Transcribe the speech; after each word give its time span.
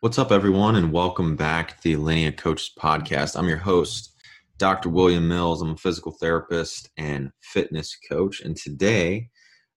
What's 0.00 0.16
up, 0.16 0.30
everyone, 0.30 0.76
and 0.76 0.92
welcome 0.92 1.34
back 1.34 1.70
to 1.70 1.82
the 1.82 1.96
Alinea 1.96 2.36
Coaches 2.36 2.70
Podcast. 2.78 3.36
I'm 3.36 3.48
your 3.48 3.56
host, 3.56 4.12
Dr. 4.56 4.90
William 4.90 5.26
Mills. 5.26 5.60
I'm 5.60 5.72
a 5.72 5.76
physical 5.76 6.12
therapist 6.12 6.88
and 6.98 7.32
fitness 7.40 7.98
coach. 8.08 8.40
And 8.40 8.56
today 8.56 9.28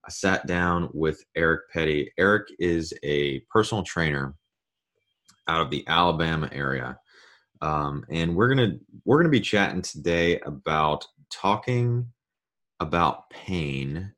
I 0.06 0.12
sat 0.12 0.46
down 0.46 0.90
with 0.94 1.26
Erik 1.36 1.72
Petty. 1.74 2.12
Erik 2.20 2.50
is 2.60 2.94
a 3.02 3.40
personal 3.50 3.84
trainer 3.84 4.36
out 5.48 5.62
of 5.62 5.72
the 5.72 5.84
Alabama 5.88 6.50
area. 6.52 7.00
Um, 7.64 8.06
and 8.08 8.36
we're 8.36 8.50
gonna 8.50 8.74
we're 9.06 9.18
gonna 9.18 9.30
be 9.30 9.42
chatting 9.42 9.82
today 9.82 10.40
about 10.42 11.04
talking 11.32 12.06
about 12.80 13.28
pain 13.32 14.14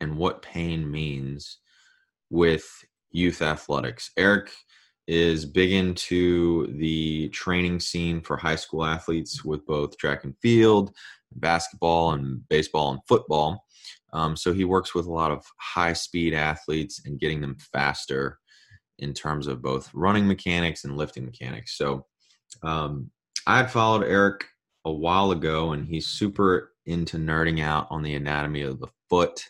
and 0.00 0.16
what 0.16 0.42
pain 0.42 0.88
means 0.88 1.58
with 2.30 2.84
youth 3.10 3.42
athletics. 3.42 4.12
Erik 4.16 4.52
is 5.10 5.44
big 5.44 5.72
into 5.72 6.68
the 6.78 7.28
training 7.30 7.80
scene 7.80 8.20
for 8.20 8.36
high 8.36 8.54
school 8.54 8.84
athletes 8.84 9.44
with 9.44 9.66
both 9.66 9.98
track 9.98 10.22
and 10.22 10.38
field, 10.38 10.94
basketball, 11.32 12.12
and 12.12 12.48
baseball 12.48 12.92
and 12.92 13.00
football. 13.08 13.66
Um, 14.12 14.36
so 14.36 14.52
he 14.52 14.64
works 14.64 14.94
with 14.94 15.06
a 15.06 15.12
lot 15.12 15.32
of 15.32 15.44
high 15.58 15.94
speed 15.94 16.32
athletes 16.32 17.02
and 17.04 17.18
getting 17.18 17.40
them 17.40 17.56
faster 17.72 18.38
in 19.00 19.12
terms 19.12 19.48
of 19.48 19.60
both 19.60 19.90
running 19.94 20.28
mechanics 20.28 20.84
and 20.84 20.96
lifting 20.96 21.24
mechanics. 21.24 21.76
So 21.76 22.06
um, 22.62 23.10
I 23.48 23.56
had 23.56 23.70
followed 23.72 24.04
Erik 24.04 24.44
a 24.84 24.92
while 24.92 25.32
ago, 25.32 25.72
and 25.72 25.88
he's 25.88 26.06
super 26.06 26.70
into 26.86 27.16
nerding 27.16 27.60
out 27.60 27.88
on 27.90 28.04
the 28.04 28.14
anatomy 28.14 28.62
of 28.62 28.78
the 28.78 28.88
foot. 29.08 29.44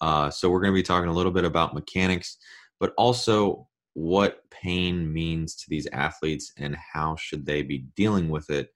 Uh, 0.00 0.30
so 0.30 0.48
we're 0.48 0.60
going 0.60 0.72
to 0.72 0.78
be 0.78 0.84
talking 0.84 1.10
a 1.10 1.12
little 1.12 1.32
bit 1.32 1.44
about 1.44 1.74
mechanics, 1.74 2.36
but 2.78 2.94
also 2.96 3.66
what 3.94 4.48
pain 4.50 5.12
means 5.12 5.54
to 5.56 5.64
these 5.68 5.86
athletes 5.92 6.52
and 6.56 6.76
how 6.76 7.16
should 7.16 7.44
they 7.44 7.62
be 7.62 7.86
dealing 7.96 8.28
with 8.28 8.48
it 8.50 8.70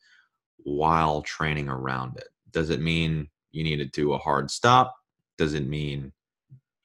while 0.58 1.22
training 1.22 1.68
around 1.68 2.16
it? 2.18 2.28
Does 2.50 2.70
it 2.70 2.80
mean 2.80 3.28
you 3.52 3.64
need 3.64 3.76
to 3.76 3.86
do 3.86 4.12
a 4.12 4.18
hard 4.18 4.50
stop? 4.50 4.94
Does 5.38 5.54
it 5.54 5.66
mean 5.66 6.12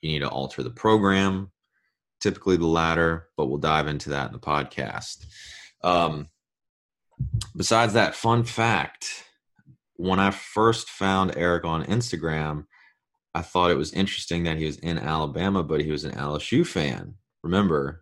you 0.01 0.11
need 0.11 0.19
to 0.19 0.29
alter 0.29 0.63
the 0.63 0.69
program? 0.69 1.51
Typically 2.21 2.57
the 2.57 2.67
latter 2.67 3.27
but 3.35 3.47
we'll 3.47 3.57
dive 3.57 3.87
into 3.87 4.09
that 4.11 4.27
in 4.27 4.33
the 4.33 4.39
podcast. 4.39 5.25
Um, 5.83 6.27
besides 7.55 7.93
that 7.93 8.15
fun 8.15 8.43
fact 8.43 9.25
when 9.95 10.19
i 10.19 10.31
first 10.31 10.89
found 10.89 11.35
erik 11.37 11.65
on 11.65 11.83
instagram 11.85 12.65
i 13.35 13.41
thought 13.41 13.71
it 13.71 13.77
was 13.77 13.93
interesting 13.93 14.43
that 14.43 14.57
he 14.57 14.65
was 14.65 14.77
in 14.77 14.97
alabama 14.97 15.63
but 15.63 15.81
he 15.81 15.91
was 15.91 16.03
an 16.03 16.13
lsu 16.13 16.65
fan. 16.65 17.15
Remember 17.43 18.01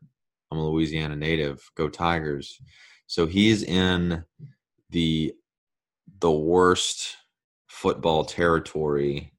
I'm 0.52 0.59
a 0.59 0.69
Louisiana 0.69 1.16
native. 1.16 1.61
Go 1.75 1.89
Tigers. 1.89 2.59
So 3.08 3.25
he's 3.25 3.64
in 3.64 4.23
the 4.89 5.33
the 6.22 6.31
worst 6.31 7.16
football 7.67 8.25
territory 8.25 9.31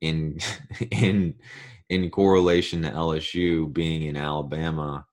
in 0.00 0.38
in 0.90 1.34
in 1.88 2.10
correlation 2.10 2.82
to 2.82 2.90
LSU 2.90 3.72
being 3.72 4.02
in 4.02 4.16
Alabama 4.16 5.06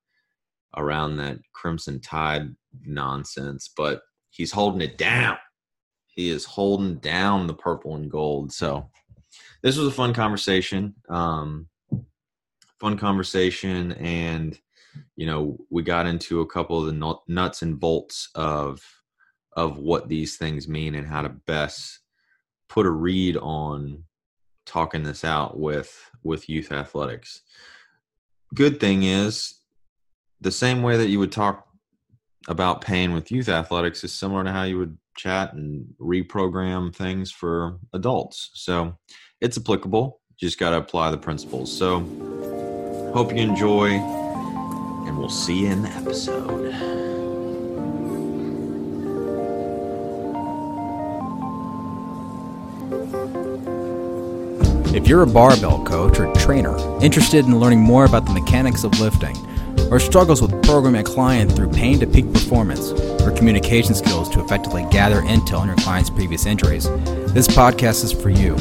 around 0.75 1.17
that 1.17 1.38
Crimson 1.53 2.02
Tide 2.02 2.53
nonsense, 2.86 3.71
but 3.75 4.02
he's 4.30 4.52
holding 4.52 4.81
it 4.81 4.97
down. 4.97 5.38
He 6.08 6.30
is 6.30 6.45
holding 6.45 6.95
down 6.95 7.47
the 7.47 7.53
purple 7.53 7.95
and 7.95 8.11
gold. 8.11 8.52
So 8.52 8.89
this 9.63 9.77
was 9.77 9.88
a 9.88 9.91
fun 9.91 10.13
conversation. 10.13 10.95
Um, 11.09 11.67
fun 12.80 12.97
conversation 12.97 13.93
and 13.93 14.59
you 15.15 15.25
know 15.25 15.57
we 15.69 15.83
got 15.83 16.05
into 16.05 16.41
a 16.41 16.47
couple 16.47 16.79
of 16.79 16.85
the 16.88 17.17
nuts 17.27 17.61
and 17.61 17.79
bolts 17.79 18.29
of 18.35 18.81
of 19.53 19.77
what 19.77 20.09
these 20.09 20.37
things 20.37 20.67
mean 20.67 20.95
and 20.95 21.07
how 21.07 21.21
to 21.21 21.29
best 21.29 21.99
put 22.67 22.85
a 22.85 22.91
read 22.91 23.37
on 23.37 24.03
talking 24.65 25.03
this 25.03 25.23
out 25.23 25.59
with 25.59 26.11
with 26.23 26.49
youth 26.49 26.71
athletics. 26.71 27.42
Good 28.53 28.80
thing 28.80 29.03
is 29.03 29.55
the 30.42 30.52
same 30.52 30.81
way 30.81 30.97
that 30.97 31.09
you 31.09 31.20
would 31.20 31.31
talk 31.31 31.67
about 32.47 32.81
pain 32.81 33.14
with 33.14 33.31
youth 33.31 33.49
athletics 33.49 34.03
is 34.03 34.14
similar 34.14 34.43
to 34.43 34.52
how 34.52 34.64
you 34.64 34.77
would 34.77 34.97
chat 35.17 35.53
and 35.53 35.87
reprogram 35.99 36.93
things 36.93 37.31
for 37.31 37.80
adults. 37.93 38.52
So 38.53 38.97
it's 39.41 39.58
applicable 39.58 40.20
just 40.37 40.59
got 40.59 40.71
to 40.71 40.77
apply 40.77 41.11
the 41.11 41.17
principles. 41.17 41.75
So 41.75 41.99
hope 43.14 43.31
you 43.31 43.37
enjoy 43.37 43.99
we'll 45.25 45.31
see 45.31 45.61
you 45.61 45.71
in 45.71 45.81
the 45.81 45.89
episode. 45.89 46.71
If 54.95 55.08
you're 55.08 55.23
a 55.23 55.27
barbell 55.27 55.83
coach 55.83 56.19
or 56.19 56.31
trainer 56.35 56.77
interested 57.02 57.43
in 57.43 57.59
learning 57.59 57.80
more 57.80 58.05
about 58.05 58.27
the 58.27 58.33
mechanics 58.33 58.83
of 58.83 58.99
lifting, 58.99 59.35
or 59.89 59.99
struggles 59.99 60.43
with 60.43 60.52
programming 60.61 61.02
a 61.02 61.03
client 61.03 61.52
through 61.52 61.71
pain 61.71 61.99
to 62.02 62.05
peak 62.05 62.31
performance, 62.31 62.91
or 62.91 63.31
communication 63.31 63.95
skills 63.95 64.30
to 64.30 64.43
effectively 64.43 64.85
gather 64.91 65.21
intel 65.21 65.58
on 65.58 65.65
your 65.65 65.77
client's 65.77 66.11
previous 66.11 66.45
injuries, 66.45 66.83
this 67.33 67.47
podcast 67.47 68.03
is 68.03 68.11
for 68.11 68.30
you. 68.30 68.53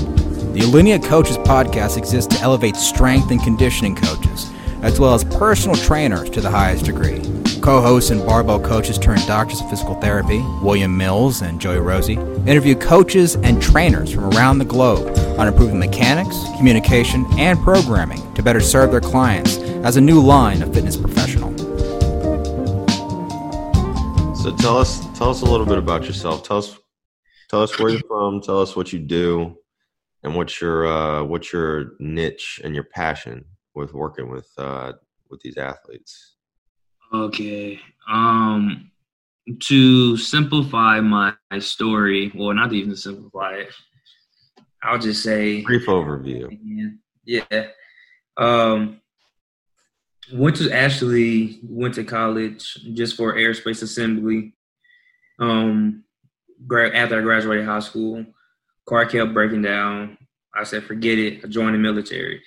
The 0.54 0.60
Alinea 0.60 1.04
Coaches 1.04 1.36
podcast 1.36 1.98
exists 1.98 2.34
to 2.34 2.42
elevate 2.42 2.76
strength 2.76 3.30
and 3.30 3.42
conditioning 3.42 3.96
coaches 3.96 4.50
as 4.84 5.00
well 5.00 5.14
as 5.14 5.24
personal 5.24 5.74
trainers 5.74 6.28
to 6.28 6.42
the 6.42 6.50
highest 6.50 6.84
degree. 6.84 7.22
Co 7.62 7.80
hosts 7.80 8.10
and 8.10 8.24
barbell 8.26 8.60
coaches 8.60 8.98
turned 8.98 9.26
doctors 9.26 9.62
of 9.62 9.70
physical 9.70 9.94
therapy, 9.94 10.42
William 10.60 10.94
Mills 10.94 11.40
and 11.40 11.58
Joey 11.58 11.78
Rosie, 11.78 12.18
interview 12.46 12.74
coaches 12.74 13.36
and 13.36 13.62
trainers 13.62 14.12
from 14.12 14.24
around 14.24 14.58
the 14.58 14.66
globe 14.66 15.16
on 15.38 15.48
improving 15.48 15.78
mechanics, 15.78 16.36
communication, 16.58 17.24
and 17.38 17.58
programming 17.60 18.20
to 18.34 18.42
better 18.42 18.60
serve 18.60 18.90
their 18.90 19.00
clients 19.00 19.56
as 19.56 19.96
a 19.96 20.00
new 20.02 20.20
line 20.20 20.60
of 20.60 20.74
fitness 20.74 20.98
professional. 20.98 21.56
So 24.36 24.54
tell 24.56 24.76
us 24.76 25.00
tell 25.16 25.30
us 25.30 25.40
a 25.40 25.46
little 25.46 25.64
bit 25.64 25.78
about 25.78 26.04
yourself. 26.04 26.42
Tell 26.46 26.58
us 26.58 26.78
tell 27.48 27.62
us 27.62 27.78
where 27.78 27.88
you're 27.88 28.02
from, 28.06 28.42
tell 28.42 28.60
us 28.60 28.76
what 28.76 28.92
you 28.92 28.98
do, 28.98 29.56
and 30.22 30.36
what's 30.36 30.60
your 30.60 30.86
uh, 30.86 31.24
what's 31.24 31.50
your 31.54 31.92
niche 31.98 32.60
and 32.62 32.74
your 32.74 32.84
passion 32.84 33.46
with 33.74 33.92
working 33.92 34.30
with 34.30 34.48
uh, 34.58 34.92
with 35.30 35.40
these 35.40 35.56
athletes? 35.56 36.36
Okay. 37.12 37.80
Um, 38.08 38.90
to 39.60 40.16
simplify 40.16 41.00
my 41.00 41.34
story, 41.58 42.32
well, 42.34 42.54
not 42.54 42.72
even 42.72 42.96
simplify 42.96 43.54
it, 43.54 43.74
I'll 44.82 44.98
just 44.98 45.22
say 45.22 45.62
brief 45.62 45.86
overview. 45.86 46.56
Yeah. 47.24 47.66
Um, 48.36 49.00
went 50.32 50.56
to 50.56 50.70
actually 50.70 51.60
went 51.62 51.94
to 51.94 52.04
college 52.04 52.74
just 52.94 53.16
for 53.16 53.34
aerospace 53.34 53.82
assembly. 53.82 54.54
Um, 55.38 56.04
after 56.70 57.18
I 57.18 57.22
graduated 57.22 57.66
high 57.66 57.80
school, 57.80 58.24
car 58.86 59.06
kept 59.06 59.34
breaking 59.34 59.62
down. 59.62 60.16
I 60.54 60.64
said, 60.64 60.84
forget 60.84 61.18
it. 61.18 61.44
I 61.44 61.48
joined 61.48 61.74
the 61.74 61.78
military. 61.78 62.42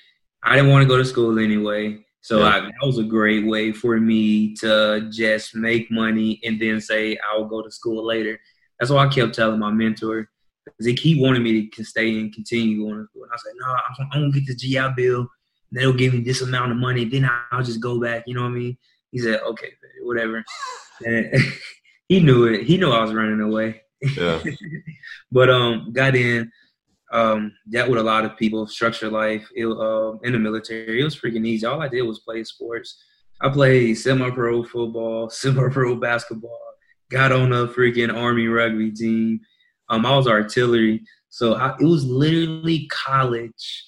I 0.47 0.55
didn't 0.55 0.71
want 0.71 0.83
to 0.83 0.87
go 0.87 0.97
to 0.97 1.05
school 1.05 1.39
anyway. 1.39 1.99
So 2.21 2.39
yeah. 2.39 2.45
I, 2.45 2.59
that 2.61 2.85
was 2.85 2.97
a 2.97 3.03
great 3.03 3.45
way 3.45 3.71
for 3.71 3.99
me 3.99 4.53
to 4.55 5.09
just 5.11 5.55
make 5.55 5.91
money 5.91 6.39
and 6.43 6.59
then 6.59 6.79
say 6.79 7.17
I'll 7.29 7.45
go 7.45 7.61
to 7.61 7.69
school 7.69 8.05
later. 8.05 8.39
That's 8.79 8.91
why 8.91 9.05
I 9.05 9.07
kept 9.07 9.35
telling 9.35 9.59
my 9.59 9.71
mentor 9.71 10.29
because 10.65 10.85
he 10.85 10.93
keep 10.93 11.21
wanting 11.21 11.43
me 11.43 11.67
to 11.69 11.83
stay 11.83 12.19
and 12.19 12.33
continue 12.33 12.83
going 12.83 12.99
to 12.99 13.05
school. 13.05 13.23
And 13.23 13.31
I 13.33 13.37
said, 13.37 13.53
no, 13.59 13.67
I'm, 13.67 14.07
I'm 14.11 14.21
gonna 14.29 14.31
get 14.31 14.47
the 14.47 14.55
GI 14.55 14.93
Bill. 14.95 15.27
They'll 15.71 15.93
give 15.93 16.13
me 16.13 16.21
this 16.21 16.41
amount 16.41 16.71
of 16.71 16.77
money. 16.77 17.05
Then 17.05 17.29
I'll 17.51 17.63
just 17.63 17.81
go 17.81 17.99
back. 17.99 18.23
You 18.25 18.35
know 18.35 18.43
what 18.43 18.51
I 18.51 18.55
mean? 18.55 18.77
He 19.11 19.19
said, 19.19 19.41
okay, 19.41 19.73
whatever. 20.01 20.43
And 21.05 21.31
he 22.09 22.19
knew 22.19 22.45
it. 22.45 22.63
He 22.63 22.75
knew 22.75 22.89
I 22.89 23.03
was 23.03 23.13
running 23.13 23.39
away. 23.39 23.83
Yeah. 24.01 24.41
but 25.31 25.47
um, 25.47 25.91
got 25.93 26.15
in 26.15 26.51
um, 27.11 27.53
dealt 27.69 27.89
with 27.89 27.99
a 27.99 28.03
lot 28.03 28.25
of 28.25 28.37
people, 28.37 28.67
structured 28.67 29.13
life 29.13 29.47
it, 29.55 29.65
uh, 29.65 30.17
in 30.23 30.33
the 30.33 30.39
military. 30.39 31.01
It 31.01 31.03
was 31.03 31.15
freaking 31.15 31.45
easy. 31.45 31.65
All 31.65 31.81
I 31.81 31.87
did 31.87 32.01
was 32.01 32.19
play 32.19 32.43
sports. 32.43 33.01
I 33.41 33.49
played 33.49 33.95
semi-pro 33.95 34.63
football, 34.63 35.29
semi-pro 35.29 35.95
basketball. 35.95 36.59
Got 37.09 37.31
on 37.31 37.53
a 37.53 37.67
freaking 37.67 38.13
army 38.13 38.47
rugby 38.47 38.91
team. 38.91 39.39
Um, 39.89 40.05
I 40.05 40.15
was 40.15 40.27
artillery, 40.27 41.03
so 41.29 41.53
I, 41.53 41.75
it 41.79 41.85
was 41.85 42.03
literally 42.03 42.87
college. 42.87 43.85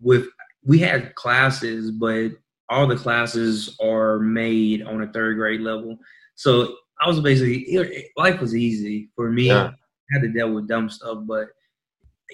With 0.00 0.26
we 0.62 0.78
had 0.78 1.14
classes, 1.14 1.90
but 1.90 2.32
all 2.68 2.86
the 2.86 2.96
classes 2.96 3.76
are 3.82 4.18
made 4.18 4.82
on 4.82 5.02
a 5.02 5.12
third 5.12 5.36
grade 5.36 5.62
level. 5.62 5.98
So 6.34 6.76
I 7.00 7.08
was 7.08 7.20
basically 7.20 7.62
it, 7.62 8.08
life 8.16 8.40
was 8.40 8.54
easy 8.54 9.08
for 9.16 9.30
me. 9.30 9.46
Yeah. 9.46 9.70
I 9.70 10.14
had 10.14 10.22
to 10.22 10.28
deal 10.28 10.52
with 10.52 10.68
dumb 10.68 10.90
stuff, 10.90 11.18
but 11.22 11.48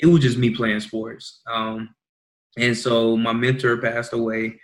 it 0.01 0.07
was 0.07 0.23
just 0.23 0.39
me 0.39 0.51
playing 0.51 0.81
sports. 0.81 1.41
Um, 1.51 1.95
and 2.59 2.77
so 2.77 3.17
my 3.17 3.33
mentor 3.33 3.77
passed 3.79 4.13
away, 4.13 4.59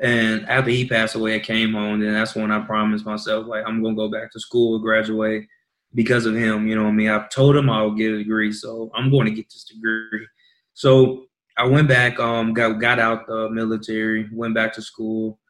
And 0.00 0.48
after 0.48 0.70
he 0.70 0.86
passed 0.86 1.16
away, 1.16 1.34
I 1.34 1.40
came 1.40 1.72
home. 1.72 2.02
And 2.02 2.14
that's 2.14 2.34
when 2.36 2.52
I 2.52 2.60
promised 2.60 3.04
myself, 3.04 3.46
like, 3.46 3.64
I'm 3.66 3.82
gonna 3.82 3.96
go 3.96 4.08
back 4.08 4.32
to 4.32 4.40
school, 4.40 4.78
graduate 4.78 5.46
because 5.94 6.26
of 6.26 6.36
him. 6.36 6.68
You 6.68 6.76
know 6.76 6.86
I 6.86 6.92
mean? 6.92 7.08
I've 7.08 7.30
told 7.30 7.56
him 7.56 7.70
I'll 7.70 7.90
get 7.90 8.12
a 8.12 8.18
degree, 8.18 8.52
so 8.52 8.90
I'm 8.94 9.10
going 9.10 9.26
to 9.26 9.32
get 9.32 9.46
this 9.46 9.64
degree. 9.64 10.26
So 10.74 11.24
I 11.56 11.66
went 11.66 11.88
back, 11.88 12.20
um, 12.20 12.52
got 12.52 12.80
got 12.80 12.98
out 13.00 13.26
the 13.26 13.48
military, 13.50 14.28
went 14.32 14.54
back 14.54 14.72
to 14.74 14.82
school. 14.82 15.40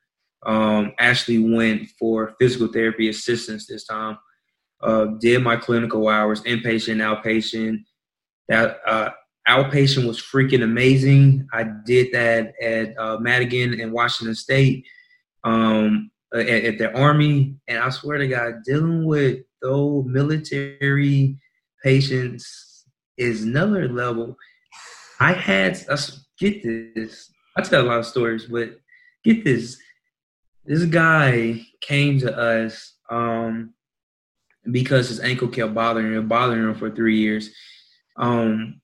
Um, 0.46 0.92
actually 1.00 1.40
went 1.52 1.88
for 1.98 2.34
physical 2.40 2.68
therapy 2.68 3.08
assistance 3.08 3.66
this 3.66 3.84
time. 3.84 4.16
Uh, 4.80 5.06
did 5.20 5.42
my 5.42 5.56
clinical 5.56 6.08
hours, 6.08 6.40
inpatient, 6.42 7.02
outpatient. 7.02 7.78
That 8.48 8.80
uh, 8.86 9.10
outpatient 9.48 10.06
was 10.06 10.20
freaking 10.20 10.62
amazing. 10.62 11.48
I 11.52 11.66
did 11.84 12.12
that 12.12 12.52
at 12.62 12.98
uh, 12.98 13.18
Madigan 13.18 13.80
in 13.80 13.92
Washington 13.92 14.34
State 14.34 14.86
um, 15.44 16.10
at, 16.34 16.46
at, 16.46 16.78
the 16.78 16.94
Army, 16.96 17.56
and 17.66 17.78
I 17.78 17.90
swear 17.90 18.18
to 18.18 18.28
God, 18.28 18.62
dealing 18.64 19.06
with 19.06 19.40
those 19.62 20.04
military 20.06 21.38
patients 21.82 22.84
is 23.16 23.42
another 23.42 23.88
level. 23.88 24.36
I 25.20 25.32
had, 25.32 25.78
I, 25.90 25.96
get 26.38 26.62
this. 26.62 27.30
I 27.56 27.62
tell 27.62 27.82
a 27.82 27.86
lot 27.86 27.98
of 27.98 28.06
stories, 28.06 28.46
but 28.46 28.78
get 29.24 29.44
this. 29.44 29.78
This 30.64 30.84
guy 30.84 31.62
came 31.80 32.18
to 32.20 32.36
us 32.36 32.94
um, 33.10 33.74
because 34.70 35.08
his 35.08 35.20
ankle 35.20 35.48
kept 35.48 35.74
bothering 35.74 36.14
him, 36.14 36.28
bothering 36.28 36.62
him 36.62 36.74
for 36.74 36.90
three 36.90 37.18
years. 37.18 37.50
Um, 38.18 38.80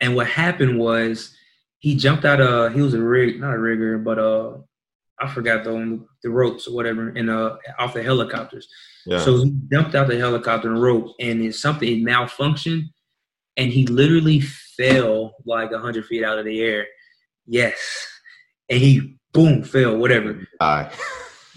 and 0.00 0.14
what 0.14 0.26
happened 0.26 0.78
was 0.78 1.34
he 1.78 1.96
jumped 1.96 2.24
out 2.24 2.40
of 2.40 2.74
he 2.74 2.80
was 2.80 2.94
a 2.94 3.02
rig, 3.02 3.40
not 3.40 3.54
a 3.54 3.58
rigger, 3.58 3.98
but 3.98 4.18
uh, 4.18 4.58
I 5.18 5.28
forgot 5.28 5.64
the 5.64 6.04
the 6.22 6.30
ropes 6.30 6.66
or 6.66 6.74
whatever, 6.74 7.08
and 7.08 7.30
uh, 7.30 7.56
off 7.78 7.94
the 7.94 8.02
helicopters. 8.02 8.68
Yeah. 9.06 9.18
So 9.18 9.42
he 9.44 9.54
jumped 9.72 9.94
out 9.94 10.08
the 10.08 10.18
helicopter 10.18 10.68
and 10.70 10.82
rope, 10.82 11.14
and 11.20 11.42
it's 11.42 11.60
something 11.60 11.88
it 11.88 12.04
malfunctioned, 12.04 12.90
and 13.56 13.72
he 13.72 13.86
literally 13.86 14.40
fell 14.40 15.34
like 15.44 15.72
hundred 15.72 16.06
feet 16.06 16.24
out 16.24 16.38
of 16.38 16.44
the 16.44 16.60
air. 16.60 16.86
Yes, 17.46 18.06
and 18.68 18.78
he 18.78 19.18
boom 19.32 19.62
fell, 19.62 19.96
whatever. 19.96 20.46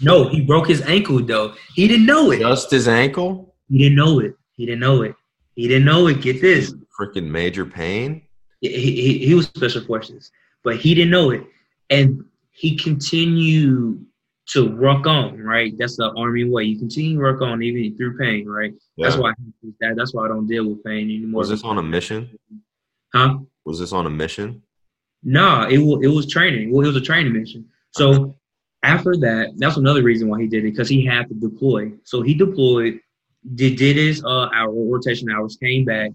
No, 0.02 0.28
he 0.28 0.40
broke 0.40 0.68
his 0.68 0.80
ankle 0.82 1.22
though. 1.22 1.54
He 1.74 1.86
didn't 1.86 2.06
know 2.06 2.30
it. 2.30 2.40
Just 2.40 2.70
his 2.70 2.88
ankle. 2.88 3.54
He 3.68 3.78
didn't 3.78 3.96
know 3.96 4.20
it. 4.20 4.34
He 4.56 4.64
didn't 4.64 4.80
know 4.80 5.02
it. 5.02 5.14
He 5.54 5.68
didn't 5.68 5.84
know 5.84 6.06
it. 6.06 6.22
Get 6.22 6.40
this. 6.40 6.72
Freaking 7.00 7.28
major 7.28 7.64
pain. 7.64 8.22
He, 8.60 8.68
he, 8.68 9.26
he 9.26 9.34
was 9.34 9.46
special 9.46 9.82
forces, 9.82 10.30
but 10.62 10.76
he 10.76 10.94
didn't 10.94 11.10
know 11.10 11.30
it, 11.30 11.44
and 11.88 12.24
he 12.50 12.76
continued 12.76 14.04
to 14.48 14.76
work 14.76 15.06
on. 15.06 15.40
Right, 15.40 15.72
that's 15.78 15.96
the 15.96 16.12
army 16.16 16.44
way. 16.44 16.64
You 16.64 16.78
continue 16.78 17.16
to 17.16 17.22
work 17.22 17.40
on 17.40 17.62
even 17.62 17.96
through 17.96 18.18
pain. 18.18 18.46
Right. 18.46 18.72
Yeah. 18.96 19.08
That's 19.08 19.20
why 19.20 19.32
that. 19.80 19.94
That's 19.96 20.12
why 20.12 20.26
I 20.26 20.28
don't 20.28 20.46
deal 20.46 20.68
with 20.68 20.84
pain 20.84 21.04
anymore. 21.04 21.38
Was 21.38 21.48
this 21.48 21.64
on 21.64 21.78
a 21.78 21.82
mission? 21.82 22.30
Huh? 23.14 23.38
Was 23.64 23.78
this 23.78 23.92
on 23.92 24.06
a 24.06 24.10
mission? 24.10 24.62
Nah, 25.22 25.68
it 25.68 25.78
was 25.78 26.00
it 26.02 26.08
was 26.08 26.26
training. 26.26 26.70
Well, 26.70 26.84
it 26.84 26.88
was 26.88 26.96
a 26.96 27.00
training 27.00 27.32
mission. 27.32 27.66
So 27.92 28.36
after 28.82 29.16
that, 29.16 29.52
that's 29.56 29.76
another 29.76 30.02
reason 30.02 30.28
why 30.28 30.40
he 30.40 30.46
did 30.46 30.64
it 30.64 30.70
because 30.70 30.88
he 30.88 31.04
had 31.04 31.28
to 31.28 31.34
deploy. 31.34 31.92
So 32.04 32.22
he 32.22 32.34
deployed, 32.34 33.00
did 33.54 33.76
did 33.76 33.96
his 33.96 34.24
uh 34.24 34.48
hour 34.54 34.72
rotation 34.72 35.30
hours, 35.30 35.56
came 35.56 35.84
back, 35.84 36.10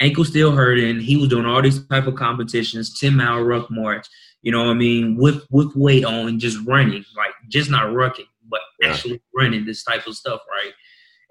ankle 0.00 0.24
still 0.24 0.52
hurting. 0.52 1.00
He 1.00 1.16
was 1.16 1.28
doing 1.28 1.46
all 1.46 1.62
these 1.62 1.84
type 1.86 2.06
of 2.06 2.16
competitions, 2.16 2.98
ten 2.98 3.16
mile 3.16 3.42
ruck 3.42 3.70
march. 3.70 4.06
You 4.42 4.52
know 4.52 4.64
what 4.64 4.70
I 4.70 4.74
mean? 4.74 5.16
With 5.16 5.44
with 5.50 5.74
weight 5.74 6.04
on, 6.04 6.38
just 6.38 6.58
running, 6.66 7.04
like 7.16 7.32
just 7.48 7.70
not 7.70 7.86
rucking, 7.86 8.26
but 8.48 8.60
yeah. 8.80 8.90
actually 8.90 9.20
running 9.34 9.64
this 9.64 9.82
type 9.82 10.06
of 10.06 10.14
stuff, 10.14 10.40
right? 10.50 10.72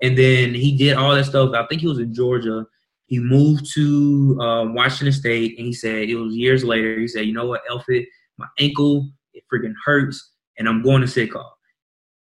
And 0.01 0.17
then 0.17 0.53
he 0.53 0.77
did 0.77 0.97
all 0.97 1.15
that 1.15 1.25
stuff. 1.25 1.53
I 1.53 1.65
think 1.67 1.81
he 1.81 1.88
was 1.88 2.00
in 2.00 2.13
Georgia. 2.13 2.65
He 3.07 3.19
moved 3.19 3.71
to 3.75 4.38
uh, 4.41 4.65
Washington 4.65 5.13
State, 5.13 5.57
and 5.57 5.67
he 5.67 5.73
said 5.73 6.09
it 6.09 6.15
was 6.15 6.35
years 6.35 6.63
later. 6.63 7.00
He 7.00 7.07
said, 7.07 7.25
"You 7.25 7.33
know 7.33 7.45
what, 7.45 7.62
Elfit, 7.69 8.06
my 8.38 8.47
ankle 8.59 9.09
it 9.33 9.44
freaking 9.51 9.73
hurts, 9.85 10.33
and 10.57 10.67
I'm 10.67 10.81
going 10.81 11.01
to 11.01 11.07
sick 11.07 11.33
call." 11.33 11.56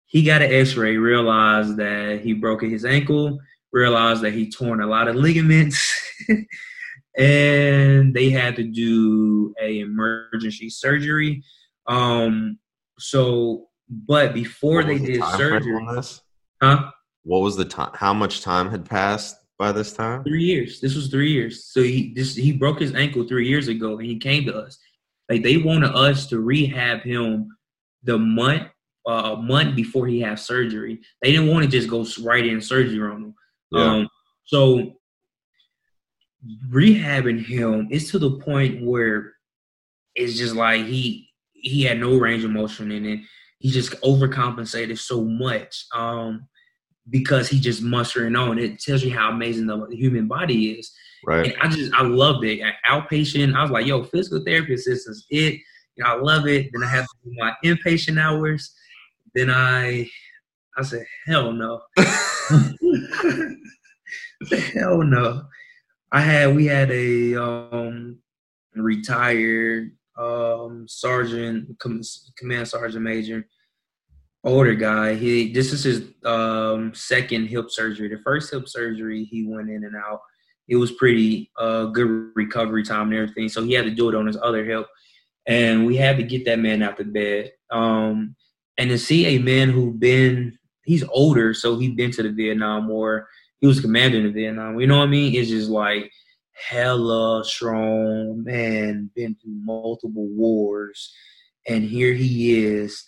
He 0.05 0.23
got 0.23 0.41
an 0.41 0.51
X-ray, 0.51 0.97
realized 0.97 1.77
that 1.77 2.21
he 2.21 2.33
broke 2.33 2.63
his 2.63 2.83
ankle, 2.83 3.39
realized 3.71 4.21
that 4.23 4.33
he 4.33 4.49
torn 4.49 4.81
a 4.81 4.87
lot 4.87 5.07
of 5.07 5.15
ligaments, 5.15 5.93
and 7.17 8.13
they 8.13 8.29
had 8.29 8.55
to 8.55 8.63
do 8.63 9.53
a 9.61 9.79
emergency 9.79 10.69
surgery. 10.69 11.43
Um, 11.87 12.59
so, 12.97 13.67
but 13.89 14.33
before 14.33 14.83
they 14.83 14.97
the 14.97 15.13
did 15.13 15.23
surgery, 15.23 15.85
huh? 16.61 16.91
What 17.23 17.39
was 17.39 17.55
the 17.55 17.65
time? 17.65 17.91
How 17.93 18.13
much 18.13 18.41
time 18.41 18.69
had 18.69 18.85
passed 18.85 19.35
by 19.57 19.71
this 19.71 19.93
time? 19.93 20.23
Three 20.23 20.43
years. 20.43 20.79
This 20.79 20.95
was 20.95 21.07
three 21.09 21.31
years. 21.31 21.65
So 21.65 21.81
he 21.81 22.13
this 22.15 22.35
he 22.35 22.51
broke 22.51 22.79
his 22.79 22.93
ankle 22.93 23.27
three 23.27 23.47
years 23.47 23.67
ago, 23.67 23.97
and 23.97 24.05
he 24.05 24.17
came 24.17 24.45
to 24.45 24.55
us. 24.55 24.77
Like 25.29 25.43
they 25.43 25.57
wanted 25.57 25.93
us 25.95 26.27
to 26.27 26.39
rehab 26.39 27.01
him 27.01 27.49
the 28.03 28.17
month 28.17 28.67
uh, 29.07 29.35
a 29.37 29.41
month 29.41 29.75
before 29.75 30.07
he 30.07 30.21
had 30.21 30.39
surgery. 30.39 30.99
They 31.21 31.31
didn't 31.31 31.49
want 31.49 31.65
to 31.65 31.71
just 31.71 31.89
go 31.89 32.05
right 32.23 32.45
in 32.45 32.61
surgery 32.61 33.01
on 33.01 33.23
him. 33.23 33.35
Yeah. 33.71 33.83
Um, 33.83 34.09
so 34.45 34.98
rehabbing 36.69 37.45
him 37.45 37.87
is 37.91 38.09
to 38.11 38.19
the 38.19 38.39
point 38.39 38.83
where 38.83 39.33
it's 40.15 40.37
just 40.37 40.55
like 40.55 40.85
he 40.85 41.29
he 41.53 41.83
had 41.83 41.99
no 41.99 42.15
range 42.15 42.43
of 42.43 42.51
motion 42.51 42.91
in 42.91 43.05
it. 43.05 43.19
He 43.59 43.69
just 43.71 43.91
overcompensated 44.01 44.97
so 44.97 45.23
much. 45.23 45.85
Um, 45.93 46.47
because 47.09 47.49
he 47.49 47.59
just 47.59 47.81
mustering 47.81 48.35
on. 48.35 48.59
It 48.59 48.79
tells 48.79 49.03
you 49.03 49.11
how 49.11 49.29
amazing 49.31 49.67
the 49.67 49.87
human 49.91 50.27
body 50.27 50.71
is. 50.71 50.91
Right. 51.25 51.53
And 51.53 51.61
I 51.61 51.67
just 51.67 51.93
I 51.93 52.03
loved 52.03 52.45
it. 52.45 52.61
Outpatient, 52.89 53.55
I 53.55 53.61
was 53.61 53.71
like, 53.71 53.85
yo, 53.85 54.03
physical 54.03 54.43
therapy 54.43 54.73
assistance, 54.73 55.25
it. 55.29 55.59
You 55.95 56.03
know, 56.03 56.11
I 56.11 56.15
love 56.15 56.47
it. 56.47 56.69
Then 56.71 56.83
I 56.83 56.89
have 56.89 57.05
to 57.05 57.15
do 57.25 57.31
my 57.37 57.53
inpatient 57.63 58.21
hours. 58.21 58.73
Then 59.35 59.49
I 59.49 60.09
I 60.77 60.83
said, 60.83 61.05
hell 61.25 61.51
no. 61.51 61.81
hell 64.73 65.03
no. 65.03 65.43
I 66.11 66.21
had 66.21 66.55
we 66.55 66.65
had 66.65 66.91
a 66.91 67.35
um 67.35 68.17
retired 68.75 69.91
um 70.17 70.85
sergeant 70.87 71.77
command 71.79 72.67
sergeant 72.67 73.03
major 73.03 73.45
older 74.43 74.75
guy. 74.75 75.15
He 75.15 75.51
this 75.51 75.73
is 75.73 75.83
his 75.83 76.03
um, 76.25 76.93
second 76.93 77.47
hip 77.47 77.69
surgery. 77.69 78.07
The 78.07 78.21
first 78.23 78.51
hip 78.51 78.67
surgery 78.67 79.23
he 79.25 79.45
went 79.45 79.69
in 79.69 79.83
and 79.83 79.95
out. 79.95 80.21
It 80.67 80.75
was 80.75 80.91
pretty 80.91 81.51
uh, 81.57 81.85
good 81.85 82.31
recovery 82.35 82.83
time 82.83 83.09
and 83.09 83.15
everything. 83.15 83.49
So 83.49 83.63
he 83.63 83.73
had 83.73 83.85
to 83.85 83.91
do 83.91 84.09
it 84.09 84.15
on 84.15 84.27
his 84.27 84.37
other 84.41 84.63
hip, 84.63 84.85
and 85.47 85.85
we 85.85 85.97
had 85.97 86.17
to 86.17 86.23
get 86.23 86.45
that 86.45 86.59
man 86.59 86.83
out 86.83 86.97
the 86.97 87.05
bed. 87.05 87.51
Um, 87.71 88.35
and 88.77 88.89
to 88.89 88.97
see 88.97 89.25
a 89.25 89.39
man 89.39 89.69
who 89.69 89.91
been 89.91 90.57
he's 90.85 91.03
older, 91.09 91.53
so 91.53 91.77
he 91.77 91.89
been 91.89 92.11
to 92.11 92.23
the 92.23 92.31
Vietnam 92.31 92.87
War. 92.87 93.27
He 93.59 93.67
was 93.67 93.81
commanding 93.81 94.23
the 94.23 94.31
Vietnam. 94.31 94.79
You 94.79 94.87
know 94.87 94.99
what 94.99 95.07
I 95.07 95.11
mean? 95.11 95.35
It's 95.35 95.49
just 95.49 95.69
like 95.69 96.11
hella 96.53 97.43
strong 97.45 98.43
man, 98.43 99.09
been 99.15 99.35
through 99.35 99.53
multiple 99.63 100.27
wars, 100.27 101.13
and 101.67 101.83
here 101.83 102.13
he 102.13 102.65
is 102.65 103.05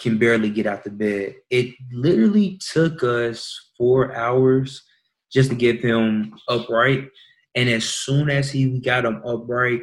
can 0.00 0.18
barely 0.18 0.50
get 0.50 0.66
out 0.66 0.82
the 0.82 0.90
bed. 0.90 1.34
It 1.50 1.74
literally 1.92 2.58
took 2.72 3.02
us 3.02 3.70
four 3.76 4.14
hours 4.14 4.82
just 5.30 5.50
to 5.50 5.56
get 5.56 5.84
him 5.84 6.34
upright. 6.48 7.08
And 7.54 7.68
as 7.68 7.84
soon 7.84 8.30
as 8.30 8.50
he 8.50 8.80
got 8.80 9.04
him 9.04 9.22
upright, 9.26 9.82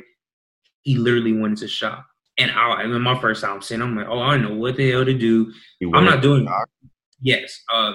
he 0.81 0.97
literally 0.97 1.33
went 1.33 1.59
into 1.59 1.67
shock. 1.67 2.05
And 2.39 2.51
I, 2.51 2.55
I 2.55 2.87
mean, 2.87 3.01
my 3.01 3.19
first 3.19 3.43
time 3.43 3.61
seeing, 3.61 3.81
I'm 3.81 3.95
like, 3.95 4.07
oh, 4.09 4.19
I 4.19 4.31
don't 4.31 4.43
know 4.43 4.55
what 4.55 4.75
the 4.75 4.89
hell 4.91 5.05
to 5.05 5.13
do. 5.13 5.51
I'm 5.93 6.05
not 6.05 6.21
doing. 6.21 6.47
Yes, 7.21 7.63
uh, 7.73 7.93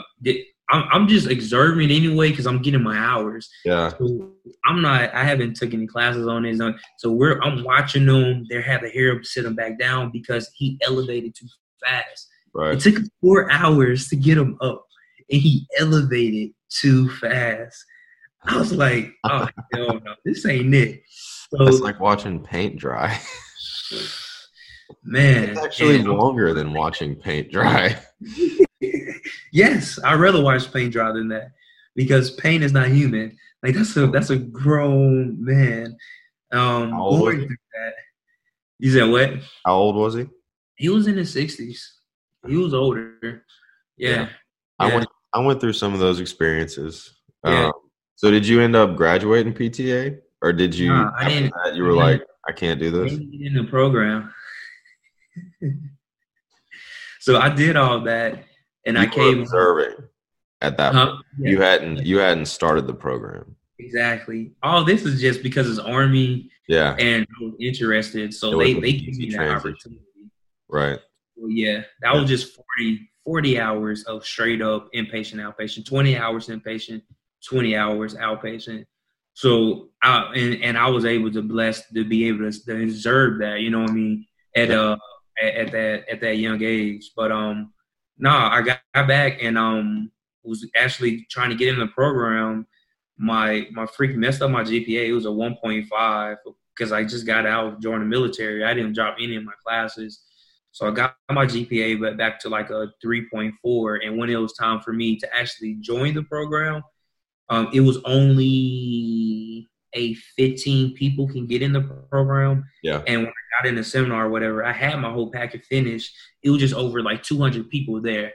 I'm, 0.72 0.88
I'm 0.90 1.08
just 1.08 1.30
observing 1.30 1.90
anyway 1.90 2.30
because 2.30 2.46
I'm 2.46 2.62
getting 2.62 2.82
my 2.82 2.96
hours. 2.96 3.48
Yeah. 3.64 3.90
So 3.90 4.32
I'm 4.64 4.80
not. 4.80 5.14
I 5.14 5.22
haven't 5.22 5.54
took 5.54 5.74
any 5.74 5.86
classes 5.86 6.26
on 6.26 6.44
this. 6.44 6.60
So 6.98 7.12
we're. 7.12 7.40
I'm 7.42 7.62
watching 7.62 8.06
them. 8.06 8.46
They 8.48 8.60
have 8.62 8.82
hear 8.82 9.12
him 9.12 9.22
sit 9.22 9.44
him 9.44 9.54
back 9.54 9.78
down 9.78 10.10
because 10.10 10.50
he 10.54 10.78
elevated 10.82 11.34
too 11.34 11.46
fast. 11.84 12.28
Right. 12.54 12.74
It 12.74 12.80
took 12.80 13.04
four 13.20 13.50
hours 13.52 14.08
to 14.08 14.16
get 14.16 14.38
him 14.38 14.56
up, 14.62 14.86
and 15.30 15.40
he 15.40 15.66
elevated 15.78 16.52
too 16.70 17.10
fast. 17.10 17.84
I 18.44 18.56
was 18.56 18.72
like, 18.72 19.12
oh 19.24 19.48
hell 19.74 20.00
no, 20.04 20.14
this 20.24 20.46
ain't 20.46 20.74
it. 20.74 21.02
So, 21.08 21.66
it's 21.66 21.80
like 21.80 22.00
watching 22.00 22.42
paint 22.42 22.78
dry. 22.78 23.20
man, 25.04 25.50
it's 25.50 25.60
actually 25.60 25.96
and, 25.96 26.08
longer 26.08 26.54
than 26.54 26.72
watching 26.72 27.14
paint 27.14 27.52
dry. 27.52 27.98
yes, 29.52 29.98
I'd 30.04 30.18
rather 30.18 30.42
watch 30.42 30.72
paint 30.72 30.92
dry 30.92 31.12
than 31.12 31.28
that 31.28 31.52
because 31.94 32.32
Pain 32.32 32.62
is 32.64 32.72
not 32.72 32.88
human. 32.88 33.36
Like 33.62 33.74
that's 33.76 33.96
a 33.96 34.08
that's 34.08 34.30
a 34.30 34.36
grown 34.36 35.42
man. 35.44 35.96
Um, 36.50 36.90
going 36.90 37.38
through 37.46 37.48
that. 37.74 37.94
You 38.80 38.90
said 38.92 39.08
what? 39.10 39.30
How 39.64 39.74
old 39.74 39.94
was 39.96 40.14
he? 40.14 40.26
He 40.76 40.88
was 40.88 41.06
in 41.06 41.16
his 41.16 41.32
sixties. 41.32 41.98
He 42.46 42.56
was 42.56 42.74
older. 42.74 43.44
Yeah. 43.96 44.10
Yeah. 44.10 44.28
I 44.80 44.88
Yeah. 44.88 44.94
went 44.96 45.08
I 45.32 45.38
went 45.40 45.60
through 45.60 45.74
some 45.74 45.94
of 45.94 46.00
those 46.00 46.18
experiences. 46.18 47.14
Yeah. 47.44 47.66
Um, 47.66 47.72
so 48.16 48.30
did 48.30 48.46
you 48.46 48.60
end 48.60 48.74
up 48.76 48.96
graduating 48.96 49.54
PTA, 49.54 50.18
or 50.42 50.52
did 50.52 50.74
you? 50.74 50.88
Nah, 50.88 51.10
I 51.16 51.28
didn't- 51.28 51.52
that, 51.64 51.74
you 51.76 51.84
were 51.84 51.92
I 51.92 51.94
like. 51.94 52.22
I 52.48 52.52
can't 52.52 52.80
do 52.80 52.88
I 52.88 52.90
this. 53.04 53.12
didn't 53.12 53.30
get 53.30 53.46
in 53.46 53.54
the 53.54 53.64
program. 53.64 54.32
so 57.20 57.38
I 57.38 57.48
did 57.54 57.76
all 57.76 58.00
that, 58.00 58.44
and 58.86 58.98
I 58.98 59.02
You 59.02 59.08
were 59.08 59.14
came. 59.14 59.40
observing 59.42 59.96
at 60.60 60.76
that. 60.78 60.94
Huh? 60.94 61.16
Yeah. 61.38 61.50
You 61.50 61.60
hadn't 61.60 62.06
you 62.06 62.18
hadn't 62.18 62.46
started 62.46 62.86
the 62.86 62.94
program. 62.94 63.56
Exactly. 63.78 64.52
All 64.62 64.84
this 64.84 65.04
is 65.04 65.20
just 65.20 65.42
because 65.42 65.68
it's 65.68 65.78
Army 65.78 66.50
Yeah. 66.68 66.94
and 66.98 67.26
I 67.40 67.44
was 67.44 67.54
interested. 67.60 68.32
So 68.32 68.56
they, 68.58 68.74
they 68.74 68.92
gave 68.92 69.16
me 69.18 69.30
that 69.30 69.36
transition. 69.36 69.56
opportunity. 69.56 70.30
Right. 70.68 70.98
Well, 71.36 71.50
yeah, 71.50 71.82
that 72.02 72.14
was 72.14 72.28
just 72.28 72.54
40, 72.78 73.10
40 73.24 73.58
hours 73.60 74.04
of 74.04 74.24
straight 74.24 74.62
up 74.62 74.88
inpatient, 74.94 75.36
outpatient, 75.40 75.84
20 75.86 76.16
hours 76.16 76.46
inpatient, 76.46 77.02
20 77.48 77.76
hours 77.76 78.14
outpatient. 78.14 78.84
So 79.34 79.88
I 80.02 80.30
and, 80.36 80.62
and 80.62 80.78
I 80.78 80.88
was 80.90 81.04
able 81.04 81.32
to 81.32 81.42
bless 81.42 81.88
to 81.90 82.04
be 82.04 82.28
able 82.28 82.50
to, 82.50 82.64
to 82.66 82.82
observe 82.84 83.40
that, 83.40 83.60
you 83.60 83.70
know 83.70 83.80
what 83.80 83.90
I 83.90 83.94
mean, 83.94 84.26
at 84.54 84.70
uh 84.70 84.96
at, 85.42 85.54
at 85.54 85.72
that 85.72 86.04
at 86.10 86.20
that 86.20 86.36
young 86.36 86.62
age. 86.62 87.10
But 87.16 87.32
um 87.32 87.72
no, 88.22 88.30
I 88.30 88.62
got, 88.62 88.78
back 89.08 89.42
and 89.42 89.58
um 89.58 90.10
was 90.44 90.64
actually 90.76 91.26
trying 91.28 91.50
to 91.50 91.56
get 91.56 91.68
in 91.68 91.80
the 91.80 91.88
program. 91.88 92.66
My 93.18 93.66
my 93.72 93.84
freak 93.84 94.16
messed 94.16 94.42
up 94.42 94.50
my 94.50 94.62
GPA. 94.62 95.08
It 95.08 95.12
was 95.12 95.26
a 95.26 95.28
1.5 95.28 96.36
because 96.74 96.92
I 96.92 97.02
just 97.02 97.26
got 97.26 97.46
out 97.46 97.80
during 97.80 98.00
the 98.00 98.06
military. 98.06 98.64
I 98.64 98.74
didn't 98.74 98.94
drop 98.94 99.16
any 99.20 99.36
of 99.36 99.44
my 99.44 99.52
classes. 99.64 100.22
So 100.70 100.88
I 100.88 100.92
got 100.92 101.16
my 101.30 101.46
GPA 101.46 102.00
but 102.00 102.16
back 102.16 102.38
to 102.40 102.48
like 102.48 102.70
a 102.70 102.92
3.4. 103.04 104.06
And 104.06 104.16
when 104.16 104.30
it 104.30 104.36
was 104.36 104.52
time 104.54 104.80
for 104.80 104.92
me 104.92 105.16
to 105.18 105.28
actually 105.36 105.74
join 105.80 106.14
the 106.14 106.22
program, 106.22 106.82
um, 107.48 107.70
it 107.74 107.80
was 107.80 107.98
only 108.04 109.68
a 109.94 110.14
15 110.14 110.94
people 110.94 111.28
can 111.28 111.46
get 111.46 111.62
in 111.62 111.72
the 111.72 111.82
program. 112.10 112.64
Yeah. 112.82 113.02
And 113.06 113.22
when 113.22 113.28
I 113.28 113.62
got 113.62 113.68
in 113.68 113.76
the 113.76 113.84
seminar 113.84 114.26
or 114.26 114.30
whatever, 114.30 114.64
I 114.64 114.72
had 114.72 114.98
my 115.00 115.10
whole 115.10 115.30
packet 115.30 115.64
finished. 115.64 116.14
It 116.42 116.50
was 116.50 116.60
just 116.60 116.74
over 116.74 117.02
like 117.02 117.22
200 117.22 117.68
people 117.68 118.00
there. 118.00 118.32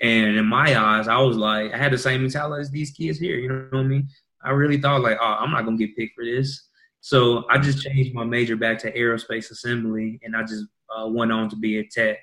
And 0.00 0.36
in 0.36 0.46
my 0.46 0.78
eyes, 0.78 1.08
I 1.08 1.18
was 1.18 1.36
like, 1.36 1.72
I 1.72 1.76
had 1.76 1.92
the 1.92 1.98
same 1.98 2.22
mentality 2.22 2.60
as 2.62 2.70
these 2.70 2.90
kids 2.90 3.18
here. 3.18 3.36
You 3.36 3.48
know 3.48 3.66
what 3.70 3.80
I 3.80 3.82
mean? 3.84 4.08
I 4.42 4.50
really 4.50 4.80
thought 4.80 5.02
like, 5.02 5.18
oh, 5.20 5.36
I'm 5.38 5.50
not 5.50 5.64
gonna 5.64 5.76
get 5.76 5.96
picked 5.96 6.14
for 6.14 6.24
this. 6.24 6.68
So 7.00 7.44
I 7.48 7.58
just 7.58 7.82
changed 7.82 8.14
my 8.14 8.24
major 8.24 8.56
back 8.56 8.78
to 8.80 8.92
aerospace 8.92 9.50
assembly, 9.50 10.20
and 10.22 10.36
I 10.36 10.42
just 10.42 10.64
uh, 10.94 11.06
went 11.06 11.32
on 11.32 11.48
to 11.50 11.56
be 11.56 11.78
a 11.78 11.84
tech. 11.84 12.18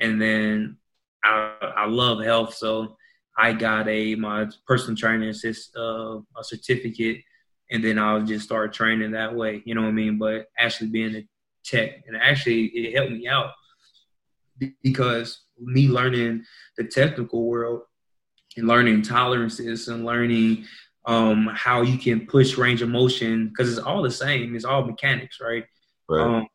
And 0.00 0.20
then 0.20 0.76
I, 1.24 1.52
I 1.76 1.86
love 1.86 2.22
health, 2.22 2.54
so 2.54 2.96
I 3.36 3.52
got 3.52 3.88
a 3.88 4.14
my 4.14 4.46
personal 4.66 4.96
training 4.96 5.28
assist 5.28 5.76
uh, 5.76 6.18
a 6.36 6.42
certificate, 6.42 7.18
and 7.70 7.82
then 7.84 7.98
I'll 7.98 8.22
just 8.22 8.44
start 8.44 8.72
training 8.72 9.12
that 9.12 9.34
way. 9.34 9.62
You 9.64 9.74
know 9.74 9.82
what 9.82 9.88
I 9.88 9.92
mean? 9.92 10.18
But 10.18 10.46
actually 10.58 10.88
being 10.88 11.16
a 11.16 11.28
tech, 11.64 12.02
and 12.06 12.16
actually 12.16 12.66
it 12.66 12.96
helped 12.96 13.12
me 13.12 13.26
out 13.26 13.50
because 14.82 15.40
me 15.58 15.88
learning 15.88 16.44
the 16.76 16.84
technical 16.84 17.46
world 17.46 17.82
and 18.56 18.66
learning 18.66 19.02
tolerances 19.02 19.88
and 19.88 20.04
learning 20.04 20.64
um, 21.06 21.50
how 21.54 21.82
you 21.82 21.98
can 21.98 22.26
push 22.26 22.56
range 22.56 22.82
of 22.82 22.88
motion 22.88 23.48
because 23.48 23.70
it's 23.70 23.84
all 23.84 24.02
the 24.02 24.10
same. 24.10 24.56
It's 24.56 24.64
all 24.64 24.84
mechanics, 24.84 25.38
right? 25.40 25.64
Right. 26.08 26.22
Um, 26.22 26.46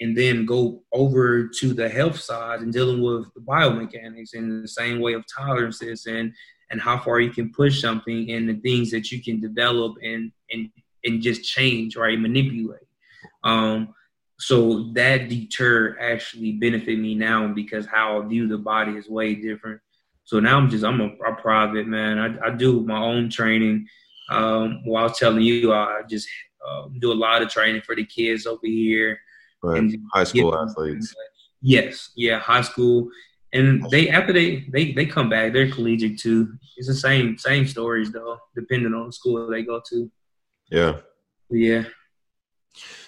and 0.00 0.16
then 0.16 0.46
go 0.46 0.82
over 0.92 1.46
to 1.46 1.74
the 1.74 1.88
health 1.88 2.18
side 2.18 2.60
and 2.60 2.72
dealing 2.72 3.02
with 3.02 3.32
the 3.34 3.40
biomechanics 3.40 4.34
and 4.34 4.64
the 4.64 4.68
same 4.68 5.00
way 5.00 5.12
of 5.12 5.24
tolerances 5.26 6.06
and 6.06 6.32
and 6.70 6.80
how 6.80 6.96
far 6.98 7.20
you 7.20 7.30
can 7.30 7.52
push 7.52 7.80
something 7.80 8.30
and 8.30 8.48
the 8.48 8.54
things 8.60 8.90
that 8.92 9.10
you 9.10 9.22
can 9.22 9.40
develop 9.40 9.96
and 10.02 10.32
and 10.50 10.70
and 11.04 11.22
just 11.22 11.42
change, 11.44 11.96
right? 11.96 12.18
Manipulate. 12.18 12.86
Um, 13.44 13.94
so 14.38 14.90
that 14.94 15.28
deter 15.28 15.98
actually 16.00 16.52
benefit 16.52 16.98
me 16.98 17.14
now 17.14 17.48
because 17.48 17.86
how 17.86 18.22
I 18.22 18.26
view 18.26 18.48
the 18.48 18.58
body 18.58 18.92
is 18.92 19.08
way 19.08 19.34
different. 19.34 19.80
So 20.24 20.40
now 20.40 20.56
I'm 20.56 20.70
just 20.70 20.84
I'm 20.84 21.00
a, 21.00 21.08
a 21.26 21.34
private 21.34 21.86
man. 21.86 22.18
I, 22.18 22.46
I 22.46 22.50
do 22.50 22.80
my 22.80 22.98
own 22.98 23.28
training. 23.28 23.86
Um, 24.30 24.82
while 24.84 25.10
telling 25.10 25.42
you, 25.42 25.72
I 25.74 26.02
just 26.08 26.28
uh, 26.66 26.86
do 27.00 27.12
a 27.12 27.14
lot 27.14 27.42
of 27.42 27.48
training 27.48 27.82
for 27.82 27.96
the 27.96 28.04
kids 28.04 28.46
over 28.46 28.60
here. 28.62 29.18
Right. 29.62 29.78
and 29.78 29.96
High 30.12 30.24
school 30.24 30.56
athletes. 30.56 31.14
Yes, 31.62 32.10
yeah, 32.16 32.38
high 32.38 32.62
school, 32.62 33.10
and 33.52 33.84
they 33.90 34.08
after 34.08 34.32
they 34.32 34.64
they 34.72 34.92
they 34.92 35.04
come 35.06 35.28
back, 35.28 35.52
they're 35.52 35.70
collegiate 35.70 36.18
too. 36.18 36.54
It's 36.76 36.88
the 36.88 36.94
same 36.94 37.36
same 37.36 37.66
stories 37.66 38.10
though, 38.12 38.38
depending 38.54 38.94
on 38.94 39.06
the 39.08 39.12
school 39.12 39.46
they 39.50 39.62
go 39.62 39.80
to. 39.90 40.10
Yeah. 40.70 40.96
Yeah, 41.52 41.82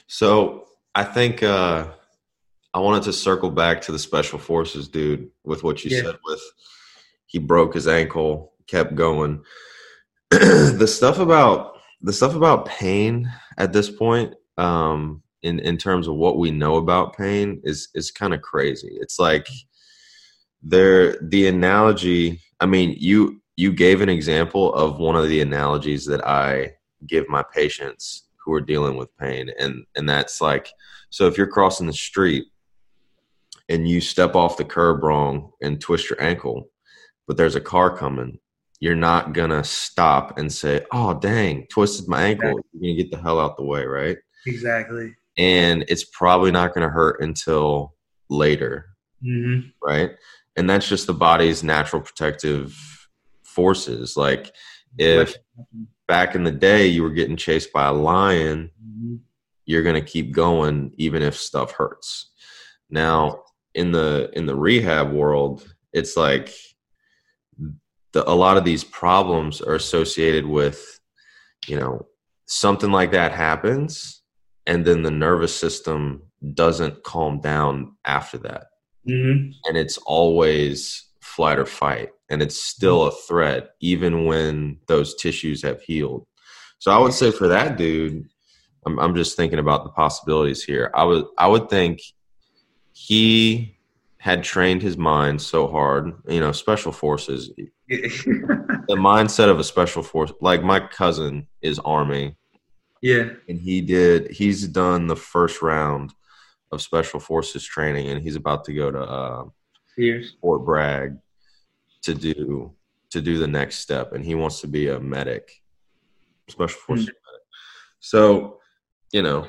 So 0.08 0.66
I 0.96 1.04
think 1.04 1.44
uh, 1.44 1.86
I 2.74 2.80
wanted 2.80 3.04
to 3.04 3.12
circle 3.12 3.50
back 3.50 3.80
to 3.82 3.92
the 3.92 3.98
special 4.00 4.38
forces 4.40 4.88
dude 4.88 5.30
with 5.44 5.62
what 5.62 5.84
you 5.84 5.96
Yeah. 5.96 6.02
said 6.02 6.18
with 6.24 6.42
he 7.26 7.38
broke 7.38 7.72
his 7.74 7.86
ankle, 7.86 8.52
kept 8.66 8.96
going. 8.96 9.44
the 10.30 10.86
stuff 10.88 11.20
about 11.20 11.78
the 12.00 12.12
stuff 12.12 12.34
about 12.34 12.66
pain 12.66 13.30
at 13.58 13.72
this 13.72 13.88
point, 13.88 14.34
um, 14.58 15.21
in 15.42 15.58
in 15.60 15.76
terms 15.76 16.08
of 16.08 16.14
what 16.14 16.38
we 16.38 16.50
know 16.50 16.76
about 16.76 17.16
pain, 17.16 17.60
is 17.64 17.88
is 17.94 18.10
kind 18.10 18.34
of 18.34 18.42
crazy. 18.42 18.96
It's 19.00 19.18
like 19.18 19.44
mm-hmm. 19.44 20.68
there 20.68 21.16
the 21.22 21.48
analogy. 21.48 22.40
I 22.60 22.66
mean, 22.66 22.96
you 22.98 23.42
you 23.56 23.72
gave 23.72 24.00
an 24.00 24.08
example 24.08 24.74
of 24.74 24.98
one 24.98 25.16
of 25.16 25.28
the 25.28 25.40
analogies 25.40 26.06
that 26.06 26.26
I 26.26 26.72
give 27.06 27.28
my 27.28 27.42
patients 27.42 28.28
who 28.44 28.52
are 28.52 28.60
dealing 28.60 28.96
with 28.96 29.16
pain 29.18 29.50
and 29.58 29.84
and 29.96 30.08
that's 30.08 30.40
like 30.40 30.72
so 31.10 31.26
if 31.26 31.36
you're 31.36 31.46
crossing 31.46 31.86
the 31.86 31.92
street 31.92 32.46
and 33.68 33.88
you 33.88 34.00
step 34.00 34.34
off 34.34 34.56
the 34.56 34.64
curb 34.64 35.02
wrong 35.02 35.52
and 35.62 35.80
twist 35.80 36.10
your 36.10 36.20
ankle 36.20 36.68
but 37.26 37.36
there's 37.36 37.56
a 37.56 37.60
car 37.60 37.96
coming 37.96 38.38
you're 38.80 38.96
not 38.96 39.32
gonna 39.32 39.62
stop 39.62 40.38
and 40.38 40.52
say 40.52 40.84
oh 40.92 41.14
dang 41.14 41.66
twisted 41.68 42.08
my 42.08 42.22
ankle 42.22 42.60
you're 42.72 42.82
gonna 42.82 43.02
get 43.02 43.10
the 43.10 43.22
hell 43.22 43.40
out 43.40 43.56
the 43.56 43.64
way 43.64 43.84
right 43.84 44.18
exactly. 44.46 45.14
And 45.38 45.84
it's 45.88 46.04
probably 46.04 46.50
not 46.50 46.74
gonna 46.74 46.88
hurt 46.88 47.20
until 47.20 47.94
later 48.28 48.86
hmm 49.22 49.60
right? 49.82 50.10
And 50.56 50.68
that's 50.68 50.88
just 50.88 51.06
the 51.06 51.14
body's 51.14 51.62
natural 51.64 52.02
protective 52.02 52.76
forces. 53.42 54.16
Like 54.16 54.52
if 54.98 55.34
back 56.06 56.34
in 56.34 56.44
the 56.44 56.52
day 56.52 56.86
you 56.86 57.02
were 57.02 57.10
getting 57.10 57.36
chased 57.36 57.72
by 57.72 57.86
a 57.86 57.92
lion, 57.92 58.70
Mhm. 58.84 59.20
you're 59.64 59.82
going 59.82 60.02
to 60.02 60.10
keep 60.10 60.32
going 60.32 60.92
even 60.98 61.22
if 61.22 61.36
stuff 61.36 61.72
hurts. 61.72 62.32
Now, 62.90 63.42
in 63.74 63.92
the 63.92 64.30
in 64.34 64.46
the 64.46 64.56
rehab 64.56 65.12
world, 65.12 65.74
it's 65.92 66.16
like 66.16 66.52
the, 68.12 68.28
a 68.28 68.34
lot 68.34 68.56
of 68.56 68.64
these 68.64 68.84
problems 68.84 69.60
are 69.60 69.74
associated 69.74 70.46
with 70.46 71.00
you 71.66 71.76
know 71.78 72.06
something 72.46 72.90
like 72.90 73.12
that 73.12 73.32
happens 73.32 74.21
and 74.66 74.84
then 74.84 75.02
the 75.02 75.10
nervous 75.10 75.54
system 75.54 76.22
doesn't 76.54 77.02
calm 77.04 77.40
down 77.40 77.96
after 78.04 78.38
that. 78.38 78.64
Mhm. 79.08 79.52
and 79.66 79.76
it's 79.76 79.98
always 79.98 81.06
flight 81.20 81.58
or 81.58 81.66
fight 81.66 82.10
and 82.30 82.40
it's 82.40 82.60
still 82.62 83.02
a 83.04 83.10
threat 83.10 83.70
even 83.80 84.26
when 84.26 84.78
those 84.86 85.16
tissues 85.16 85.60
have 85.62 85.82
healed. 85.82 86.24
So 86.78 86.92
i 86.92 86.98
would 86.98 87.12
say 87.12 87.32
for 87.32 87.48
that 87.48 87.76
dude 87.76 88.24
i'm, 88.86 88.98
I'm 89.00 89.16
just 89.16 89.36
thinking 89.36 89.58
about 89.58 89.82
the 89.84 89.90
possibilities 89.90 90.62
here. 90.62 90.90
I 90.94 91.02
would 91.04 91.24
i 91.36 91.48
would 91.48 91.68
think 91.68 92.00
he 92.92 93.76
had 94.18 94.44
trained 94.44 94.82
his 94.82 94.96
mind 94.96 95.42
so 95.42 95.66
hard 95.66 96.12
you 96.28 96.38
know 96.38 96.52
special 96.52 96.92
forces 96.92 97.50
the 97.88 98.96
mindset 98.96 99.48
of 99.48 99.58
a 99.58 99.64
special 99.64 100.02
force 100.02 100.32
like 100.40 100.62
my 100.62 100.78
cousin 100.78 101.48
is 101.60 101.78
army 101.80 102.36
yeah. 103.02 103.30
and 103.48 103.60
he 103.60 103.80
did 103.80 104.30
he's 104.30 104.66
done 104.66 105.06
the 105.06 105.16
first 105.16 105.60
round 105.60 106.14
of 106.70 106.80
special 106.80 107.20
forces 107.20 107.64
training 107.64 108.08
and 108.08 108.22
he's 108.22 108.36
about 108.36 108.64
to 108.64 108.72
go 108.72 108.90
to 108.90 109.00
uh. 109.00 109.44
Fort 110.40 110.64
Bragg 110.64 111.18
to 112.02 112.14
do 112.14 112.74
to 113.12 113.20
do 113.20 113.38
the 113.38 113.46
next 113.46 113.78
step, 113.78 114.12
and 114.12 114.24
he 114.24 114.34
wants 114.34 114.60
to 114.62 114.66
be 114.66 114.88
a 114.88 114.98
medic, 114.98 115.62
special 116.48 116.80
forces 116.80 117.06
medic. 117.06 117.42
So, 118.00 118.58
you 119.12 119.22
know, 119.22 119.46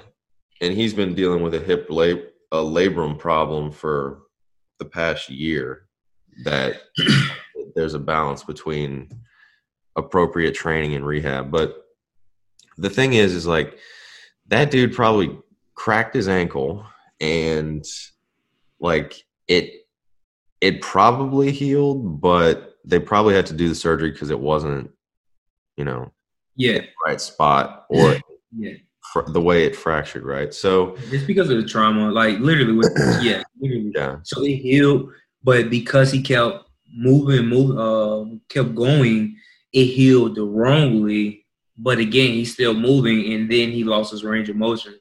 and 0.61 0.73
he's 0.73 0.93
been 0.93 1.15
dealing 1.15 1.41
with 1.41 1.53
a 1.55 1.59
hip 1.59 1.87
lab 1.89 2.19
a 2.51 2.57
labrum 2.57 3.17
problem 3.17 3.71
for 3.71 4.23
the 4.79 4.85
past 4.85 5.29
year. 5.29 5.87
That 6.43 6.81
there's 7.75 7.93
a 7.93 7.99
balance 7.99 8.43
between 8.43 9.09
appropriate 9.95 10.53
training 10.53 10.95
and 10.95 11.05
rehab, 11.05 11.51
but 11.51 11.82
the 12.77 12.89
thing 12.89 13.13
is, 13.13 13.33
is 13.33 13.47
like 13.47 13.77
that 14.47 14.71
dude 14.71 14.93
probably 14.93 15.37
cracked 15.75 16.15
his 16.15 16.27
ankle 16.27 16.85
and 17.19 17.85
like 18.79 19.25
it 19.47 19.87
it 20.61 20.81
probably 20.81 21.51
healed, 21.51 22.21
but 22.21 22.77
they 22.85 22.99
probably 22.99 23.35
had 23.35 23.45
to 23.47 23.53
do 23.53 23.67
the 23.67 23.75
surgery 23.75 24.11
because 24.11 24.29
it 24.29 24.39
wasn't, 24.39 24.89
you 25.77 25.83
know, 25.83 26.11
yeah, 26.55 26.79
right 27.05 27.19
spot 27.19 27.85
or 27.89 28.15
yeah, 28.57 28.73
fr- 29.11 29.29
the 29.29 29.41
way 29.41 29.65
it 29.65 29.75
fractured, 29.75 30.23
right? 30.23 30.53
So 30.53 30.95
it's 31.11 31.25
because 31.25 31.49
of 31.49 31.57
the 31.57 31.67
trauma. 31.67 32.11
Like 32.11 32.39
literally, 32.39 32.73
with, 32.73 32.91
yeah, 33.21 33.43
literally. 33.59 33.91
yeah, 33.93 34.17
So 34.23 34.41
he 34.43 34.55
healed, 34.55 35.11
but 35.43 35.69
because 35.69 36.11
he 36.11 36.21
kept 36.21 36.65
moving, 36.95 37.47
move, 37.47 37.77
uh, 37.77 38.35
kept 38.49 38.75
going, 38.75 39.35
it 39.73 39.85
healed 39.85 40.37
wrongly. 40.37 41.42
But 41.77 41.97
again, 41.97 42.31
he's 42.33 42.53
still 42.53 42.73
moving, 42.73 43.33
and 43.33 43.51
then 43.51 43.71
he 43.71 43.83
lost 43.83 44.11
his 44.11 44.23
range 44.23 44.49
of 44.49 44.55
motion. 44.55 44.97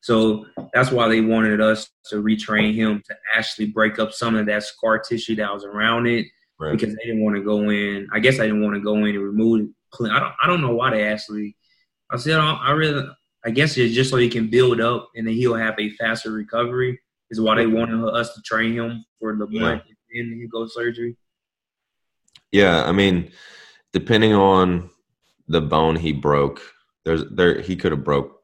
So 0.00 0.46
that's 0.74 0.90
why 0.90 1.08
they 1.08 1.20
wanted 1.20 1.60
us 1.60 1.88
to 2.06 2.16
retrain 2.16 2.74
him 2.74 3.02
to 3.06 3.16
actually 3.34 3.66
break 3.66 3.98
up 3.98 4.12
some 4.12 4.34
of 4.34 4.46
that 4.46 4.64
scar 4.64 4.98
tissue 4.98 5.36
that 5.36 5.52
was 5.54 5.64
around 5.64 6.08
it 6.08 6.26
right. 6.58 6.72
because 6.72 6.94
they 6.94 7.04
didn't 7.04 7.22
want 7.22 7.36
to 7.36 7.42
go 7.42 7.70
in. 7.70 8.08
I 8.12 8.18
guess 8.18 8.40
I 8.40 8.44
didn't 8.46 8.62
want 8.62 8.74
to 8.74 8.80
go 8.80 8.96
in 8.96 9.14
and 9.14 9.22
remove 9.22 9.60
it. 9.62 9.70
clean. 9.90 10.12
I 10.12 10.18
don't. 10.20 10.32
I 10.42 10.46
don't 10.46 10.60
know 10.60 10.74
why 10.74 10.90
they 10.90 11.04
actually. 11.04 11.56
I 12.10 12.16
said 12.16 12.38
I, 12.38 12.72
really. 12.72 13.08
I 13.44 13.50
guess 13.50 13.76
it's 13.76 13.94
just 13.94 14.10
so 14.10 14.18
he 14.18 14.28
can 14.28 14.48
build 14.48 14.80
up 14.80 15.10
and 15.16 15.26
then 15.26 15.34
he'll 15.34 15.54
have 15.54 15.74
a 15.78 15.90
faster 15.90 16.30
recovery. 16.30 17.00
Is 17.30 17.40
why 17.40 17.54
they 17.54 17.66
wanted 17.66 18.04
us 18.08 18.34
to 18.34 18.42
train 18.42 18.74
him 18.74 19.04
for 19.18 19.34
the 19.34 19.46
Yeah. 19.50 19.60
month 19.60 19.82
and 20.12 20.32
then 20.32 20.38
he 20.38 20.46
go 20.46 20.66
surgery. 20.66 21.16
Yeah, 22.50 22.84
I 22.84 22.92
mean, 22.92 23.30
depending 23.92 24.34
on 24.34 24.90
the 25.48 25.60
bone 25.60 25.96
he 25.96 26.12
broke, 26.12 26.60
there's 27.04 27.24
there 27.30 27.60
he 27.60 27.76
could 27.76 27.92
have 27.92 28.04
broke 28.04 28.40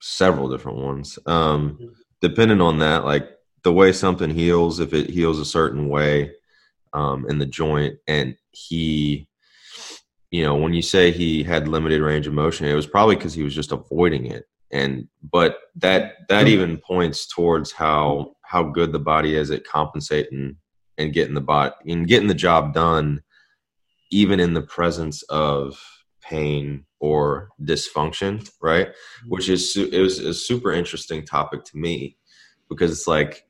several 0.00 0.48
different 0.48 0.78
ones. 0.78 1.18
Um, 1.26 1.94
depending 2.20 2.60
on 2.60 2.78
that, 2.78 3.04
like 3.04 3.28
the 3.62 3.72
way 3.72 3.92
something 3.92 4.30
heals, 4.30 4.80
if 4.80 4.92
it 4.92 5.10
heals 5.10 5.38
a 5.38 5.44
certain 5.44 5.88
way 5.88 6.32
um, 6.92 7.26
in 7.28 7.38
the 7.38 7.46
joint, 7.46 7.96
and 8.06 8.36
he, 8.50 9.26
you 10.30 10.44
know, 10.44 10.56
when 10.56 10.74
you 10.74 10.82
say 10.82 11.10
he 11.10 11.42
had 11.42 11.68
limited 11.68 12.02
range 12.02 12.26
of 12.26 12.34
motion, 12.34 12.66
it 12.66 12.74
was 12.74 12.86
probably 12.86 13.16
because 13.16 13.34
he 13.34 13.42
was 13.42 13.54
just 13.54 13.72
avoiding 13.72 14.26
it. 14.26 14.44
And 14.70 15.08
but 15.32 15.58
that 15.76 16.14
that 16.28 16.48
even 16.48 16.78
points 16.78 17.26
towards 17.26 17.72
how 17.72 18.34
how 18.42 18.64
good 18.64 18.92
the 18.92 18.98
body 18.98 19.34
is 19.34 19.50
at 19.50 19.64
compensating 19.64 20.56
and 20.98 21.12
getting 21.12 21.34
the 21.34 21.40
bot 21.40 21.76
and 21.86 22.06
getting 22.06 22.28
the 22.28 22.34
job 22.34 22.74
done 22.74 23.22
even 24.10 24.38
in 24.38 24.54
the 24.54 24.62
presence 24.62 25.22
of 25.24 25.78
pain 26.28 26.84
or 27.00 27.50
dysfunction, 27.62 28.48
right? 28.62 28.88
Which 29.28 29.48
is 29.48 29.72
su- 29.72 29.90
it 29.92 30.00
was 30.00 30.18
a 30.18 30.34
super 30.34 30.72
interesting 30.72 31.24
topic 31.24 31.64
to 31.64 31.76
me 31.76 32.16
because 32.68 32.90
it's 32.90 33.06
like, 33.06 33.46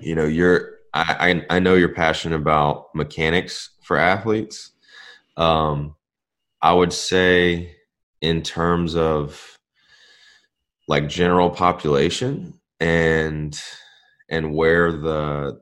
you 0.00 0.14
know, 0.14 0.26
you're 0.26 0.78
I 0.94 1.44
I, 1.50 1.56
I 1.56 1.58
know 1.58 1.74
you're 1.74 1.94
passionate 1.94 2.36
about 2.36 2.86
mechanics 2.94 3.70
for 3.82 3.96
athletes. 3.96 4.72
Um, 5.36 5.94
I 6.62 6.72
would 6.72 6.92
say 6.92 7.76
in 8.20 8.42
terms 8.42 8.94
of 8.96 9.58
like 10.88 11.08
general 11.08 11.50
population 11.50 12.60
and 12.80 13.58
and 14.28 14.54
where 14.54 14.92
the 14.92 15.60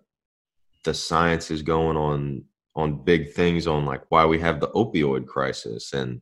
the 0.85 0.95
science 0.95 1.50
is 1.50 1.62
going 1.62 1.97
on 1.97 2.45
on 2.78 3.02
big 3.02 3.32
things 3.32 3.66
on 3.66 3.85
like 3.85 4.02
why 4.08 4.25
we 4.25 4.38
have 4.38 4.61
the 4.61 4.68
opioid 4.68 5.26
crisis 5.26 5.92
and 5.92 6.20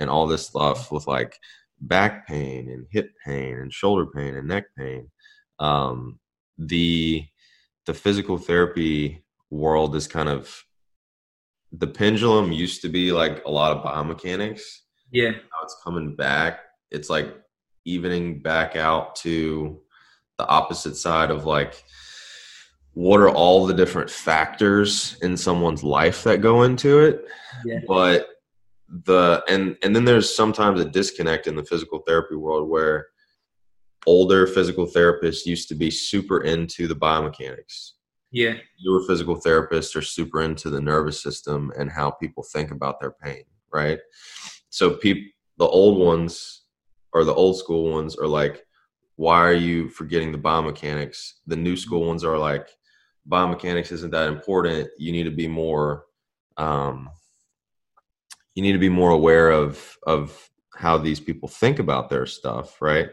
and 0.00 0.08
all 0.08 0.26
this 0.26 0.46
stuff 0.46 0.90
with 0.90 1.06
like 1.06 1.36
back 1.82 2.26
pain 2.26 2.70
and 2.70 2.86
hip 2.90 3.12
pain 3.24 3.58
and 3.58 3.72
shoulder 3.72 4.06
pain 4.06 4.34
and 4.34 4.48
neck 4.48 4.64
pain. 4.76 5.10
Um 5.58 6.18
the 6.56 7.26
the 7.86 7.94
physical 7.94 8.38
therapy 8.38 9.22
world 9.50 9.94
is 9.94 10.06
kind 10.06 10.30
of 10.30 10.64
the 11.72 11.86
pendulum 11.86 12.52
used 12.52 12.80
to 12.82 12.88
be 12.88 13.12
like 13.12 13.44
a 13.44 13.50
lot 13.50 13.76
of 13.76 13.84
biomechanics. 13.84 14.62
Yeah, 15.10 15.32
now 15.32 15.60
it's 15.62 15.76
coming 15.84 16.16
back. 16.16 16.60
It's 16.90 17.10
like 17.10 17.36
evening 17.84 18.40
back 18.40 18.76
out 18.76 19.14
to 19.16 19.82
the 20.38 20.46
opposite 20.46 20.96
side 20.96 21.30
of 21.30 21.44
like 21.44 21.84
what 22.98 23.20
are 23.20 23.30
all 23.30 23.64
the 23.64 23.74
different 23.74 24.10
factors 24.10 25.16
in 25.22 25.36
someone's 25.36 25.84
life 25.84 26.24
that 26.24 26.40
go 26.40 26.64
into 26.64 26.98
it 26.98 27.26
yeah, 27.64 27.78
but 27.86 28.26
the 29.04 29.42
and 29.48 29.76
and 29.82 29.94
then 29.94 30.04
there's 30.04 30.34
sometimes 30.34 30.80
a 30.80 30.84
disconnect 30.84 31.46
in 31.46 31.54
the 31.54 31.64
physical 31.64 32.00
therapy 32.06 32.34
world 32.34 32.68
where 32.68 33.06
older 34.06 34.48
physical 34.48 34.84
therapists 34.84 35.46
used 35.46 35.68
to 35.68 35.76
be 35.76 35.90
super 35.90 36.40
into 36.40 36.88
the 36.88 36.96
biomechanics 36.96 37.92
yeah, 38.30 38.54
newer 38.84 39.02
physical 39.06 39.40
therapists 39.40 39.96
are 39.96 40.02
super 40.02 40.42
into 40.42 40.68
the 40.68 40.80
nervous 40.80 41.22
system 41.22 41.72
and 41.78 41.90
how 41.90 42.10
people 42.10 42.42
think 42.42 42.70
about 42.70 43.00
their 43.00 43.12
pain, 43.12 43.44
right? 43.72 43.98
So 44.68 44.96
people, 44.96 45.30
the 45.56 45.66
old 45.66 45.98
ones 45.98 46.64
or 47.12 47.24
the 47.24 47.34
old 47.34 47.56
school 47.56 47.90
ones 47.90 48.16
are 48.16 48.26
like, 48.26 48.64
why 49.16 49.40
are 49.40 49.54
you 49.54 49.88
forgetting 49.88 50.30
the 50.30 50.38
biomechanics? 50.38 51.32
The 51.46 51.56
new 51.56 51.76
school 51.76 52.04
ones 52.06 52.22
are 52.22 52.38
like, 52.38 52.68
biomechanics 53.28 53.92
isn't 53.92 54.10
that 54.10 54.28
important. 54.28 54.88
You 54.98 55.12
need 55.12 55.24
to 55.24 55.30
be 55.30 55.48
more, 55.48 56.04
um, 56.56 57.10
you 58.54 58.62
need 58.62 58.72
to 58.72 58.78
be 58.78 58.88
more 58.88 59.10
aware 59.10 59.50
of 59.50 59.96
of 60.06 60.48
how 60.74 60.96
these 60.98 61.20
people 61.20 61.48
think 61.48 61.78
about 61.78 62.08
their 62.08 62.26
stuff, 62.26 62.80
right? 62.80 63.08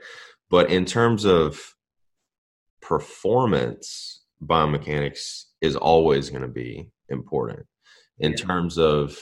But 0.50 0.70
in 0.70 0.86
terms 0.86 1.26
of 1.26 1.76
performance, 2.82 4.24
biomechanics 4.44 5.46
is 5.62 5.76
always 5.76 6.30
going 6.30 6.44
to 6.44 6.48
be 6.48 6.92
important. 7.10 7.66
In 8.20 8.32
Yeah. 8.32 8.38
terms 8.38 8.78
of 8.78 9.18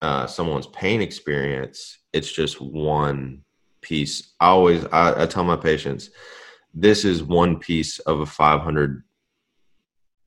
uh, 0.00 0.26
someone's 0.26 0.66
pain 0.68 1.00
experience, 1.02 1.98
it's 2.12 2.32
just 2.32 2.60
one 2.60 3.44
piece. 3.82 4.34
I 4.40 4.48
always 4.48 4.84
I, 4.86 5.22
I 5.22 5.26
tell 5.26 5.44
my 5.44 5.56
patients, 5.56 6.10
this 6.74 7.04
is 7.04 7.22
one 7.22 7.58
piece 7.58 7.98
of 8.00 8.20
a 8.20 8.26
500 8.26 9.02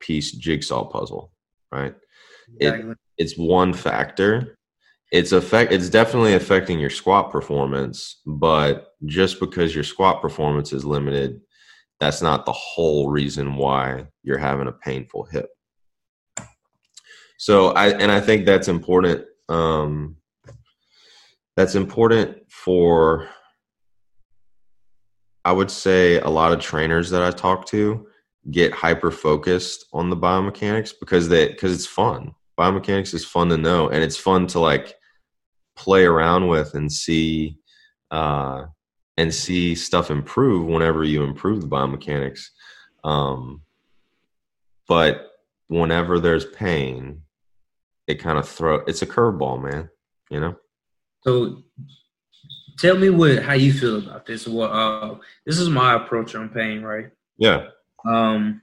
piece 0.01 0.31
jigsaw 0.31 0.85
puzzle, 0.85 1.31
right? 1.71 1.95
It- 2.59 2.73
it's 3.17 3.37
one 3.37 3.73
factor. 3.73 4.57
It's 5.11 5.31
affect 5.31 5.71
it's 5.71 5.89
definitely 5.89 6.33
affecting 6.33 6.79
your 6.79 6.89
squat 6.89 7.31
performance, 7.31 8.21
but 8.25 8.93
just 9.05 9.39
because 9.39 9.75
your 9.75 9.83
squat 9.83 10.21
performance 10.21 10.73
is 10.73 10.85
limited, 10.85 11.41
that's 11.99 12.21
not 12.21 12.45
the 12.45 12.53
whole 12.53 13.09
reason 13.09 13.55
why 13.55 14.07
you're 14.23 14.37
having 14.37 14.67
a 14.67 14.71
painful 14.71 15.25
hip. 15.25 15.49
So 17.37 17.69
I 17.69 17.89
and 17.89 18.11
I 18.11 18.21
think 18.21 18.45
that's 18.45 18.67
important. 18.67 19.25
Um, 19.49 20.17
that's 21.57 21.75
important 21.75 22.37
for 22.49 23.29
I 25.43 25.51
would 25.51 25.71
say 25.71 26.19
a 26.19 26.29
lot 26.29 26.53
of 26.53 26.59
trainers 26.59 27.09
that 27.09 27.23
I 27.23 27.31
talk 27.31 27.65
to 27.67 28.07
get 28.49 28.73
hyper 28.73 29.11
focused 29.11 29.85
on 29.93 30.09
the 30.09 30.17
biomechanics 30.17 30.93
because 30.99 31.29
they 31.29 31.49
because 31.49 31.73
it's 31.73 31.85
fun. 31.85 32.33
Biomechanics 32.59 33.13
is 33.13 33.25
fun 33.25 33.49
to 33.49 33.57
know 33.57 33.89
and 33.89 34.03
it's 34.03 34.17
fun 34.17 34.47
to 34.47 34.59
like 34.59 34.95
play 35.75 36.05
around 36.05 36.47
with 36.47 36.73
and 36.73 36.91
see 36.91 37.57
uh 38.09 38.65
and 39.17 39.33
see 39.33 39.75
stuff 39.75 40.09
improve 40.09 40.65
whenever 40.65 41.03
you 41.03 41.23
improve 41.23 41.61
the 41.61 41.67
biomechanics. 41.67 42.47
Um 43.03 43.61
but 44.87 45.31
whenever 45.67 46.19
there's 46.19 46.45
pain, 46.45 47.21
it 48.07 48.15
kind 48.15 48.37
of 48.37 48.47
throw 48.47 48.75
it's 48.87 49.01
a 49.01 49.07
curveball, 49.07 49.61
man. 49.61 49.89
You 50.29 50.39
know? 50.39 50.55
So, 51.23 51.63
tell 52.77 52.97
me 52.97 53.09
what 53.09 53.43
how 53.43 53.53
you 53.53 53.71
feel 53.71 53.97
about 53.97 54.25
this. 54.25 54.47
What 54.47 54.71
uh, 54.71 55.15
this 55.45 55.59
is 55.59 55.69
my 55.69 55.95
approach 55.95 56.35
on 56.35 56.49
pain, 56.49 56.81
right? 56.81 57.09
Yeah. 57.37 57.67
Um. 58.05 58.61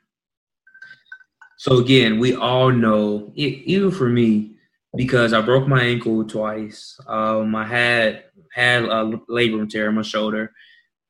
So 1.56 1.78
again, 1.78 2.20
we 2.20 2.36
all 2.36 2.70
know, 2.70 3.32
e- 3.34 3.62
even 3.66 3.90
for 3.90 4.08
me, 4.08 4.52
because 4.96 5.32
I 5.32 5.40
broke 5.40 5.66
my 5.66 5.82
ankle 5.82 6.24
twice. 6.24 6.98
Um, 7.06 7.54
I 7.54 7.64
had 7.66 8.24
had 8.52 8.84
a 8.84 9.04
labrum 9.28 9.68
tear 9.68 9.88
in 9.88 9.96
my 9.96 10.02
shoulder. 10.02 10.52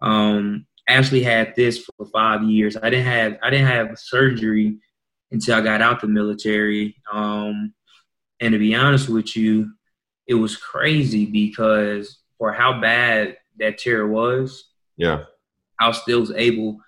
Um, 0.01 0.67
actually 0.89 1.23
had 1.23 1.55
this 1.55 1.85
for 1.85 2.07
five 2.07 2.43
years. 2.43 2.77
I 2.77 2.89
didn't 2.89 3.05
have 3.07 3.39
I 3.43 3.51
didn't 3.51 3.67
have 3.67 3.99
surgery 3.99 4.79
until 5.31 5.57
I 5.57 5.61
got 5.61 5.83
out 5.83 6.01
the 6.01 6.07
military. 6.09 6.97
Um, 7.13 7.75
and 8.41 8.53
to 8.53 8.59
be 8.59 8.75
honest 8.75 9.09
with 9.09 9.37
you, 9.37 9.71
it 10.27 10.35
was 10.35 10.57
crazy 10.57 11.27
because 11.27 12.21
for 12.39 12.53
how 12.53 12.81
bad 12.81 13.37
that 13.59 13.79
tear 13.79 14.07
was, 14.07 14.65
Yeah. 14.97 15.25
I 15.81 15.89
was 15.89 16.01
still 16.01 16.21
was 16.21 16.33
able 16.33 16.79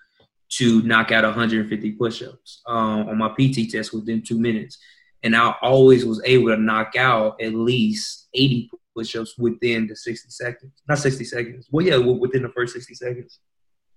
to 0.51 0.81
knock 0.81 1.11
out 1.11 1.23
150 1.23 1.91
push-ups 1.93 2.61
um, 2.67 3.09
on 3.09 3.17
my 3.17 3.29
PT 3.29 3.71
test 3.71 3.93
within 3.93 4.21
two 4.21 4.39
minutes, 4.39 4.77
and 5.23 5.35
I 5.35 5.55
always 5.61 6.05
was 6.05 6.21
able 6.25 6.47
to 6.49 6.57
knock 6.57 6.95
out 6.95 7.41
at 7.41 7.53
least 7.53 8.27
80 8.33 8.69
push-ups 8.95 9.37
within 9.37 9.87
the 9.87 9.95
60 9.95 10.29
seconds. 10.29 10.73
Not 10.87 10.99
60 10.99 11.23
seconds. 11.23 11.67
Well, 11.71 11.85
yeah, 11.85 11.97
within 11.97 12.43
the 12.43 12.49
first 12.49 12.73
60 12.73 12.95
seconds. 12.95 13.39